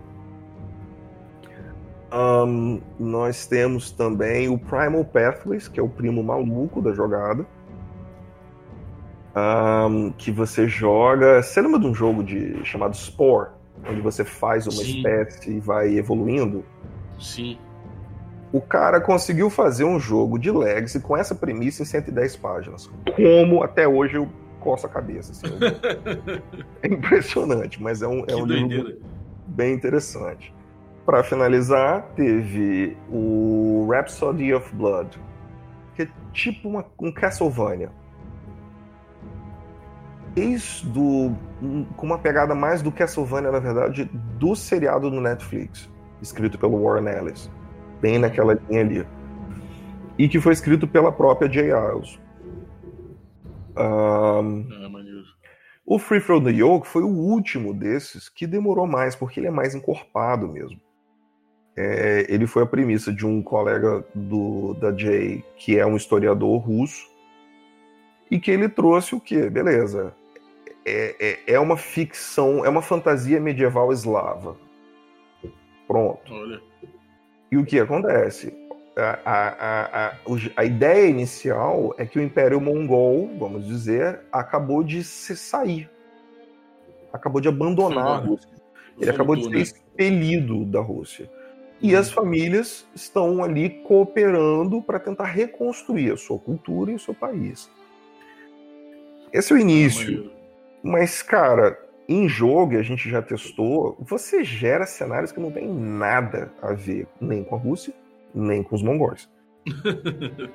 Ahn, 2.11 2.79
nós 2.99 3.47
temos 3.47 3.91
também 3.91 4.49
o 4.49 4.57
Primal 4.59 5.05
Pathways, 5.05 5.69
que 5.69 5.79
é 5.79 5.83
o 5.83 5.89
primo 5.89 6.23
maluco 6.23 6.81
da 6.81 6.93
jogada. 6.93 7.45
Ahn, 9.39 10.11
que 10.17 10.31
você 10.31 10.67
joga. 10.69 11.43
Você 11.43 11.61
lembra 11.61 11.79
de 11.81 11.87
um 11.87 11.95
jogo 11.95 12.23
de, 12.23 12.65
chamado 12.65 12.95
Spore? 12.97 13.51
Onde 13.89 14.01
você 14.01 14.25
faz 14.25 14.67
uma 14.67 14.73
Sim. 14.73 14.97
espécie 14.97 15.51
e 15.53 15.61
vai 15.61 15.97
evoluindo? 15.97 16.65
Sim. 17.21 17.57
O 18.53 18.61
cara 18.61 19.01
conseguiu 19.01 19.49
fazer 19.51 19.85
um 19.85 20.01
jogo 20.01 20.39
de 20.39 20.51
Legacy 20.51 21.01
com 21.01 21.17
essa 21.17 21.35
premissa 21.35 21.83
em 21.83 21.87
110 21.87 22.37
páginas. 22.37 22.91
Como 23.15 23.63
até 23.63 23.87
hoje 23.87 24.17
eu 24.17 24.29
coço 24.59 24.87
a 24.87 24.89
cabeça. 24.89 25.33
assim. 25.33 25.55
é 26.83 26.89
impressionante, 26.89 27.81
mas 27.83 28.03
é 28.03 28.09
um, 28.09 28.25
é 28.27 28.35
um 28.35 28.47
livro 28.47 28.99
bem 29.47 29.75
interessante. 29.75 30.53
Para 31.07 31.23
finalizar, 31.23 32.03
teve 32.17 32.97
o 33.11 33.87
Rhapsody 33.91 34.53
of 34.53 34.75
Blood, 34.75 35.19
que 35.95 36.03
é 36.03 36.09
tipo 36.33 36.69
uma- 36.69 36.85
um 37.01 37.13
Castlevania. 37.13 37.91
Desde 40.35 40.99
um- 40.99 41.85
com 41.97 42.07
uma 42.07 42.19
pegada 42.19 42.55
mais 42.55 42.83
do 42.83 42.93
Castlevania, 42.93 43.51
na 43.51 43.59
verdade, 43.59 44.05
do 44.39 44.55
seriado 44.55 45.11
no 45.11 45.21
Netflix, 45.21 45.91
escrito 46.23 46.59
pelo 46.59 46.83
Warren 46.83 47.09
Ellis, 47.09 47.51
bem 48.01 48.19
naquela 48.19 48.55
linha 48.69 48.81
ali. 48.81 49.07
E 50.17 50.29
que 50.29 50.41
foi 50.41 50.53
escrito 50.53 50.87
pela 50.87 51.11
própria 51.13 51.51
Jay 51.51 51.71
Isles. 51.71 52.21
Ahn, 53.77 54.65
Ah, 54.73 54.89
o 55.87 55.99
Free 55.99 56.21
From 56.21 56.43
the 56.45 56.51
Yoke 56.51 56.87
foi 56.87 57.03
o 57.03 57.09
último 57.09 57.73
desses 57.73 58.29
que 58.29 58.47
demorou 58.47 58.87
mais, 58.87 59.17
porque 59.17 59.41
ele 59.41 59.47
é 59.47 59.51
mais 59.51 59.75
encorpado 59.75 60.47
mesmo. 60.49 60.79
É, 61.77 62.27
ele 62.29 62.47
foi 62.47 62.65
a 62.65 62.67
premissa 62.67 63.13
de 63.13 63.25
um 63.25 63.41
colega 63.41 64.05
do, 64.13 64.75
da 64.75 64.95
Jay, 64.95 65.45
que 65.57 65.79
é 65.79 65.87
um 65.87 65.97
historiador 65.97 66.59
russo, 66.59 67.07
e 68.31 68.39
que 68.39 68.51
ele 68.51 68.69
trouxe 68.69 69.15
o 69.15 69.21
quê? 69.21 69.49
Beleza. 69.49 70.15
É, 70.85 71.39
é, 71.47 71.55
é 71.55 71.61
uma 71.61 71.77
ficção, 71.77 72.65
é 72.65 72.69
uma 72.69 72.83
fantasia 72.83 73.41
medieval 73.41 73.93
eslava. 73.93 74.57
Pronto. 75.87 76.33
Olha. 76.33 76.61
E 77.51 77.57
o 77.57 77.65
que 77.65 77.79
acontece? 77.79 78.53
A, 78.97 79.19
a, 79.25 79.49
a, 79.49 80.07
a, 80.09 80.15
a 80.57 80.65
ideia 80.65 81.07
inicial 81.07 81.95
é 81.99 82.05
que 82.05 82.19
o 82.19 82.23
Império 82.23 82.61
Mongol, 82.61 83.31
vamos 83.39 83.67
dizer, 83.67 84.21
acabou 84.33 84.83
de 84.83 85.05
se 85.05 85.37
sair. 85.37 85.89
Acabou 87.13 87.41
de 87.41 87.49
abandonar 87.49 87.99
a 88.07 88.11
embora. 88.17 88.27
Rússia. 88.27 88.51
Ele 89.01 89.11
acabou 89.11 89.37
de 89.37 89.45
ser 89.45 89.51
né? 89.51 89.61
expelido 89.61 90.65
da 90.65 90.81
Rússia. 90.81 91.31
E 91.81 91.95
Uhum. 91.95 92.01
as 92.01 92.11
famílias 92.11 92.87
estão 92.95 93.43
ali 93.43 93.71
cooperando 93.85 94.83
para 94.83 94.99
tentar 94.99 95.27
reconstruir 95.27 96.13
a 96.13 96.17
sua 96.17 96.39
cultura 96.39 96.91
e 96.91 96.97
o 96.97 96.99
seu 96.99 97.15
país. 97.15 97.71
Esse 99.33 99.53
é 99.53 99.57
o 99.57 99.59
início. 99.59 100.31
Mas, 100.83 101.23
cara, 101.23 101.79
em 102.09 102.29
jogo, 102.29 102.75
e 102.75 102.77
a 102.77 102.83
gente 102.83 103.09
já 103.11 103.21
testou, 103.21 103.97
você 104.01 104.43
gera 104.45 104.87
cenários 104.87 105.33
que 105.33 105.41
não 105.41 105.51
tem 105.51 105.69
nada 105.69 106.53
a 106.63 106.73
ver 106.73 107.07
nem 107.21 107.45
com 107.45 107.55
a 107.55 107.59
Rússia, 107.59 107.93
nem 108.35 108.63
com 108.63 108.75
os 108.75 108.83
mongóis. 108.83 109.29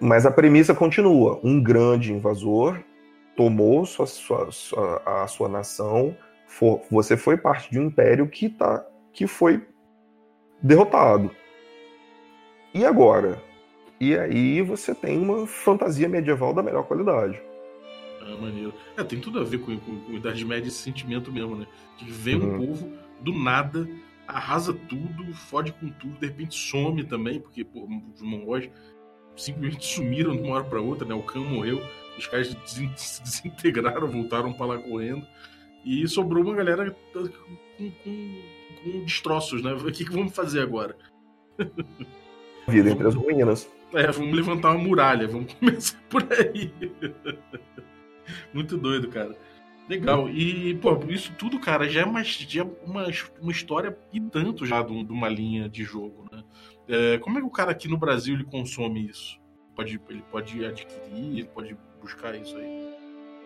Mas 0.00 0.26
a 0.26 0.30
premissa 0.30 0.74
continua. 0.74 1.40
Um 1.42 1.60
grande 1.62 2.12
invasor 2.12 2.78
tomou 3.36 3.84
sua, 3.86 4.06
sua- 4.06 4.50
sua- 4.52 5.02
a 5.04 5.26
sua 5.26 5.48
nação, 5.48 6.16
for- 6.46 6.82
você 6.90 7.16
foi 7.16 7.36
parte 7.36 7.70
de 7.70 7.78
um 7.80 7.86
império 7.86 8.28
que, 8.28 8.48
tá, 8.48 8.84
que 9.12 9.26
foi 9.26 9.62
derrotado. 10.62 11.30
E 12.74 12.84
agora? 12.84 13.42
E 13.98 14.16
aí 14.16 14.60
você 14.62 14.94
tem 14.94 15.18
uma 15.18 15.46
fantasia 15.46 16.08
medieval 16.08 16.52
da 16.52 16.62
melhor 16.62 16.84
qualidade. 16.84 17.40
Ah, 18.28 18.36
maneiro. 18.40 18.74
É, 18.96 19.04
tem 19.04 19.20
tudo 19.20 19.38
a 19.38 19.44
ver 19.44 19.58
com, 19.58 19.78
com, 19.78 20.00
com 20.00 20.12
Idade 20.12 20.44
Média 20.44 20.66
esse 20.68 20.78
sentimento 20.78 21.30
mesmo, 21.32 21.54
né? 21.54 21.66
Que 21.96 22.04
vem 22.10 22.36
um 22.36 22.50
Uhum. 22.50 22.66
povo 22.66 22.92
do 23.20 23.32
nada, 23.32 23.88
arrasa 24.26 24.72
tudo, 24.74 25.32
fode 25.34 25.72
com 25.72 25.88
tudo, 25.90 26.18
de 26.18 26.26
repente 26.26 26.54
some 26.58 27.04
também, 27.04 27.38
porque 27.40 27.64
pô, 27.64 27.88
os 28.14 28.20
mongóis 28.20 28.68
simplesmente 29.36 29.84
sumiram 29.94 30.34
de 30.36 30.42
uma 30.42 30.56
hora 30.56 30.64
pra 30.64 30.80
outra, 30.80 31.06
né? 31.06 31.14
O 31.14 31.22
Khan 31.22 31.40
morreu, 31.40 31.80
os 32.18 32.26
caras 32.26 32.48
se 32.66 33.22
desintegraram, 33.22 34.08
voltaram 34.08 34.52
pra 34.52 34.66
lá 34.66 34.78
correndo. 34.78 35.24
E 35.84 36.06
sobrou 36.08 36.42
uma 36.42 36.54
galera 36.56 36.90
com, 37.12 37.28
com, 37.78 37.90
com 38.82 39.04
destroços, 39.04 39.62
né? 39.62 39.72
O 39.72 39.84
que, 39.92 40.04
que 40.04 40.10
vamos 40.10 40.34
fazer 40.34 40.60
agora? 40.60 40.96
Vida 42.66 42.90
entre 42.90 43.06
as 43.06 43.14
ruínas. 43.14 43.70
É, 43.94 44.10
vamos 44.10 44.34
levantar 44.34 44.72
uma 44.72 44.82
muralha, 44.82 45.28
vamos 45.28 45.54
começar 45.54 45.96
por 46.10 46.26
aí. 46.32 46.72
Muito 48.52 48.76
doido, 48.76 49.08
cara. 49.08 49.36
Legal. 49.88 50.28
E, 50.28 50.74
pô, 50.76 50.98
isso 51.08 51.32
tudo, 51.38 51.60
cara, 51.60 51.88
já 51.88 52.00
é 52.00 52.04
uma, 52.04 52.22
já 52.24 52.62
é 52.62 52.66
uma, 52.84 53.06
uma 53.40 53.52
história 53.52 53.96
e 54.12 54.20
tanto 54.20 54.66
já 54.66 54.82
de, 54.82 55.04
de 55.04 55.12
uma 55.12 55.28
linha 55.28 55.68
de 55.68 55.84
jogo, 55.84 56.26
né? 56.32 56.42
É, 56.88 57.18
como 57.18 57.38
é 57.38 57.40
que 57.40 57.46
o 57.46 57.50
cara 57.50 57.70
aqui 57.70 57.88
no 57.88 57.96
Brasil 57.96 58.34
ele 58.34 58.44
consome 58.44 59.06
isso? 59.06 59.40
Pode, 59.74 60.00
ele 60.08 60.24
pode 60.30 60.64
adquirir, 60.64 61.38
ele 61.38 61.48
pode 61.48 61.76
buscar 62.00 62.34
isso 62.34 62.56
aí. 62.56 62.94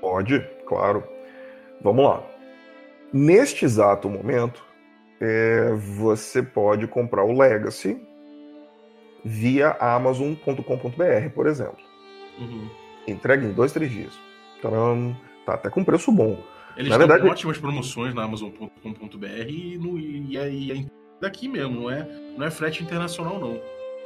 Pode, 0.00 0.40
claro. 0.66 1.04
Vamos 1.82 2.04
lá. 2.04 2.22
Neste 3.12 3.64
exato 3.64 4.08
momento, 4.08 4.64
é, 5.20 5.72
você 5.74 6.42
pode 6.42 6.86
comprar 6.86 7.24
o 7.24 7.36
Legacy 7.36 8.00
via 9.24 9.76
Amazon.com.br, 9.80 11.30
por 11.34 11.46
exemplo. 11.46 11.84
Uhum. 12.38 12.70
Entrega 13.06 13.44
em 13.44 13.52
dois, 13.52 13.72
três 13.72 13.90
dias. 13.90 14.29
Tcharam! 14.60 15.16
Tá 15.46 15.54
até 15.54 15.70
com 15.70 15.82
preço 15.84 16.12
bom. 16.12 16.38
Eles 16.76 16.90
Na 16.90 16.98
têm 16.98 17.06
verdade- 17.08 17.28
ótimas 17.30 17.58
promoções 17.58 18.14
na 18.14 18.22
Amazon.com.br 18.22 19.26
e, 19.48 19.78
no, 19.78 19.98
e, 19.98 20.36
é- 20.36 20.50
e 20.50 20.72
é 20.72 20.84
daqui 21.20 21.48
mesmo, 21.48 21.80
não 21.82 21.90
é, 21.90 22.06
não 22.36 22.46
é 22.46 22.50
frete 22.50 22.82
internacional, 22.82 23.38
não. 23.38 23.60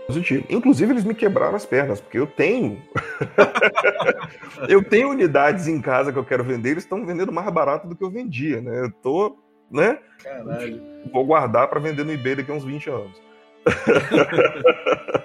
Positivo. 0.06 0.44
Inclusive, 0.50 0.92
eles 0.92 1.04
me 1.04 1.14
quebraram 1.14 1.54
as 1.56 1.64
pernas, 1.64 2.00
porque 2.00 2.18
eu 2.18 2.26
tenho. 2.26 2.78
eu 4.68 4.82
tenho 4.84 5.08
unidades 5.10 5.66
em 5.66 5.80
casa 5.80 6.12
que 6.12 6.18
eu 6.18 6.24
quero 6.24 6.44
vender, 6.44 6.70
eles 6.72 6.84
estão 6.84 7.04
vendendo 7.06 7.32
mais 7.32 7.50
barato 7.50 7.88
do 7.88 7.96
que 7.96 8.04
eu 8.04 8.10
vendia, 8.10 8.60
né? 8.60 8.82
Eu 8.84 8.90
tô, 9.02 9.38
né? 9.70 9.98
Caralho. 10.22 10.82
Vou 11.12 11.24
guardar 11.24 11.68
para 11.68 11.80
vender 11.80 12.04
no 12.04 12.12
eBay 12.12 12.36
daqui 12.36 12.50
a 12.50 12.54
uns 12.54 12.64
20 12.64 12.90
anos. 12.90 13.20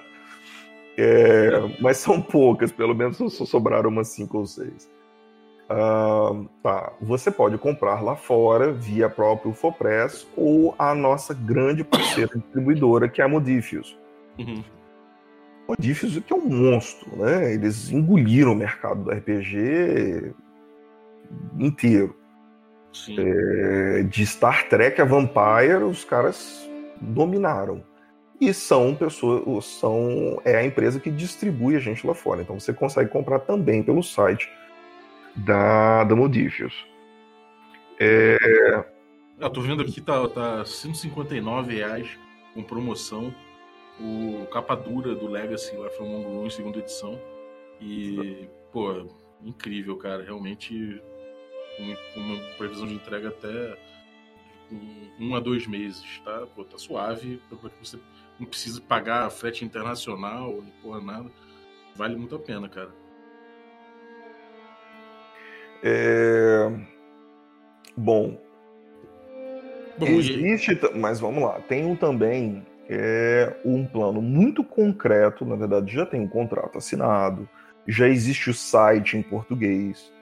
É, 1.02 1.50
mas 1.80 1.96
são 1.96 2.20
poucas, 2.20 2.70
pelo 2.70 2.94
menos 2.94 3.16
só 3.16 3.46
sobraram 3.46 3.88
umas 3.88 4.08
5 4.08 4.36
ou 4.36 4.44
6. 4.44 4.90
Tá, 6.62 6.92
você 7.00 7.30
pode 7.30 7.56
comprar 7.58 8.00
lá 8.00 8.16
fora 8.16 8.72
via 8.72 9.08
próprio 9.08 9.52
Fopress 9.52 10.26
ou 10.36 10.74
a 10.78 10.94
nossa 10.94 11.32
grande 11.32 11.84
parceira 11.84 12.32
distribuidora, 12.34 13.08
que 13.08 13.20
é 13.20 13.24
a 13.24 13.28
Modifius. 13.28 13.96
Uhum. 14.38 14.64
Modifius 15.68 16.18
que 16.18 16.32
é 16.32 16.36
um 16.36 16.48
monstro, 16.48 17.16
né? 17.16 17.54
Eles 17.54 17.90
engoliram 17.92 18.52
o 18.52 18.56
mercado 18.56 19.04
do 19.04 19.10
RPG 19.10 20.34
inteiro. 21.58 22.16
É, 23.16 24.02
de 24.02 24.26
Star 24.26 24.68
Trek 24.68 25.00
a 25.00 25.04
Vampire, 25.04 25.84
os 25.84 26.04
caras 26.04 26.68
dominaram. 27.00 27.84
E 28.40 28.52
são 28.52 28.96
pessoas, 28.96 29.64
são 29.66 30.40
é 30.44 30.56
a 30.56 30.64
empresa 30.64 30.98
que 30.98 31.10
distribui 31.10 31.76
a 31.76 31.78
gente 31.78 32.04
lá 32.04 32.14
fora. 32.14 32.42
Então 32.42 32.58
você 32.58 32.72
consegue 32.72 33.10
comprar 33.10 33.38
também 33.40 33.82
pelo 33.82 34.02
site 34.02 34.50
da, 35.36 36.04
da 36.04 36.16
Modifius. 36.16 36.74
É... 37.98 38.84
Eu 39.38 39.50
tô 39.50 39.60
vendo 39.60 39.82
aqui, 39.82 40.00
tá, 40.00 40.28
tá 40.28 40.64
159 40.64 41.74
reais 41.74 42.18
com 42.54 42.62
promoção. 42.62 43.34
O 43.98 44.46
capa 44.52 44.74
dura 44.74 45.14
do 45.14 45.28
Legacy 45.28 45.76
lá 45.76 45.88
foi 45.90 46.06
um 46.06 46.46
em 46.46 46.50
segunda 46.50 46.78
edição. 46.78 47.18
E, 47.80 48.48
pô, 48.72 49.06
incrível, 49.42 49.96
cara. 49.96 50.22
Realmente, 50.22 51.02
com 52.14 52.20
uma 52.20 52.38
previsão 52.58 52.86
de 52.86 52.94
entrega 52.94 53.28
até 53.28 53.78
um, 55.18 55.34
a 55.34 55.40
dois 55.40 55.66
meses, 55.66 56.20
tá? 56.24 56.46
Pô, 56.54 56.64
tá 56.64 56.78
suave, 56.78 57.40
que 57.48 57.86
você 57.86 57.98
não 58.38 58.46
precise 58.46 58.80
pagar 58.80 59.30
frete 59.30 59.64
internacional, 59.64 60.62
porra 60.82 61.00
nada. 61.00 61.30
Vale 61.96 62.16
muito 62.16 62.34
a 62.34 62.38
pena, 62.38 62.68
cara. 62.68 62.99
É... 65.82 66.70
Bom, 67.96 68.38
Bom 69.98 70.06
existe, 70.06 70.72
e... 70.72 70.98
mas 70.98 71.20
vamos 71.20 71.42
lá, 71.42 71.60
tem 71.60 71.84
um 71.84 71.96
também 71.96 72.64
é 72.92 73.56
um 73.64 73.86
plano 73.86 74.20
muito 74.20 74.64
concreto, 74.64 75.44
na 75.44 75.54
verdade 75.54 75.94
já 75.94 76.04
tem 76.04 76.20
um 76.20 76.28
contrato 76.28 76.76
assinado, 76.76 77.48
já 77.86 78.08
existe 78.08 78.50
o 78.50 78.54
site 78.54 79.16
em 79.16 79.22
português, 79.22 80.12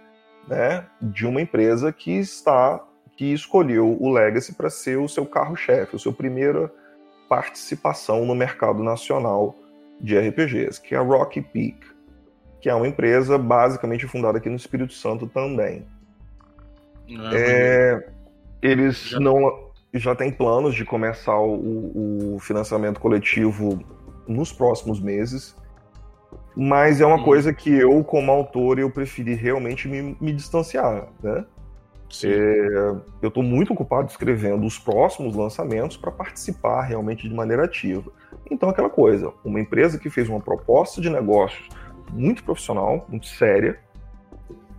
né, 0.47 0.85
de 1.01 1.27
uma 1.27 1.41
empresa 1.41 1.91
que 1.91 2.13
está 2.13 2.85
que 3.17 3.33
escolheu 3.33 3.97
o 4.01 4.13
Legacy 4.13 4.55
para 4.55 4.71
ser 4.71 4.97
o 4.99 5.09
seu 5.09 5.27
carro-chefe, 5.27 5.97
a 5.97 5.99
sua 5.99 6.13
primeira 6.13 6.73
participação 7.29 8.25
no 8.25 8.35
mercado 8.35 8.83
nacional 8.83 9.57
de 10.01 10.17
RPGs, 10.17 10.81
que 10.81 10.95
é 10.95 10.99
a 10.99 11.03
Rocky 11.03 11.43
Peak, 11.43 11.81
que 12.61 12.69
é 12.69 12.75
uma 12.75 12.89
empresa 12.89 13.39
basicamente 13.39 14.07
fundada 14.07 14.39
aqui 14.39 14.49
no 14.49 14.57
Espírito 14.57 14.93
Santo 14.93 15.27
também. 15.27 15.85
Ah, 17.19 17.31
é, 17.33 18.09
eles 18.61 19.09
já... 19.09 19.21
não 19.21 19.69
já 19.95 20.15
têm 20.15 20.31
planos 20.31 20.75
de 20.75 20.85
começar 20.85 21.39
o, 21.41 22.35
o 22.35 22.39
financiamento 22.41 23.01
coletivo 23.01 23.83
nos 24.27 24.53
próximos 24.53 25.01
meses 25.01 25.57
mas 26.61 27.01
é 27.01 27.07
uma 27.07 27.15
hum. 27.15 27.23
coisa 27.23 27.55
que 27.55 27.71
eu, 27.71 28.03
como 28.03 28.33
autor, 28.33 28.81
eu 28.81 28.91
preferi 28.91 29.35
realmente 29.35 29.87
me, 29.87 30.17
me 30.21 30.33
distanciar, 30.33 31.07
né? 31.23 31.45
É, 32.25 32.97
eu 33.23 33.29
estou 33.29 33.45
muito 33.45 33.73
ocupado 33.73 34.09
escrevendo 34.09 34.67
os 34.67 34.77
próximos 34.77 35.37
lançamentos 35.37 35.97
para 35.97 36.11
participar 36.11 36.83
realmente 36.83 37.29
de 37.29 37.35
maneira 37.35 37.65
ativa. 37.65 38.11
Então, 38.51 38.71
aquela 38.71 38.91
coisa, 38.91 39.33
uma 39.45 39.61
empresa 39.61 39.99
que 39.99 40.11
fez 40.11 40.29
uma 40.29 40.41
proposta 40.41 41.01
de 41.01 41.11
negócios 41.11 41.69
muito 42.13 42.45
profissional, 42.45 43.07
muito 43.09 43.27
séria, 43.27 43.79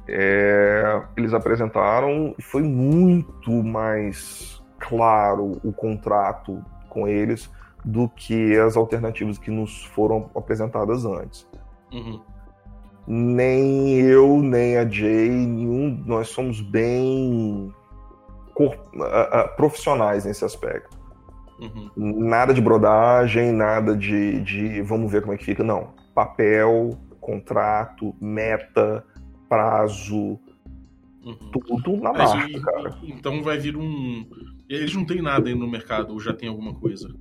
é, 0.07 1.01
eles 1.15 1.34
apresentaram 1.34 2.34
e 2.38 2.41
foi 2.41 2.63
muito 2.63 3.51
mais 3.63 4.61
claro 4.80 5.59
o 5.63 5.71
contrato 5.71 6.63
com 6.89 7.07
eles 7.07 7.49
do 7.86 8.09
que 8.09 8.57
as 8.57 8.75
alternativas 8.75 9.38
que 9.38 9.51
nos 9.51 9.86
foram 9.86 10.30
apresentadas 10.36 11.05
antes. 11.05 11.47
Uhum. 11.93 12.19
Nem 13.07 13.99
eu, 14.01 14.38
nem 14.38 14.77
a 14.77 14.88
Jay, 14.88 15.30
nenhum, 15.30 16.03
nós 16.05 16.30
somos 16.30 16.61
bem 16.61 17.73
profissionais 19.55 20.25
nesse 20.25 20.43
aspecto. 20.43 20.97
Uhum. 21.59 21.89
Nada 21.95 22.53
de 22.53 22.61
brodagem, 22.61 23.51
nada 23.51 23.95
de, 23.95 24.41
de 24.41 24.82
vamos 24.82 25.11
ver 25.11 25.21
como 25.21 25.34
é 25.34 25.38
que 25.38 25.45
fica. 25.45 25.63
Não. 25.63 25.93
Papel, 26.13 26.97
contrato, 27.30 28.15
meta, 28.19 29.05
prazo, 29.47 30.39
uhum. 31.23 31.51
tudo 31.51 31.97
na 31.97 32.11
marca, 32.11 32.61
cara. 32.61 32.97
Então 33.03 33.43
vai 33.43 33.59
vir 33.59 33.77
um. 33.77 34.27
Eles 34.67 34.93
não 34.93 35.05
têm 35.05 35.21
nada 35.21 35.47
aí 35.47 35.55
no 35.55 35.69
mercado, 35.69 36.13
ou 36.13 36.19
já 36.19 36.34
tem 36.34 36.49
alguma 36.49 36.73
coisa? 36.73 37.13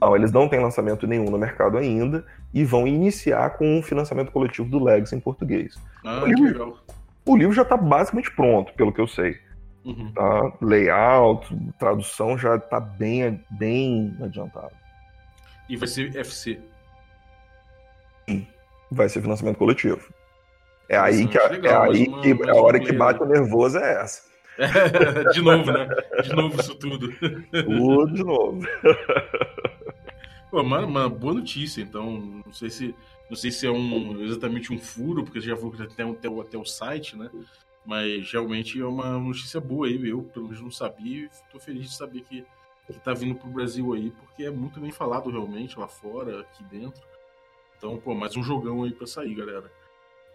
Não, 0.00 0.14
eles 0.14 0.30
não 0.32 0.48
têm 0.48 0.60
lançamento 0.60 1.06
nenhum 1.06 1.26
no 1.26 1.38
mercado 1.38 1.78
ainda 1.78 2.26
e 2.52 2.64
vão 2.64 2.86
iniciar 2.86 3.56
com 3.56 3.78
um 3.78 3.82
financiamento 3.82 4.30
coletivo 4.32 4.68
do 4.68 4.82
Legacy 4.82 5.16
em 5.16 5.20
português. 5.20 5.80
Ah, 6.04 6.22
o, 6.22 6.26
livro, 6.26 6.44
legal. 6.44 6.78
o 7.26 7.36
livro 7.36 7.54
já 7.54 7.62
está 7.62 7.76
basicamente 7.76 8.30
pronto, 8.34 8.72
pelo 8.74 8.92
que 8.92 9.00
eu 9.00 9.06
sei. 9.06 9.38
Uhum. 9.84 10.12
Tá? 10.12 10.52
Layout, 10.62 11.54
tradução 11.78 12.36
já 12.38 12.56
está 12.56 12.80
bem, 12.80 13.40
bem 13.50 14.14
adiantado. 14.22 14.72
E 15.68 15.76
vai 15.76 15.88
ser 15.88 16.14
FC? 16.16 16.58
Vai 18.90 19.08
ser 19.08 19.22
financiamento 19.22 19.58
coletivo. 19.58 20.00
É 20.88 20.96
aí 20.96 21.26
que, 21.26 21.38
a, 21.38 21.48
legal, 21.48 21.86
é 21.86 21.88
aí 21.88 22.08
uma, 22.08 22.20
que 22.20 22.50
a 22.50 22.54
hora 22.54 22.78
que 22.78 22.92
bate 22.92 23.22
o 23.22 23.26
nervoso 23.26 23.78
é 23.78 24.02
essa. 24.02 24.22
de 25.32 25.40
novo, 25.40 25.72
né? 25.72 25.88
De 26.22 26.32
novo 26.34 26.60
isso 26.60 26.74
tudo. 26.76 27.12
Tudo 27.50 28.12
de 28.12 28.22
novo. 28.22 28.60
Pô, 30.50 30.60
uma, 30.60 30.80
uma, 30.80 31.08
boa 31.08 31.34
notícia, 31.34 31.80
então. 31.80 32.42
Não 32.44 32.52
sei 32.52 32.70
se 32.70 32.94
não 33.28 33.36
sei 33.36 33.50
se 33.50 33.66
é 33.66 33.70
um, 33.70 34.22
exatamente 34.22 34.72
um 34.72 34.78
furo, 34.78 35.24
porque 35.24 35.40
já 35.40 35.54
vou 35.54 35.72
até, 35.72 36.02
até, 36.02 36.28
até 36.28 36.58
o 36.58 36.64
site, 36.64 37.16
né? 37.16 37.30
Mas 37.84 38.30
realmente 38.30 38.80
é 38.80 38.84
uma 38.84 39.18
notícia 39.18 39.60
boa 39.60 39.86
aí, 39.86 40.08
eu 40.08 40.22
pelo 40.22 40.46
menos 40.46 40.62
não 40.62 40.70
sabia 40.70 41.24
e 41.24 41.30
tô 41.50 41.58
feliz 41.58 41.90
de 41.90 41.96
saber 41.96 42.20
que, 42.22 42.44
que 42.86 43.00
tá 43.00 43.12
vindo 43.12 43.34
pro 43.34 43.48
Brasil 43.48 43.92
aí, 43.92 44.10
porque 44.10 44.44
é 44.44 44.50
muito 44.50 44.80
bem 44.80 44.90
falado 44.90 45.30
realmente 45.30 45.78
lá 45.78 45.88
fora, 45.88 46.40
aqui 46.40 46.62
dentro. 46.64 47.02
Então, 47.84 47.98
pô, 47.98 48.14
mais 48.14 48.34
um 48.34 48.42
jogão 48.42 48.82
aí 48.82 48.92
pra 48.92 49.06
sair, 49.06 49.34
galera. 49.34 49.70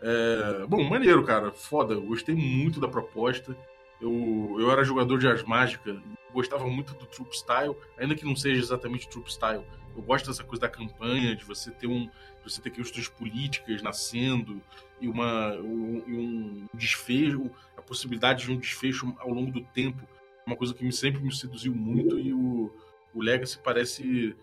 É, 0.04 0.68
bom, 0.68 0.84
maneiro, 0.84 1.24
cara. 1.24 1.52
Foda. 1.52 1.95
Gostei 1.95 2.36
muito 2.36 2.80
da 2.80 2.88
proposta. 2.88 3.58
Eu, 4.00 4.56
eu 4.60 4.70
era 4.70 4.84
jogador 4.84 5.18
de 5.18 5.28
Ars 5.28 5.41
Mágica, 5.41 6.00
gostava 6.32 6.68
muito 6.68 6.93
do 6.93 7.08
Troop 7.08 7.36
Style, 7.36 7.76
ainda 7.97 8.14
que 8.14 8.24
não 8.24 8.36
seja 8.36 8.62
exatamente 8.62 9.10
Troop 9.10 9.28
Style. 9.32 9.64
Eu 9.95 10.04
gosto 10.04 10.28
dessa 10.28 10.43
coisa 10.43 10.62
da 10.62 10.70
campanha, 10.70 11.36
de 11.36 11.43
você 11.43 11.72
ter 11.72 11.88
um, 11.88 12.08
você 12.43 12.62
ter 12.62 12.70
questões 12.70 13.10
políticas 13.10 13.82
nascendo 13.82 14.62
e 15.02 15.08
uma 15.08 15.56
um, 15.56 16.04
um 16.08 16.68
desfecho, 16.72 17.50
a 17.76 17.82
possibilidade 17.82 18.45
de 18.45 18.52
um 18.52 18.58
desfecho 18.58 19.12
ao 19.18 19.32
longo 19.32 19.52
do 19.52 19.62
tempo, 19.74 20.08
uma 20.45 20.56
coisa 20.56 20.72
que 20.72 20.86
me, 20.86 20.93
sempre 20.93 21.20
me 21.20 21.36
seduziu 21.36 21.74
muito 21.74 22.20
e 22.20 22.32
o, 22.32 22.72
o 23.12 23.24
Legacy 23.24 23.60
parece 23.64 24.36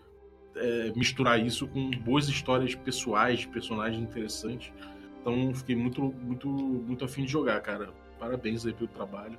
é, 0.59 0.91
misturar 0.95 1.39
isso 1.39 1.67
com 1.67 1.91
boas 1.91 2.27
histórias 2.27 2.75
pessoais, 2.75 3.39
de 3.39 3.47
personagens 3.47 4.01
interessantes. 4.01 4.71
Então 5.21 5.53
fiquei 5.53 5.75
muito 5.75 6.01
muito 6.01 6.47
muito 6.47 7.05
afim 7.05 7.23
de 7.23 7.31
jogar, 7.31 7.59
cara. 7.61 7.89
Parabéns 8.19 8.65
aí 8.65 8.73
pelo 8.73 8.87
trabalho. 8.87 9.37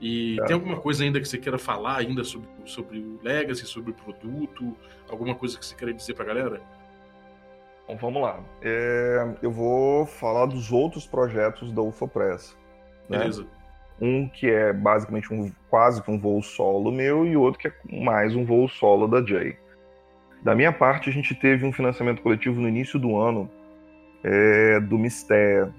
E 0.00 0.36
tem 0.46 0.54
alguma 0.54 0.76
coisa 0.76 1.04
ainda 1.04 1.20
que 1.20 1.26
você 1.26 1.38
queira 1.38 1.58
falar 1.58 1.98
ainda 1.98 2.24
sobre, 2.24 2.48
sobre 2.64 2.98
o 2.98 3.20
Legacy, 3.22 3.64
sobre 3.66 3.92
o 3.92 3.94
produto? 3.94 4.76
Alguma 5.08 5.34
coisa 5.34 5.58
que 5.58 5.64
você 5.64 5.74
queira 5.74 5.94
dizer 5.94 6.14
pra 6.14 6.24
galera? 6.24 6.60
Bom, 7.86 7.96
vamos 7.96 8.22
lá. 8.22 8.40
É, 8.62 9.36
eu 9.42 9.50
vou 9.50 10.06
falar 10.06 10.46
dos 10.46 10.72
outros 10.72 11.06
projetos 11.06 11.72
da 11.72 11.82
UFA 11.82 12.08
Press. 12.08 12.56
Né? 13.08 13.18
Beleza. 13.18 13.46
Um 14.00 14.28
que 14.28 14.50
é 14.50 14.72
basicamente 14.72 15.32
um 15.32 15.52
quase 15.70 16.02
que 16.02 16.10
um 16.10 16.18
voo 16.18 16.42
solo 16.42 16.90
meu 16.90 17.24
e 17.24 17.36
outro 17.36 17.60
que 17.60 17.68
é 17.68 17.74
mais 18.02 18.34
um 18.34 18.44
voo 18.44 18.68
solo 18.68 19.06
da 19.06 19.24
Jay. 19.24 19.56
Da 20.44 20.54
minha 20.54 20.70
parte, 20.70 21.08
a 21.08 21.12
gente 21.12 21.34
teve 21.34 21.64
um 21.64 21.72
financiamento 21.72 22.20
coletivo 22.20 22.60
no 22.60 22.68
início 22.68 22.98
do 22.98 23.16
ano 23.16 23.50
é, 24.22 24.78
do 24.78 24.98
Mistério, 24.98 25.72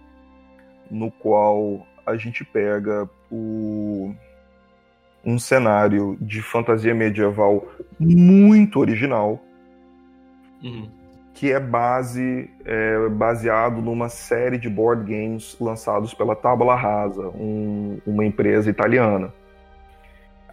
no 0.90 1.12
qual 1.12 1.86
a 2.04 2.18
gente 2.18 2.44
pega 2.44 3.08
o, 3.32 4.12
um 5.24 5.38
cenário 5.38 6.18
de 6.20 6.42
fantasia 6.42 6.96
medieval 6.96 7.68
muito 8.00 8.80
original, 8.80 9.40
uhum. 10.64 10.90
que 11.36 11.52
é 11.52 11.60
base 11.60 12.50
é, 12.66 13.08
baseado 13.10 13.84
numa 13.84 14.10
série 14.10 14.58
de 14.58 14.68
board 14.68 15.04
games 15.04 15.56
lançados 15.60 16.12
pela 16.16 16.36
Tabula 16.36 16.76
Rasa, 16.76 17.30
um, 17.30 18.00
uma 18.04 18.26
empresa 18.26 18.68
italiana. 18.68 19.32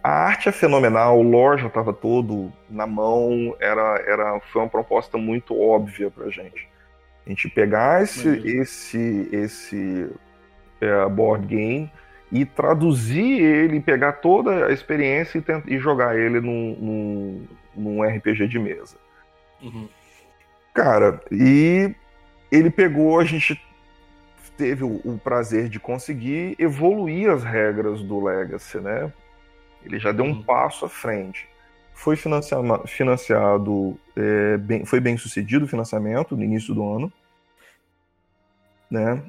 A 0.03 0.25
arte 0.25 0.49
é 0.49 0.51
fenomenal, 0.51 1.17
o 1.17 1.23
lore 1.23 1.61
já 1.61 1.67
estava 1.67 1.93
todo 1.93 2.51
na 2.69 2.85
mão, 2.85 3.55
era, 3.57 4.03
era, 4.05 4.39
foi 4.51 4.61
uma 4.61 4.69
proposta 4.69 5.17
muito 5.17 5.57
óbvia 5.57 6.11
para 6.11 6.29
gente. 6.29 6.67
A 7.25 7.29
gente 7.29 7.49
pegar 7.49 8.03
esse, 8.03 8.27
esse, 8.45 9.29
esse 9.31 10.09
é, 10.81 11.07
board 11.07 11.47
game 11.47 11.89
e 12.29 12.43
traduzir 12.45 13.41
ele, 13.41 13.79
pegar 13.79 14.13
toda 14.13 14.65
a 14.65 14.73
experiência 14.73 15.37
e, 15.37 15.41
tentar, 15.41 15.71
e 15.71 15.77
jogar 15.77 16.19
ele 16.19 16.41
num, 16.41 16.75
num, 16.77 17.47
num, 17.73 18.03
RPG 18.03 18.47
de 18.49 18.59
mesa. 18.59 18.97
Uhum. 19.61 19.87
Cara, 20.73 21.21
e 21.31 21.95
ele 22.51 22.69
pegou, 22.69 23.19
a 23.19 23.23
gente 23.23 23.61
teve 24.57 24.83
o, 24.83 24.99
o, 25.05 25.17
prazer 25.17 25.69
de 25.69 25.79
conseguir 25.79 26.55
evoluir 26.59 27.29
as 27.29 27.43
regras 27.43 28.01
do 28.03 28.21
Legacy, 28.21 28.79
né? 28.79 29.13
Ele 29.85 29.99
já 29.99 30.11
deu 30.11 30.25
um 30.25 30.29
uhum. 30.29 30.43
passo 30.43 30.85
à 30.85 30.89
frente. 30.89 31.47
Foi 31.93 32.15
financiado, 32.15 33.99
é, 34.15 34.57
bem, 34.57 34.85
foi 34.85 34.99
bem 34.99 35.17
sucedido 35.17 35.65
o 35.65 35.67
financiamento 35.67 36.35
no 36.35 36.43
início 36.43 36.73
do 36.73 36.83
ano, 36.85 37.13
né? 38.89 39.21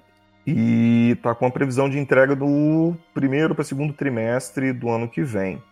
E 0.46 1.16
tá 1.22 1.34
com 1.34 1.46
a 1.46 1.50
previsão 1.50 1.88
de 1.88 1.98
entrega 1.98 2.34
do 2.34 2.94
primeiro 3.12 3.54
para 3.54 3.64
segundo 3.64 3.92
trimestre 3.92 4.72
do 4.72 4.90
ano 4.90 5.08
que 5.08 5.22
vem. 5.22 5.62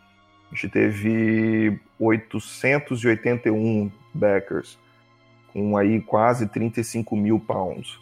A 0.51 0.55
gente 0.55 0.69
teve 0.69 1.81
881 1.99 3.91
backers, 4.15 4.79
com 5.53 5.77
aí 5.77 6.01
quase 6.01 6.47
35 6.47 7.17
mil 7.17 7.39
pounds. 7.41 7.99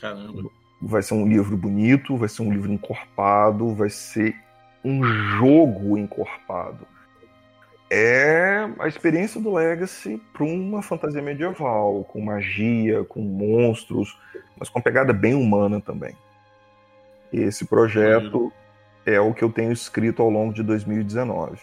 Caramba. 0.00 0.50
Vai 0.80 1.02
ser 1.02 1.14
um 1.14 1.26
livro 1.26 1.56
bonito, 1.56 2.16
vai 2.16 2.28
ser 2.28 2.42
um 2.42 2.52
livro 2.52 2.72
encorpado, 2.72 3.74
vai 3.74 3.90
ser 3.90 4.36
um 4.84 5.02
jogo 5.02 5.96
encorpado. 5.96 6.86
É 7.90 8.68
a 8.78 8.88
experiência 8.88 9.40
do 9.40 9.54
Legacy 9.54 10.20
para 10.32 10.44
uma 10.44 10.82
fantasia 10.82 11.22
medieval, 11.22 12.04
com 12.04 12.20
magia, 12.20 13.04
com 13.04 13.20
monstros, 13.20 14.18
mas 14.58 14.68
com 14.68 14.78
uma 14.78 14.84
pegada 14.84 15.12
bem 15.12 15.34
humana 15.34 15.80
também. 15.80 16.16
Esse 17.32 17.64
projeto 17.64 18.52
é 19.06 19.20
o 19.20 19.34
que 19.34 19.42
eu 19.42 19.50
tenho 19.50 19.72
escrito 19.72 20.22
ao 20.22 20.30
longo 20.30 20.52
de 20.52 20.62
2019. 20.62 21.58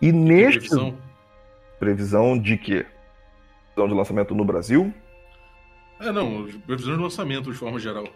E 0.00 0.12
neste. 0.12 0.68
Previsão? 0.68 0.98
Previsão 1.78 2.38
de 2.38 2.56
quê? 2.56 2.86
Previsão 3.74 3.88
de 3.88 3.94
lançamento 3.94 4.34
no 4.34 4.44
Brasil? 4.44 4.92
É, 6.00 6.10
não, 6.10 6.46
previsão 6.66 6.96
de 6.96 7.02
lançamento 7.02 7.50
de 7.50 7.56
forma 7.56 7.78
geral. 7.78 8.06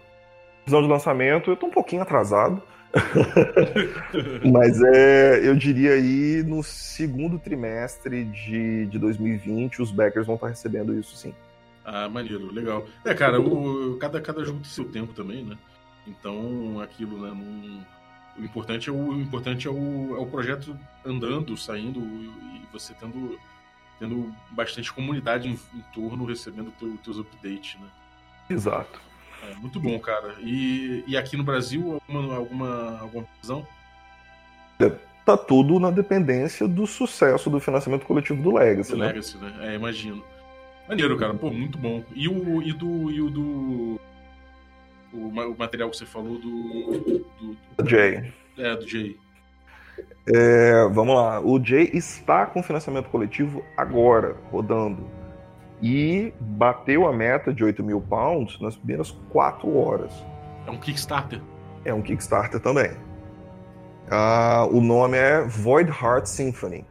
Previsão 0.69 0.83
de 0.83 0.89
lançamento, 0.89 1.51
eu 1.51 1.57
tô 1.57 1.66
um 1.66 1.71
pouquinho 1.71 2.03
atrasado. 2.03 2.62
Mas 4.53 4.83
é, 4.83 5.41
eu 5.49 5.57
diria 5.57 5.93
aí 5.93 6.43
no 6.47 6.62
segundo 6.62 7.39
trimestre 7.39 8.25
de, 8.25 8.85
de 8.85 8.99
2020, 8.99 9.81
os 9.81 9.91
backers 9.91 10.27
vão 10.27 10.35
estar 10.35 10.49
recebendo 10.49 10.93
isso 10.93 11.16
sim. 11.16 11.35
Ah, 11.83 12.07
maneiro, 12.07 12.53
legal. 12.53 12.87
É, 13.03 13.14
cara, 13.14 13.41
o, 13.41 13.97
cada, 13.97 14.21
cada 14.21 14.45
jogo 14.45 14.61
tem 14.61 14.69
seu 14.69 14.85
tempo 14.85 15.14
também, 15.14 15.43
né? 15.43 15.57
Então, 16.07 16.79
aquilo, 16.83 17.19
né? 17.19 17.31
Não, 17.31 17.87
o 18.39 18.45
importante 18.45 18.91
é 18.91 18.93
o, 18.93 18.97
o 18.97 19.21
importante 19.23 19.66
é 19.66 19.71
o, 19.71 20.16
é 20.19 20.21
o 20.21 20.27
projeto 20.27 20.79
andando, 21.03 21.57
saindo 21.57 21.99
e 21.99 22.62
você 22.71 22.93
tendo, 22.93 23.39
tendo 23.99 24.35
bastante 24.51 24.93
comunidade 24.93 25.49
em, 25.49 25.59
em 25.75 25.83
torno, 25.95 26.27
recebendo 26.27 26.71
teu, 26.79 26.95
teus 27.03 27.16
updates, 27.16 27.81
né? 27.81 27.89
Exato. 28.51 29.08
É, 29.43 29.55
muito 29.57 29.78
bom, 29.78 29.99
cara. 29.99 30.34
E, 30.41 31.05
e 31.07 31.16
aqui 31.16 31.36
no 31.36 31.45
Brasil, 31.45 31.95
alguma, 31.95 32.36
alguma, 32.36 33.01
alguma 33.01 33.26
visão? 33.41 33.66
Tá 35.24 35.36
tudo 35.36 35.78
na 35.78 35.91
dependência 35.91 36.66
do 36.66 36.86
sucesso 36.86 37.51
do 37.51 37.61
financiamento 37.61 38.07
coletivo 38.07 38.43
do 38.43 38.55
Legacy, 38.55 38.93
Do 38.93 38.99
né? 38.99 39.07
Legacy, 39.09 39.36
né? 39.36 39.55
É, 39.61 39.74
imagino. 39.74 40.24
Maneiro, 40.89 41.18
cara. 41.18 41.34
Pô, 41.34 41.51
muito 41.51 41.76
bom. 41.76 42.03
E 42.14 42.28
o, 42.28 42.62
e 42.62 42.72
do. 42.72 43.11
E 43.11 43.20
o 43.20 43.28
do. 43.30 44.01
O 45.12 45.55
material 45.59 45.91
que 45.91 45.97
você 45.97 46.07
falou 46.07 46.39
do. 46.39 47.18
do, 47.41 47.57
do 47.76 47.89
Jay. 47.89 48.32
é, 48.57 48.74
do 48.74 48.89
Jay. 48.89 49.18
É, 50.34 50.89
vamos 50.89 51.14
lá. 51.14 51.41
O 51.41 51.62
Jay 51.62 51.91
está 51.93 52.47
com 52.47 52.62
financiamento 52.62 53.11
coletivo 53.11 53.62
agora, 53.76 54.36
rodando. 54.51 55.11
E 55.83 56.33
bateu 56.41 57.07
a 57.07 57.12
meta 57.12 57.53
de 57.55 57.62
8 57.64 57.83
mil 57.85 58.01
pounds 58.01 58.61
nas 58.61 58.76
primeiras 58.76 59.11
4 59.31 59.76
horas. 59.76 60.12
É 60.66 60.70
um 60.70 60.79
Kickstarter. 60.79 61.41
É 61.85 61.95
um 61.95 62.03
Kickstarter 62.03 62.61
também. 62.61 62.91
Ah, 64.11 64.66
o 64.70 64.81
nome 64.81 65.16
é 65.16 65.43
Void 65.43 65.91
Heart 65.91 66.26
Symphony. 66.26 66.85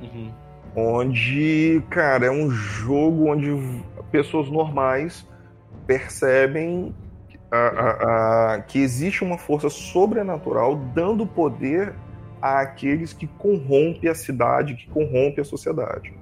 Uhum. 0.00 0.32
onde, 0.74 1.82
cara, 1.90 2.24
é 2.26 2.30
um 2.30 2.50
jogo 2.50 3.26
onde 3.30 3.50
pessoas 4.10 4.48
normais 4.50 5.28
percebem 5.86 6.94
a- 7.50 7.56
a- 7.56 8.54
a- 8.54 8.60
que 8.62 8.78
existe 8.80 9.22
uma 9.22 9.36
força 9.36 9.68
sobrenatural 9.68 10.76
dando 10.94 11.26
poder 11.26 11.92
àqueles 12.40 13.12
que 13.12 13.26
corrompem 13.26 14.08
a 14.08 14.14
cidade, 14.14 14.74
que 14.74 14.88
corrompem 14.88 15.42
a 15.42 15.44
sociedade. 15.44 16.14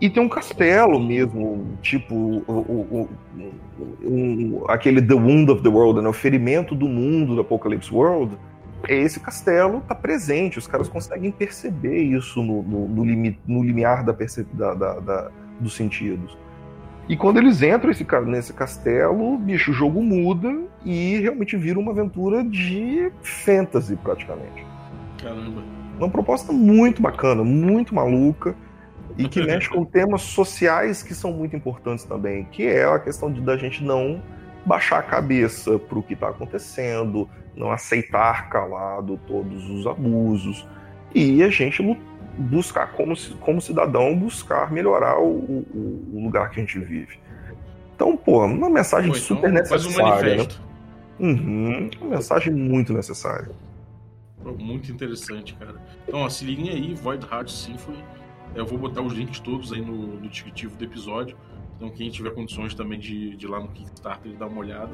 E 0.00 0.08
tem 0.08 0.22
um 0.22 0.28
castelo 0.28 0.98
mesmo, 0.98 1.76
tipo 1.82 2.14
o, 2.14 2.44
o- 2.48 3.08
o- 4.02 4.64
aquele 4.68 5.02
The 5.02 5.14
Wound 5.14 5.50
of 5.52 5.62
the 5.62 5.68
World, 5.68 6.00
né? 6.00 6.08
o 6.08 6.12
ferimento 6.12 6.74
do 6.74 6.88
mundo 6.88 7.34
do 7.34 7.40
Apocalypse 7.42 7.92
World, 7.92 8.36
esse 8.88 9.20
castelo 9.20 9.78
está 9.78 9.94
presente, 9.94 10.58
os 10.58 10.66
caras 10.66 10.88
conseguem 10.88 11.30
perceber 11.30 12.02
isso 12.02 12.42
no, 12.42 12.62
no, 12.62 12.88
no, 12.88 13.04
limi, 13.04 13.38
no 13.46 13.62
limiar 13.62 14.02
da 14.04 14.16
da- 14.54 14.74
da- 14.74 15.00
da- 15.00 15.30
dos 15.60 15.74
sentidos. 15.74 16.36
E 17.08 17.16
quando 17.16 17.38
eles 17.38 17.60
entram 17.60 17.90
esse, 17.90 18.06
nesse 18.26 18.52
castelo, 18.54 19.36
bicho, 19.36 19.70
o 19.72 19.74
jogo 19.74 20.00
muda 20.02 20.62
e 20.84 21.18
realmente 21.18 21.56
vira 21.56 21.78
uma 21.78 21.90
aventura 21.92 22.42
de 22.44 23.10
fantasy, 23.20 23.96
praticamente. 23.96 24.64
Caramba. 25.20 25.62
Uma 25.98 26.08
proposta 26.08 26.52
muito 26.52 27.02
bacana, 27.02 27.44
muito 27.44 27.94
maluca, 27.94 28.54
e 29.24 29.28
que 29.28 29.40
mexe 29.42 29.68
com 29.68 29.84
temas 29.84 30.22
sociais 30.22 31.02
que 31.02 31.14
são 31.14 31.32
muito 31.32 31.54
importantes 31.56 32.04
também, 32.04 32.44
que 32.44 32.66
é 32.66 32.84
a 32.84 32.98
questão 32.98 33.32
de, 33.32 33.40
da 33.40 33.56
gente 33.56 33.82
não 33.84 34.22
baixar 34.64 34.98
a 34.98 35.02
cabeça 35.02 35.78
para 35.78 35.98
o 35.98 36.02
que 36.02 36.14
está 36.14 36.28
acontecendo, 36.28 37.28
não 37.56 37.70
aceitar 37.70 38.48
calado 38.50 39.18
todos 39.26 39.68
os 39.70 39.86
abusos, 39.86 40.66
e 41.14 41.42
a 41.42 41.48
gente 41.48 41.82
buscar, 42.38 42.92
como, 42.92 43.14
como 43.40 43.60
cidadão, 43.60 44.16
buscar 44.16 44.70
melhorar 44.70 45.18
o, 45.18 45.28
o- 45.28 46.08
o 46.14 46.24
lugar 46.24 46.50
que 46.50 46.60
a 46.60 46.62
gente 46.62 46.78
vive. 46.78 47.18
Então, 47.94 48.16
pô, 48.16 48.44
uma 48.46 48.70
mensagem 48.70 49.10
Pô, 49.10 49.16
então, 49.16 49.36
super 49.36 49.66
faz 49.68 49.84
um 49.84 49.88
necessária. 49.88 50.36
né? 50.36 50.46
Uhum, 51.18 51.90
uma 52.00 52.10
mensagem 52.16 52.52
muito 52.52 52.92
necessária. 52.94 53.50
Pô, 54.42 54.52
Muito 54.52 54.90
interessante, 54.90 55.54
cara. 55.54 55.74
Então, 56.08 56.20
ó, 56.20 56.28
se 56.30 56.44
liguem 56.44 56.70
aí, 56.70 56.94
Void 56.94 57.26
Heart 57.30 57.50
Symphony. 57.50 58.02
Eu 58.54 58.66
vou 58.66 58.78
botar 58.78 59.00
os 59.02 59.12
links 59.12 59.38
todos 59.40 59.72
aí 59.72 59.80
no, 59.80 60.16
no 60.16 60.28
descritivo 60.28 60.76
do 60.76 60.84
episódio. 60.84 61.36
Então, 61.76 61.88
quem 61.90 62.10
tiver 62.10 62.30
condições 62.34 62.74
também 62.74 62.98
de, 62.98 63.36
de 63.36 63.46
ir 63.46 63.48
lá 63.48 63.60
no 63.60 63.68
Kickstarter 63.68 64.32
e 64.32 64.36
dar 64.36 64.46
uma 64.48 64.60
olhada, 64.60 64.90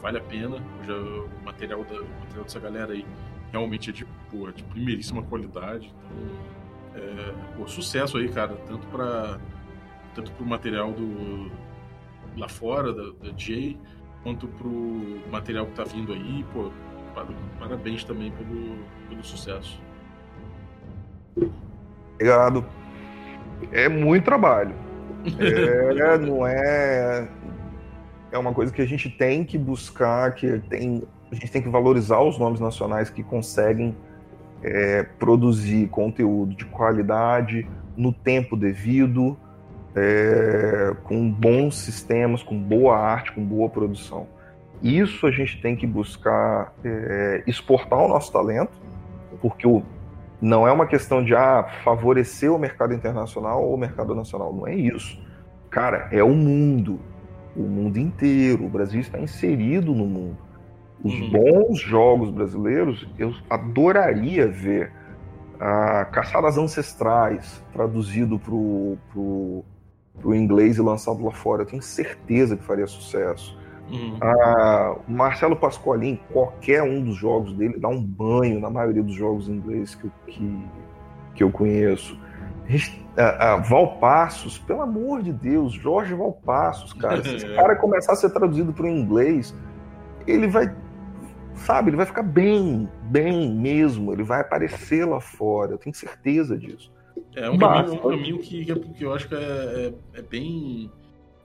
vale 0.00 0.18
a 0.18 0.20
pena. 0.20 0.56
Já, 0.86 0.94
o, 0.94 1.28
material 1.44 1.84
da, 1.84 1.94
o 2.00 2.08
material 2.20 2.44
dessa 2.44 2.60
galera 2.60 2.92
aí 2.92 3.04
realmente 3.50 3.90
é 3.90 3.92
de, 3.92 4.04
pô, 4.30 4.50
de 4.52 4.62
primeiríssima 4.64 5.22
qualidade. 5.22 5.92
Então, 6.94 7.02
é, 7.02 7.34
pô, 7.56 7.66
sucesso 7.66 8.18
aí, 8.18 8.28
cara. 8.28 8.54
Tanto 8.66 8.86
para 8.88 9.40
tanto 10.14 10.30
pro 10.32 10.44
material 10.44 10.92
do 10.92 11.50
lá 12.36 12.48
fora, 12.48 12.92
da, 12.92 13.10
da 13.12 13.36
Jay, 13.36 13.78
quanto 14.22 14.46
pro 14.46 15.22
material 15.30 15.66
que 15.66 15.72
tá 15.72 15.84
vindo 15.84 16.12
aí. 16.12 16.44
Pô, 16.52 16.70
par- 17.14 17.26
parabéns 17.58 18.04
também 18.04 18.30
pelo, 18.30 18.76
pelo 19.08 19.24
sucesso. 19.24 19.80
Obrigado. 22.14 22.64
É 23.70 23.88
muito 23.88 24.24
trabalho. 24.24 24.74
É, 25.38 26.18
não 26.18 26.44
é. 26.44 27.28
É 28.32 28.38
uma 28.38 28.52
coisa 28.52 28.72
que 28.72 28.82
a 28.82 28.86
gente 28.86 29.08
tem 29.08 29.44
que 29.44 29.56
buscar, 29.56 30.34
que 30.34 30.58
tem, 30.68 31.04
a 31.30 31.34
gente 31.34 31.52
tem 31.52 31.62
que 31.62 31.68
valorizar 31.68 32.20
os 32.20 32.38
nomes 32.38 32.58
nacionais 32.58 33.08
que 33.08 33.22
conseguem 33.22 33.94
é, 34.62 35.02
produzir 35.18 35.88
conteúdo 35.88 36.54
de 36.54 36.64
qualidade 36.64 37.68
no 37.96 38.12
tempo 38.12 38.56
devido, 38.56 39.36
é, 39.94 40.94
com 41.04 41.30
bons 41.30 41.76
sistemas, 41.76 42.42
com 42.42 42.58
boa 42.58 42.96
arte, 42.96 43.32
com 43.32 43.44
boa 43.44 43.68
produção. 43.68 44.26
Isso 44.82 45.26
a 45.26 45.30
gente 45.30 45.60
tem 45.60 45.76
que 45.76 45.86
buscar 45.86 46.72
é, 46.84 47.42
exportar 47.46 47.98
o 47.98 48.08
nosso 48.08 48.32
talento, 48.32 48.72
porque 49.40 49.66
o, 49.66 49.82
não 50.42 50.66
é 50.66 50.72
uma 50.72 50.86
questão 50.86 51.22
de 51.24 51.34
ah, 51.36 51.64
favorecer 51.84 52.52
o 52.52 52.58
mercado 52.58 52.92
internacional 52.92 53.64
ou 53.64 53.74
o 53.74 53.78
mercado 53.78 54.12
nacional. 54.12 54.52
Não 54.52 54.66
é 54.66 54.74
isso. 54.74 55.18
Cara, 55.70 56.08
é 56.10 56.22
o 56.22 56.34
mundo. 56.34 56.98
O 57.56 57.62
mundo 57.62 57.96
inteiro. 57.96 58.66
O 58.66 58.68
Brasil 58.68 59.00
está 59.00 59.20
inserido 59.20 59.94
no 59.94 60.04
mundo. 60.04 60.36
Os 61.04 61.14
Uhum. 61.14 61.30
bons 61.30 61.78
jogos 61.80 62.30
brasileiros, 62.30 63.08
eu 63.18 63.32
adoraria 63.48 64.48
ver 64.48 64.92
a 65.60 66.04
Caçadas 66.06 66.58
Ancestrais 66.58 67.64
traduzido 67.72 68.36
para 68.38 68.52
o 68.54 69.64
inglês 70.34 70.76
e 70.76 70.82
lançado 70.82 71.24
lá 71.24 71.30
fora. 71.30 71.62
Eu 71.62 71.66
tenho 71.66 71.82
certeza 71.82 72.56
que 72.56 72.64
faria 72.64 72.86
sucesso. 72.88 73.56
Uhum. 73.92 74.16
Ah, 74.22 74.96
Marcelo 75.06 75.54
Pasqualin, 75.54 76.18
qualquer 76.32 76.82
um 76.82 77.04
dos 77.04 77.16
jogos 77.16 77.52
dele, 77.52 77.78
dá 77.78 77.88
um 77.88 78.02
banho 78.02 78.58
na 78.58 78.70
maioria 78.70 79.02
dos 79.02 79.14
jogos 79.14 79.48
em 79.48 79.52
inglês 79.52 79.94
que, 79.94 80.04
eu- 80.06 80.12
que, 80.26 80.64
que 81.34 81.42
eu 81.44 81.50
conheço. 81.50 82.18
Ah, 83.16 83.52
ah, 83.52 83.56
Valpassos, 83.56 84.58
pelo 84.58 84.80
amor 84.80 85.22
de 85.22 85.32
Deus, 85.32 85.74
Jorge 85.74 86.14
Valpassos, 86.14 86.94
cara. 86.94 87.22
Se 87.22 87.36
esse 87.36 87.46
cara 87.54 87.76
começar 87.76 88.12
a 88.12 88.16
ser 88.16 88.30
traduzido 88.30 88.72
para 88.72 88.86
o 88.86 88.88
inglês, 88.88 89.54
ele 90.26 90.46
vai, 90.46 90.74
sabe, 91.54 91.90
ele 91.90 91.96
vai 91.98 92.06
ficar 92.06 92.22
bem, 92.22 92.88
bem 93.04 93.54
mesmo. 93.54 94.12
Ele 94.12 94.22
vai 94.22 94.40
aparecer 94.40 95.04
lá 95.04 95.20
fora, 95.20 95.72
eu 95.72 95.78
tenho 95.78 95.94
certeza 95.94 96.56
disso. 96.56 96.90
É 97.36 97.50
um 97.50 97.58
Basta. 97.58 97.84
caminho, 97.84 98.06
um 98.06 98.10
caminho 98.10 98.38
que, 98.38 98.64
que 98.64 99.04
eu 99.04 99.12
acho 99.12 99.28
que 99.28 99.34
é, 99.34 99.38
é, 100.14 100.18
é 100.18 100.22
bem. 100.22 100.90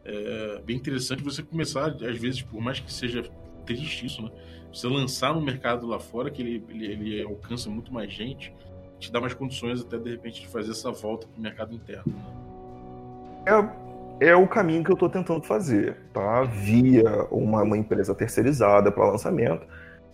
É 0.07 0.61
bem 0.61 0.77
interessante 0.77 1.21
você 1.21 1.43
começar, 1.43 1.87
às 1.87 2.17
vezes, 2.17 2.41
por 2.41 2.61
mais 2.61 2.79
que 2.79 2.91
seja 2.91 3.23
triste 3.65 4.05
isso, 4.05 4.21
né? 4.21 4.31
Você 4.73 4.87
lançar 4.87 5.33
no 5.33 5.41
mercado 5.41 5.85
lá 5.85 5.99
fora, 5.99 6.31
que 6.31 6.41
ele, 6.41 6.63
ele, 6.69 6.85
ele 6.85 7.21
alcança 7.23 7.69
muito 7.69 7.93
mais 7.93 8.11
gente, 8.11 8.53
te 8.99 9.11
dá 9.11 9.19
mais 9.19 9.33
condições 9.33 9.81
até 9.81 9.97
de 9.97 10.09
repente 10.09 10.41
de 10.41 10.47
fazer 10.47 10.71
essa 10.71 10.91
volta 10.91 11.27
para 11.27 11.37
o 11.37 11.41
mercado 11.41 11.73
interno. 11.73 12.13
Né? 13.45 13.73
É, 14.19 14.29
é 14.29 14.35
o 14.35 14.47
caminho 14.47 14.83
que 14.83 14.91
eu 14.91 14.95
estou 14.95 15.09
tentando 15.09 15.43
fazer, 15.43 15.97
tá? 16.13 16.43
Via 16.43 17.25
uma, 17.29 17.63
uma 17.63 17.77
empresa 17.77 18.15
terceirizada 18.15 18.91
para 18.91 19.11
lançamento, 19.11 19.65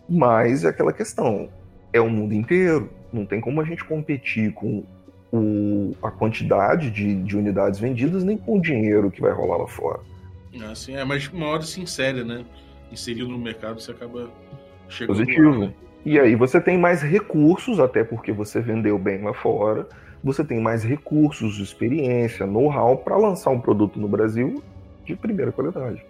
mas 0.10 0.64
é 0.64 0.70
aquela 0.70 0.92
questão, 0.92 1.50
é 1.92 2.02
o 2.02 2.10
mundo 2.10 2.34
inteiro, 2.34 2.90
não 3.12 3.26
tem 3.26 3.40
como 3.40 3.62
a 3.62 3.64
gente 3.64 3.86
competir 3.86 4.54
com 4.54 4.84
o, 5.34 5.96
a 6.04 6.12
quantidade 6.12 6.92
de, 6.92 7.16
de 7.16 7.36
unidades 7.36 7.80
vendidas, 7.80 8.24
nem 8.24 8.38
com 8.38 8.60
o 8.60 8.62
dinheiro 8.62 9.10
que 9.10 9.20
vai 9.20 9.32
rolar 9.32 9.58
lá 9.58 9.68
fora. 9.68 10.00
Assim, 10.72 10.96
é, 10.96 11.04
mas 11.04 11.28
uma 11.30 11.48
hora 11.48 11.64
se 11.64 11.82
insere, 11.82 12.24
né? 12.24 12.46
Inserido 12.92 13.28
no 13.28 13.40
mercado, 13.40 13.82
você 13.82 13.90
acaba 13.90 14.30
chegando. 14.88 15.18
Positivo. 15.18 15.50
Lá, 15.50 15.58
né? 15.58 15.74
E 16.06 16.20
aí 16.20 16.36
você 16.36 16.62
tem 16.62 16.78
mais 16.78 17.02
recursos, 17.02 17.80
até 17.80 18.04
porque 18.04 18.32
você 18.32 18.62
vendeu 18.62 19.00
bem 19.00 19.24
lá 19.24 19.34
fora. 19.34 19.88
Você 20.24 20.44
tem 20.44 20.62
mais 20.62 20.84
recursos, 20.84 21.58
experiência, 21.60 22.46
know-how 22.46 22.98
para 22.98 23.18
lançar 23.18 23.50
um 23.50 23.60
produto 23.60 24.00
no 24.00 24.08
Brasil 24.08 24.62
de 25.04 25.16
primeira 25.16 25.52
qualidade. 25.52 26.06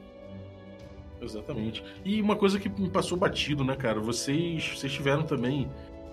Exatamente. 1.21 1.81
E 2.03 2.21
uma 2.21 2.35
coisa 2.35 2.59
que 2.59 2.69
me 2.69 2.89
passou 2.89 3.17
batido, 3.17 3.63
né, 3.63 3.75
cara? 3.77 4.01
Vocês, 4.01 4.73
vocês 4.75 4.91
tiveram 4.91 5.23
também 5.23 5.69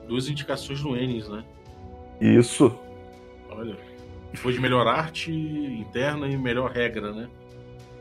duas 0.06 0.28
indicações 0.28 0.80
no 0.82 0.96
Enes, 0.96 1.28
né? 1.28 1.42
Isso. 2.20 2.78
Olha, 3.50 3.76
foi 4.34 4.52
de 4.52 4.60
melhor 4.60 4.86
arte 4.86 5.32
interna 5.32 6.26
e 6.26 6.36
melhor 6.36 6.70
regra, 6.70 7.12
né? 7.12 7.28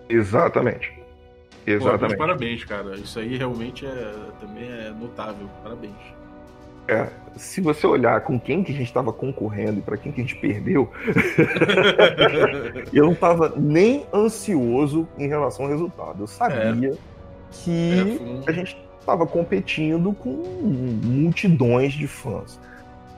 Exatamente. 0.07 0.93
Exatamente. 1.65 2.17
Pô, 2.17 2.25
parabéns, 2.25 2.63
cara. 2.63 2.95
Isso 2.95 3.19
aí 3.19 3.37
realmente 3.37 3.85
é, 3.85 4.13
também 4.39 4.69
é 4.69 4.91
notável. 4.91 5.47
Parabéns. 5.63 5.93
É, 6.87 7.07
se 7.35 7.61
você 7.61 7.85
olhar 7.85 8.21
com 8.21 8.39
quem 8.39 8.63
que 8.63 8.71
a 8.71 8.75
gente 8.75 8.87
estava 8.87 9.13
concorrendo 9.13 9.77
e 9.77 9.81
para 9.81 9.95
quem 9.95 10.11
que 10.11 10.21
a 10.21 10.23
gente 10.23 10.35
perdeu, 10.37 10.91
eu 12.91 13.05
não 13.05 13.13
estava 13.13 13.53
nem 13.55 14.07
ansioso 14.11 15.07
em 15.17 15.27
relação 15.27 15.65
ao 15.65 15.71
resultado. 15.71 16.23
Eu 16.23 16.27
sabia 16.27 16.93
é. 16.93 16.97
que 17.51 17.91
é, 17.93 18.23
um... 18.23 18.43
a 18.47 18.51
gente 18.51 18.75
estava 18.99 19.27
competindo 19.27 20.13
com 20.13 20.31
multidões 20.31 21.93
de 21.93 22.07
fãs. 22.07 22.59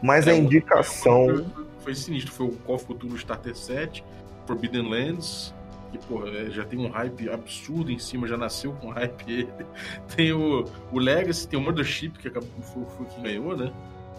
Mas 0.04 0.28
é, 0.28 0.32
a 0.32 0.36
indicação 0.36 1.46
foi 1.92 1.96
sinistro. 1.96 2.32
Foi 2.32 2.48
o 2.48 2.52
Call 2.52 2.76
of 2.76 2.86
Cthulhu 2.86 3.16
Starter 3.16 3.56
Set, 3.56 4.04
Forbidden 4.48 4.90
Lands, 4.90 5.54
que 5.92 5.98
pô, 6.00 6.26
é, 6.26 6.50
já 6.50 6.64
tem 6.64 6.80
um 6.80 6.90
hype 6.90 7.30
absurdo 7.30 7.92
em 7.92 8.00
cima, 8.00 8.28
já 8.28 8.38
nasceu 8.38 8.74
com 8.74 8.90
hype. 8.90 9.48
tem 10.16 10.32
o, 10.32 10.66
o 10.92 11.00
Legacy, 11.00 11.48
tem 11.48 11.60
o 11.60 11.62
Mothership, 11.62 12.18
que 12.18 12.28
acabou, 12.28 12.50
foi, 12.62 12.86
foi 12.86 13.06
que 13.08 13.22
ganhou, 13.22 13.56
né? 13.56 13.72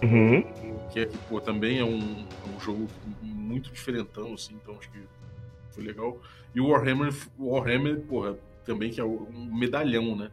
Uhum. 0.03 0.43
Que 0.91 1.01
é, 1.01 1.09
pô, 1.29 1.41
também 1.41 1.79
é 1.79 1.85
um, 1.85 2.27
um 2.57 2.61
jogo 2.61 2.87
muito 3.23 3.71
diferentão, 3.73 4.35
assim, 4.35 4.55
então 4.61 4.77
acho 4.79 4.91
que 4.91 5.01
foi 5.71 5.85
legal. 5.85 6.21
E 6.55 6.61
o 6.61 6.69
Warhammer, 6.69 7.15
Warhammer, 7.39 8.01
porra, 8.01 8.37
também 8.65 8.91
que 8.91 9.01
é 9.01 9.05
um 9.05 9.49
medalhão, 9.51 10.15
né? 10.15 10.31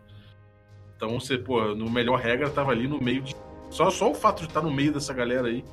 Então 0.96 1.18
você, 1.18 1.38
pô, 1.38 1.74
no 1.76 1.90
melhor 1.90 2.20
regra 2.20 2.50
tava 2.50 2.72
ali 2.72 2.88
no 2.88 3.02
meio 3.02 3.22
de. 3.22 3.34
Só, 3.70 3.90
só 3.90 4.12
o 4.12 4.16
fato 4.16 4.40
de 4.42 4.48
estar 4.48 4.62
no 4.62 4.74
meio 4.74 4.92
dessa 4.92 5.14
galera 5.14 5.48
aí 5.48 5.64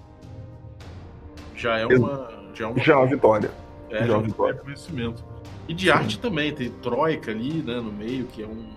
já 1.57 1.79
é 1.79 1.87
uma. 1.87 2.29
Já 2.55 2.65
é 2.65 2.69
uma, 2.69 2.79
já 2.79 2.93
é 2.93 2.97
uma 2.97 3.07
vitória. 3.07 3.51
É, 3.91 4.07
já 4.07 4.13
é 4.13 4.17
uma 4.17 4.23
vitória. 4.23 4.55
conhecimento. 4.61 5.25
E 5.69 5.75
de 5.75 5.87
Sim. 5.87 5.91
arte 5.91 6.19
também, 6.21 6.55
tem 6.55 6.71
Troika 6.71 7.31
ali, 7.31 7.63
né, 7.63 7.77
no 7.77 7.93
meio, 7.93 8.27
que 8.27 8.43
é 8.43 8.47
um. 8.47 8.69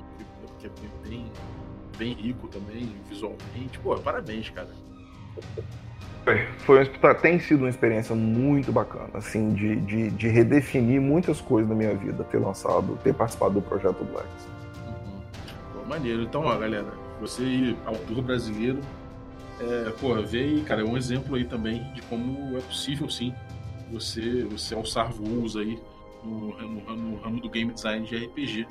que 0.60 0.68
é 0.68 1.08
bem, 1.08 1.26
bem 1.98 2.14
rico 2.14 2.48
também, 2.48 2.96
visualmente. 3.08 3.78
Pô, 3.84 3.96
parabéns, 3.98 4.50
cara. 4.50 4.70
Foi, 6.60 6.86
tá, 6.86 7.16
tem 7.16 7.40
sido 7.40 7.62
uma 7.62 7.70
experiência 7.70 8.14
muito 8.14 8.72
bacana, 8.72 9.10
assim, 9.14 9.54
de, 9.54 9.78
de, 9.78 10.12
de, 10.12 10.28
redefinir 10.28 11.02
muitas 11.02 11.42
coisas 11.42 11.68
na 11.68 11.76
minha 11.76 11.96
vida, 11.96 12.24
ter 12.26 12.38
lançado, 12.38 13.00
ter 13.04 13.14
participado 13.14 13.56
do 13.56 13.62
projeto 13.62 14.04
Blacks. 14.04 14.48
Uhum. 14.86 15.22
Pô, 15.74 15.88
maneiro. 15.88 16.22
Então, 16.24 16.44
ó, 16.44 16.56
galera, 16.56 16.86
você, 17.20 17.76
autor 17.86 18.22
brasileiro, 18.22 18.80
é, 19.60 19.90
porra, 19.92 20.22
vê 20.22 20.40
aí, 20.40 20.62
cara, 20.62 20.82
é 20.82 20.86
um 20.86 20.96
exemplo 20.98 21.36
aí 21.36 21.46
também 21.46 21.84
de 21.94 22.02
como 22.04 22.58
é 22.58 22.62
possível, 22.62 23.10
sim, 23.10 23.34
você, 23.92 24.44
você 24.44 24.76
alçar 24.76 25.12
voos 25.12 25.58
aí 25.58 25.80
no, 26.24 26.58
no, 26.58 26.96
no 26.96 27.22
ramo 27.22 27.42
do 27.42 27.50
game 27.50 27.74
design 27.74 28.06
de 28.06 28.16
RPG. 28.16 28.68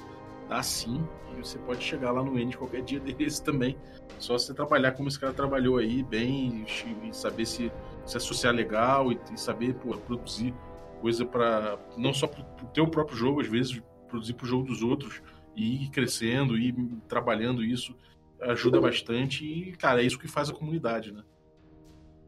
Dá 0.49 0.63
sim, 0.63 1.07
e 1.37 1.45
você 1.45 1.59
pode 1.59 1.85
chegar 1.85 2.11
lá 2.11 2.23
no 2.23 2.39
N 2.39 2.55
qualquer 2.57 2.83
dia 2.83 2.99
desse 3.01 3.43
também. 3.43 3.77
Só 4.19 4.39
você 4.39 4.55
trabalhar 4.55 4.93
como 4.93 5.09
esse 5.09 5.21
cara 5.21 5.33
trabalhou 5.33 5.77
aí, 5.77 6.03
bem, 6.03 6.65
e 7.05 7.15
saber 7.15 7.45
se, 7.45 7.71
se 8.07 8.17
associar 8.17 8.55
legal 8.55 9.13
e, 9.13 9.21
e 9.33 9.39
saber 9.39 9.75
pô, 9.75 9.97
produzir 9.99 10.55
coisa 11.01 11.25
para 11.25 11.79
não 11.97 12.13
só 12.13 12.27
para 12.27 12.41
o 12.41 12.67
teu 12.69 12.87
próprio 12.89 13.17
jogo, 13.17 13.41
às 13.41 13.47
vezes 13.47 13.81
produzir 14.09 14.33
para 14.33 14.45
o 14.45 14.49
jogo 14.49 14.65
dos 14.65 14.83
outros 14.83 15.23
e 15.55 15.85
ir 15.85 15.91
crescendo 15.91 16.57
e 16.57 16.73
trabalhando 17.07 17.63
isso 17.63 17.95
ajuda 18.43 18.81
bastante 18.81 19.45
e, 19.45 19.73
cara, 19.73 20.03
é 20.03 20.05
isso 20.05 20.19
que 20.19 20.29
faz 20.29 20.51
a 20.51 20.55
comunidade, 20.55 21.13
né? 21.13 21.23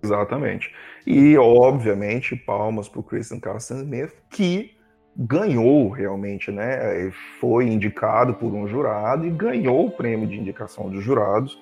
Exatamente. 0.03 0.73
E, 1.07 1.37
obviamente, 1.37 2.35
palmas 2.35 2.89
para 2.89 3.01
o 3.01 3.03
Christian 3.03 3.39
Carson 3.39 3.77
Smith, 3.83 4.13
que 4.31 4.75
ganhou 5.17 5.91
realmente, 5.91 6.51
né? 6.51 7.11
Foi 7.39 7.67
indicado 7.67 8.35
por 8.35 8.53
um 8.53 8.67
jurado 8.67 9.27
e 9.27 9.31
ganhou 9.31 9.87
o 9.87 9.91
prêmio 9.91 10.27
de 10.27 10.37
indicação 10.37 10.91
de 10.91 11.01
jurados, 11.01 11.59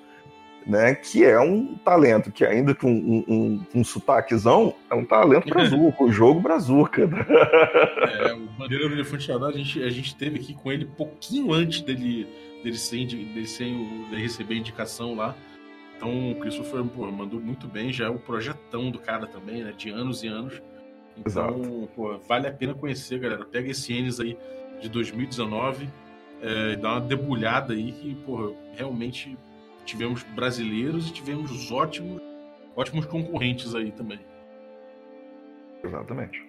né? 0.65 0.95
Que 0.95 1.25
é 1.25 1.39
um 1.39 1.75
talento 1.75 2.31
que, 2.31 2.45
ainda 2.45 2.73
com 2.73 2.89
um, 2.89 3.25
um, 3.27 3.65
um 3.75 3.83
sotaquezão, 3.83 4.73
é 4.89 4.95
um 4.95 5.03
talento 5.03 5.49
brazuca, 5.49 6.03
o 6.03 6.11
jogo 6.11 6.39
brazuca. 6.39 7.07
Né? 7.07 7.25
É, 8.19 8.33
o 8.33 8.47
Bandeira 8.57 8.87
do 8.87 8.93
Elefante 8.93 9.31
a 9.31 9.51
gente, 9.51 9.83
a 9.83 9.89
gente 9.89 10.15
teve 10.15 10.39
aqui 10.39 10.53
com 10.53 10.71
ele 10.71 10.85
pouquinho 10.85 11.51
antes 11.51 11.81
dele 11.81 12.27
dele 12.63 12.77
sem, 12.77 13.07
sem 13.45 14.05
dele 14.09 14.21
receber 14.21 14.55
indicação 14.55 15.15
lá. 15.15 15.35
Então 15.95 16.31
o 16.31 16.35
Christopher 16.39 16.83
pô, 16.85 17.11
mandou 17.11 17.39
muito 17.39 17.67
bem, 17.67 17.91
já 17.91 18.05
é 18.05 18.09
o 18.09 18.17
projetão 18.17 18.89
do 18.89 18.99
cara 18.99 19.27
também, 19.27 19.63
né? 19.63 19.73
De 19.75 19.89
anos 19.89 20.23
e 20.23 20.27
anos. 20.27 20.61
Então, 21.17 21.89
pô, 21.95 22.17
vale 22.19 22.47
a 22.47 22.53
pena 22.53 22.73
conhecer, 22.73 23.19
galera. 23.19 23.43
Pega 23.43 23.69
esse 23.69 23.93
Enes 23.93 24.19
aí 24.19 24.37
de 24.79 24.87
2019 24.87 25.89
é, 26.41 26.73
e 26.73 26.75
dá 26.77 26.93
uma 26.93 27.01
debulhada 27.01 27.73
aí 27.73 27.91
que, 27.91 28.15
pô, 28.25 28.55
realmente 28.73 29.37
tivemos 29.85 30.23
brasileiros 30.23 31.09
e 31.09 31.13
tivemos 31.13 31.51
os 31.51 31.71
ótimos, 31.71 32.21
ótimos 32.75 33.05
concorrentes 33.05 33.75
aí 33.75 33.91
também. 33.91 34.19
Exatamente. 35.83 36.41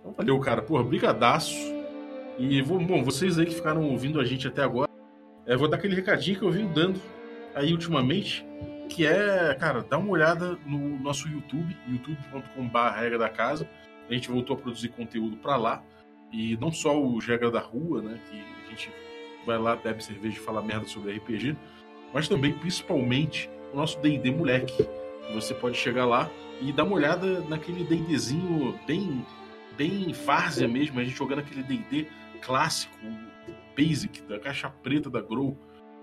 Então, 0.00 0.12
valeu, 0.12 0.38
cara. 0.40 0.62
Porra, 0.62 0.84
brigadaço. 0.84 1.56
E, 2.38 2.62
bom, 2.62 3.02
vocês 3.02 3.38
aí 3.38 3.46
que 3.46 3.54
ficaram 3.54 3.82
ouvindo 3.90 4.20
a 4.20 4.24
gente 4.24 4.46
até 4.48 4.62
agora, 4.62 4.88
é, 5.46 5.56
vou 5.56 5.68
dar 5.68 5.76
aquele 5.76 5.94
recadinho 5.94 6.38
que 6.38 6.44
eu 6.44 6.50
vim 6.50 6.66
dando 6.68 7.00
aí 7.54 7.72
ultimamente, 7.72 8.46
que 8.88 9.06
é, 9.06 9.54
cara, 9.58 9.82
dá 9.82 9.98
uma 9.98 10.10
olhada 10.10 10.58
no 10.66 10.98
nosso 11.00 11.28
YouTube, 11.28 11.76
youtube.com.br 11.88 12.78
regra 12.96 13.18
da 13.18 13.28
casa. 13.28 13.68
A 14.08 14.14
gente 14.14 14.30
voltou 14.30 14.56
a 14.56 14.58
produzir 14.58 14.88
conteúdo 14.88 15.36
para 15.36 15.56
lá. 15.56 15.82
E 16.32 16.56
não 16.56 16.72
só 16.72 16.98
o 16.98 17.18
Regra 17.18 17.50
da 17.50 17.60
Rua, 17.60 18.00
né? 18.00 18.18
Que 18.30 18.42
a 18.66 18.70
gente 18.70 18.90
vai 19.46 19.58
lá, 19.58 19.76
bebe 19.76 20.02
cerveja 20.02 20.36
e 20.36 20.40
fala 20.40 20.62
merda 20.62 20.86
sobre 20.86 21.12
RPG, 21.16 21.56
mas 22.12 22.28
também, 22.28 22.52
principalmente, 22.52 23.50
o 23.72 23.76
nosso 23.76 24.00
DD 24.00 24.30
Moleque. 24.30 24.86
Você 25.34 25.54
pode 25.54 25.76
chegar 25.76 26.04
lá 26.04 26.30
e 26.60 26.72
dar 26.72 26.84
uma 26.84 26.94
olhada 26.94 27.40
naquele 27.48 27.84
DDzinho 27.84 28.78
bem, 28.86 29.24
bem 29.76 30.12
várzea 30.12 30.68
mesmo, 30.68 31.00
a 31.00 31.04
gente 31.04 31.16
jogando 31.16 31.40
aquele 31.40 31.62
DD 31.62 32.06
clássico, 32.40 32.96
Basic, 33.76 34.22
da 34.22 34.38
caixa 34.38 34.68
preta 34.68 35.10
da 35.10 35.20
Grow, 35.20 35.56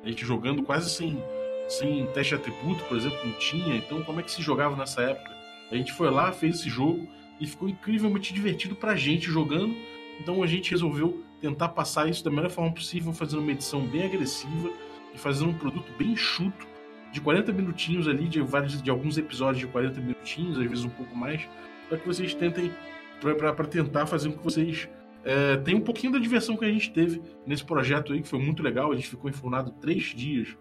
a 0.04 0.08
gente 0.08 0.26
jogando 0.26 0.64
quase 0.64 0.90
sem, 0.90 1.22
sem 1.68 2.06
teste 2.08 2.36
atributo, 2.36 2.84
por 2.86 2.98
exemplo, 2.98 3.18
não 3.24 3.34
tinha. 3.34 3.76
Então, 3.76 4.04
como 4.04 4.20
é 4.20 4.24
que 4.24 4.32
se 4.32 4.42
jogava 4.42 4.76
nessa 4.76 5.02
época? 5.02 5.32
A 5.72 5.76
gente 5.76 5.94
foi 5.94 6.10
lá, 6.10 6.32
fez 6.32 6.60
esse 6.60 6.70
jogo 6.70 7.08
e 7.40 7.46
ficou 7.46 7.70
incrivelmente 7.70 8.34
divertido 8.34 8.76
pra 8.76 8.96
gente 8.96 9.30
jogando. 9.30 9.76
Então, 10.20 10.42
a 10.42 10.48
gente 10.48 10.72
resolveu 10.72 11.24
tentar 11.42 11.70
passar 11.70 12.10
isso 12.10 12.24
da 12.24 12.32
melhor 12.32 12.50
forma 12.50 12.72
possível, 12.74 13.14
fazendo 13.14 13.42
uma 13.42 13.52
edição 13.52 13.86
bem 13.86 14.04
agressiva 14.04 14.70
e 15.14 15.18
fazendo 15.18 15.52
um 15.52 15.58
produto 15.58 15.92
bem 15.98 16.12
enxuto, 16.12 16.68
de 17.12 17.20
40 17.22 17.52
minutinhos 17.52 18.08
ali, 18.08 18.28
de, 18.28 18.42
vários, 18.42 18.82
de 18.82 18.90
alguns 18.90 19.18
episódios 19.18 19.60
de 19.60 19.68
40 19.68 20.00
minutinhos, 20.00 20.60
às 20.60 20.66
vezes 20.66 20.86
um 20.86 20.90
pouco 20.90 21.16
mais, 21.16 21.48
para 21.88 21.98
que 21.98 22.06
vocês 22.06 22.34
tentem, 22.36 22.72
para 23.20 23.66
tentar 23.66 24.06
fazer 24.06 24.30
com 24.30 24.38
que 24.38 24.44
vocês 24.44 24.88
é, 25.24 25.58
tem 25.58 25.76
um 25.76 25.82
pouquinho 25.82 26.14
da 26.14 26.20
diversão 26.20 26.56
que 26.56 26.66
a 26.66 26.72
gente 26.72 26.92
teve 26.92 27.22
nesse 27.46 27.64
projeto 27.64 28.14
aí, 28.14 28.22
que 28.22 28.28
foi 28.28 28.40
muito 28.40 28.64
legal. 28.64 28.92
A 28.92 28.96
gente 28.96 29.10
ficou 29.10 29.30
enfurnado 29.30 29.72
três 29.82 30.06
dias 30.16 30.58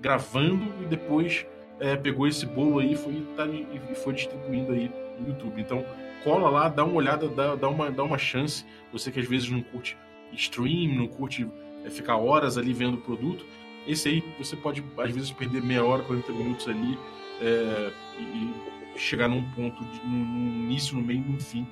gravando 0.00 0.64
e 0.82 0.86
depois 0.86 1.46
é, 1.80 1.96
pegou 1.96 2.26
esse 2.26 2.44
bolo 2.46 2.78
aí 2.78 2.94
foi, 2.96 3.26
tá, 3.36 3.46
e 3.46 3.94
foi 3.94 4.14
distribuindo 4.14 4.72
aí 4.72 4.90
no 5.18 5.28
YouTube. 5.28 5.60
Então, 5.60 5.84
cola 6.22 6.50
lá, 6.50 6.68
dá 6.68 6.84
uma 6.84 6.94
olhada, 6.94 7.28
dá, 7.28 7.54
dá, 7.54 7.68
uma, 7.68 7.90
dá 7.90 8.02
uma 8.02 8.18
chance. 8.18 8.64
Você 8.92 9.10
que 9.10 9.20
às 9.20 9.28
vezes 9.28 9.48
não 9.50 9.62
curte 9.62 9.96
stream, 10.32 10.94
não 10.94 11.06
curte 11.06 11.48
é, 11.84 11.90
ficar 11.90 12.16
horas 12.16 12.58
ali 12.58 12.72
vendo 12.72 12.94
o 12.94 13.00
produto, 13.00 13.44
esse 13.86 14.08
aí 14.08 14.24
você 14.38 14.56
pode, 14.56 14.82
às 14.98 15.10
vezes, 15.10 15.30
perder 15.30 15.62
meia 15.62 15.84
hora, 15.84 16.02
40 16.02 16.32
minutos 16.32 16.66
ali 16.68 16.98
é, 17.40 17.92
e, 18.18 18.98
chegar 18.98 19.28
num 19.28 19.42
ponto, 19.50 19.84
de, 19.84 20.06
num 20.06 20.64
início, 20.64 20.96
no 20.96 21.02
meio 21.02 21.24
e 21.26 21.32
no 21.32 21.40
fim, 21.40 21.66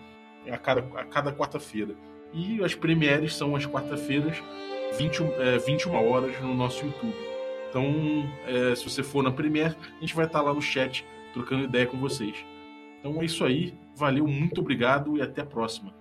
a 0.51 0.59
cada, 0.59 0.81
a 0.99 1.05
cada 1.05 1.33
quarta-feira. 1.33 1.95
E 2.33 2.63
as 2.65 2.75
premieres 2.75 3.37
são 3.37 3.55
as 3.55 3.67
quarta-feiras, 3.67 4.43
20, 4.99 5.23
é, 5.39 5.59
21 5.59 5.95
horas 6.11 6.41
no 6.41 6.55
nosso 6.55 6.85
YouTube. 6.85 7.15
Então, 7.69 7.87
é, 8.47 8.75
se 8.75 8.85
você 8.89 9.03
for 9.03 9.23
na 9.23 9.31
Premiere, 9.31 9.75
a 9.97 10.01
gente 10.01 10.15
vai 10.15 10.27
estar 10.27 10.43
lá 10.43 10.53
no 10.53 10.61
chat 10.61 11.07
trocando 11.33 11.65
ideia 11.65 11.87
com 11.87 11.97
vocês. 11.97 12.35
Então 13.01 13.21
é 13.21 13.25
isso 13.25 13.45
aí. 13.45 13.75
Valeu, 13.97 14.27
muito 14.27 14.61
obrigado 14.61 15.17
e 15.17 15.23
até 15.23 15.43
a 15.43 15.47
próxima. 15.47 15.93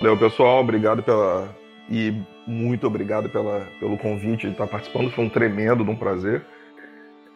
Valeu, 0.00 0.16
pessoal. 0.16 0.60
Obrigado 0.60 1.02
pela. 1.02 1.54
E 1.90 2.14
muito 2.46 2.86
obrigado 2.86 3.28
pela, 3.28 3.68
pelo 3.78 3.98
convite 3.98 4.46
de 4.46 4.52
estar 4.52 4.66
participando. 4.66 5.10
Foi 5.10 5.24
um 5.24 5.28
tremendo, 5.28 5.82
um 5.82 5.96
prazer. 5.96 6.44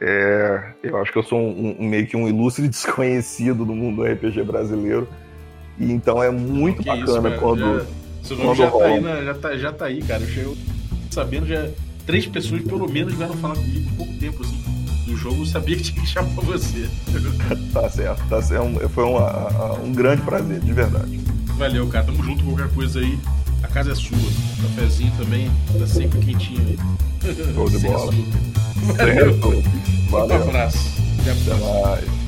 É, 0.01 0.75
eu 0.83 0.97
acho 0.99 1.13
que 1.13 1.19
eu 1.19 1.23
sou 1.23 1.39
um, 1.39 1.77
um, 1.79 1.89
meio 1.89 2.07
que 2.07 2.17
um 2.17 2.29
ilustre 2.29 2.67
desconhecido 2.69 3.65
do 3.65 3.75
mundo 3.75 3.97
do 3.97 4.05
RPG 4.05 4.43
brasileiro. 4.43 5.09
E 5.79 5.93
então 5.93 6.23
é 6.23 6.31
muito 6.31 6.83
bacana 6.83 7.29
isso, 7.29 7.39
quando. 7.39 7.79
Já, 7.79 7.87
seu 8.23 8.37
nome 8.37 8.57
já, 8.57 8.71
tá 8.71 8.85
aí, 8.85 9.01
né? 9.01 9.25
já, 9.25 9.35
tá, 9.35 9.57
já 9.57 9.73
tá 9.73 9.85
aí, 9.87 10.03
cara. 10.03 10.23
Eu 10.23 10.29
chego 10.29 10.57
sabendo, 11.11 11.47
já 11.47 11.69
três 12.07 12.27
pessoas 12.27 12.63
pelo 12.63 12.91
menos 12.91 13.15
vieram 13.15 13.35
falar 13.37 13.55
comigo 13.57 13.91
em 13.91 13.97
pouco 13.97 14.13
tempo, 14.15 14.43
assim, 14.43 14.63
do 15.07 15.17
jogo. 15.17 15.43
Eu 15.43 15.47
sabia 15.47 15.77
que 15.77 15.83
tinha 15.83 16.01
que 16.01 16.09
chamar 16.09 16.29
você. 16.43 16.89
tá 17.73 17.89
certo, 17.91 18.29
tá 18.29 18.43
certo. 18.43 18.89
Foi 18.91 19.05
um, 19.05 19.17
um 19.85 19.93
grande 19.93 20.23
prazer, 20.23 20.61
de 20.61 20.73
verdade. 20.73 21.21
Valeu, 21.59 21.87
cara. 21.89 22.05
Tamo 22.05 22.23
junto, 22.23 22.45
qualquer 22.45 22.69
coisa 22.75 23.01
aí. 23.01 23.19
A 23.63 23.69
casa 23.69 23.93
é 23.93 23.95
sua. 23.95 24.17
O 24.17 24.63
cafezinho 24.63 25.13
também 25.19 25.51
tá 25.79 25.87
sempre 25.87 26.21
quentinho 26.21 26.61
aí. 26.61 26.79
Show 27.55 27.69
de 27.69 27.79
bola. 27.87 28.13
Valeu. 28.97 29.63
Valeu. 30.11 30.37
Um 30.37 30.49
abraço. 30.49 30.79
Até, 31.21 31.31
Até 31.33 31.55
mais. 31.55 32.27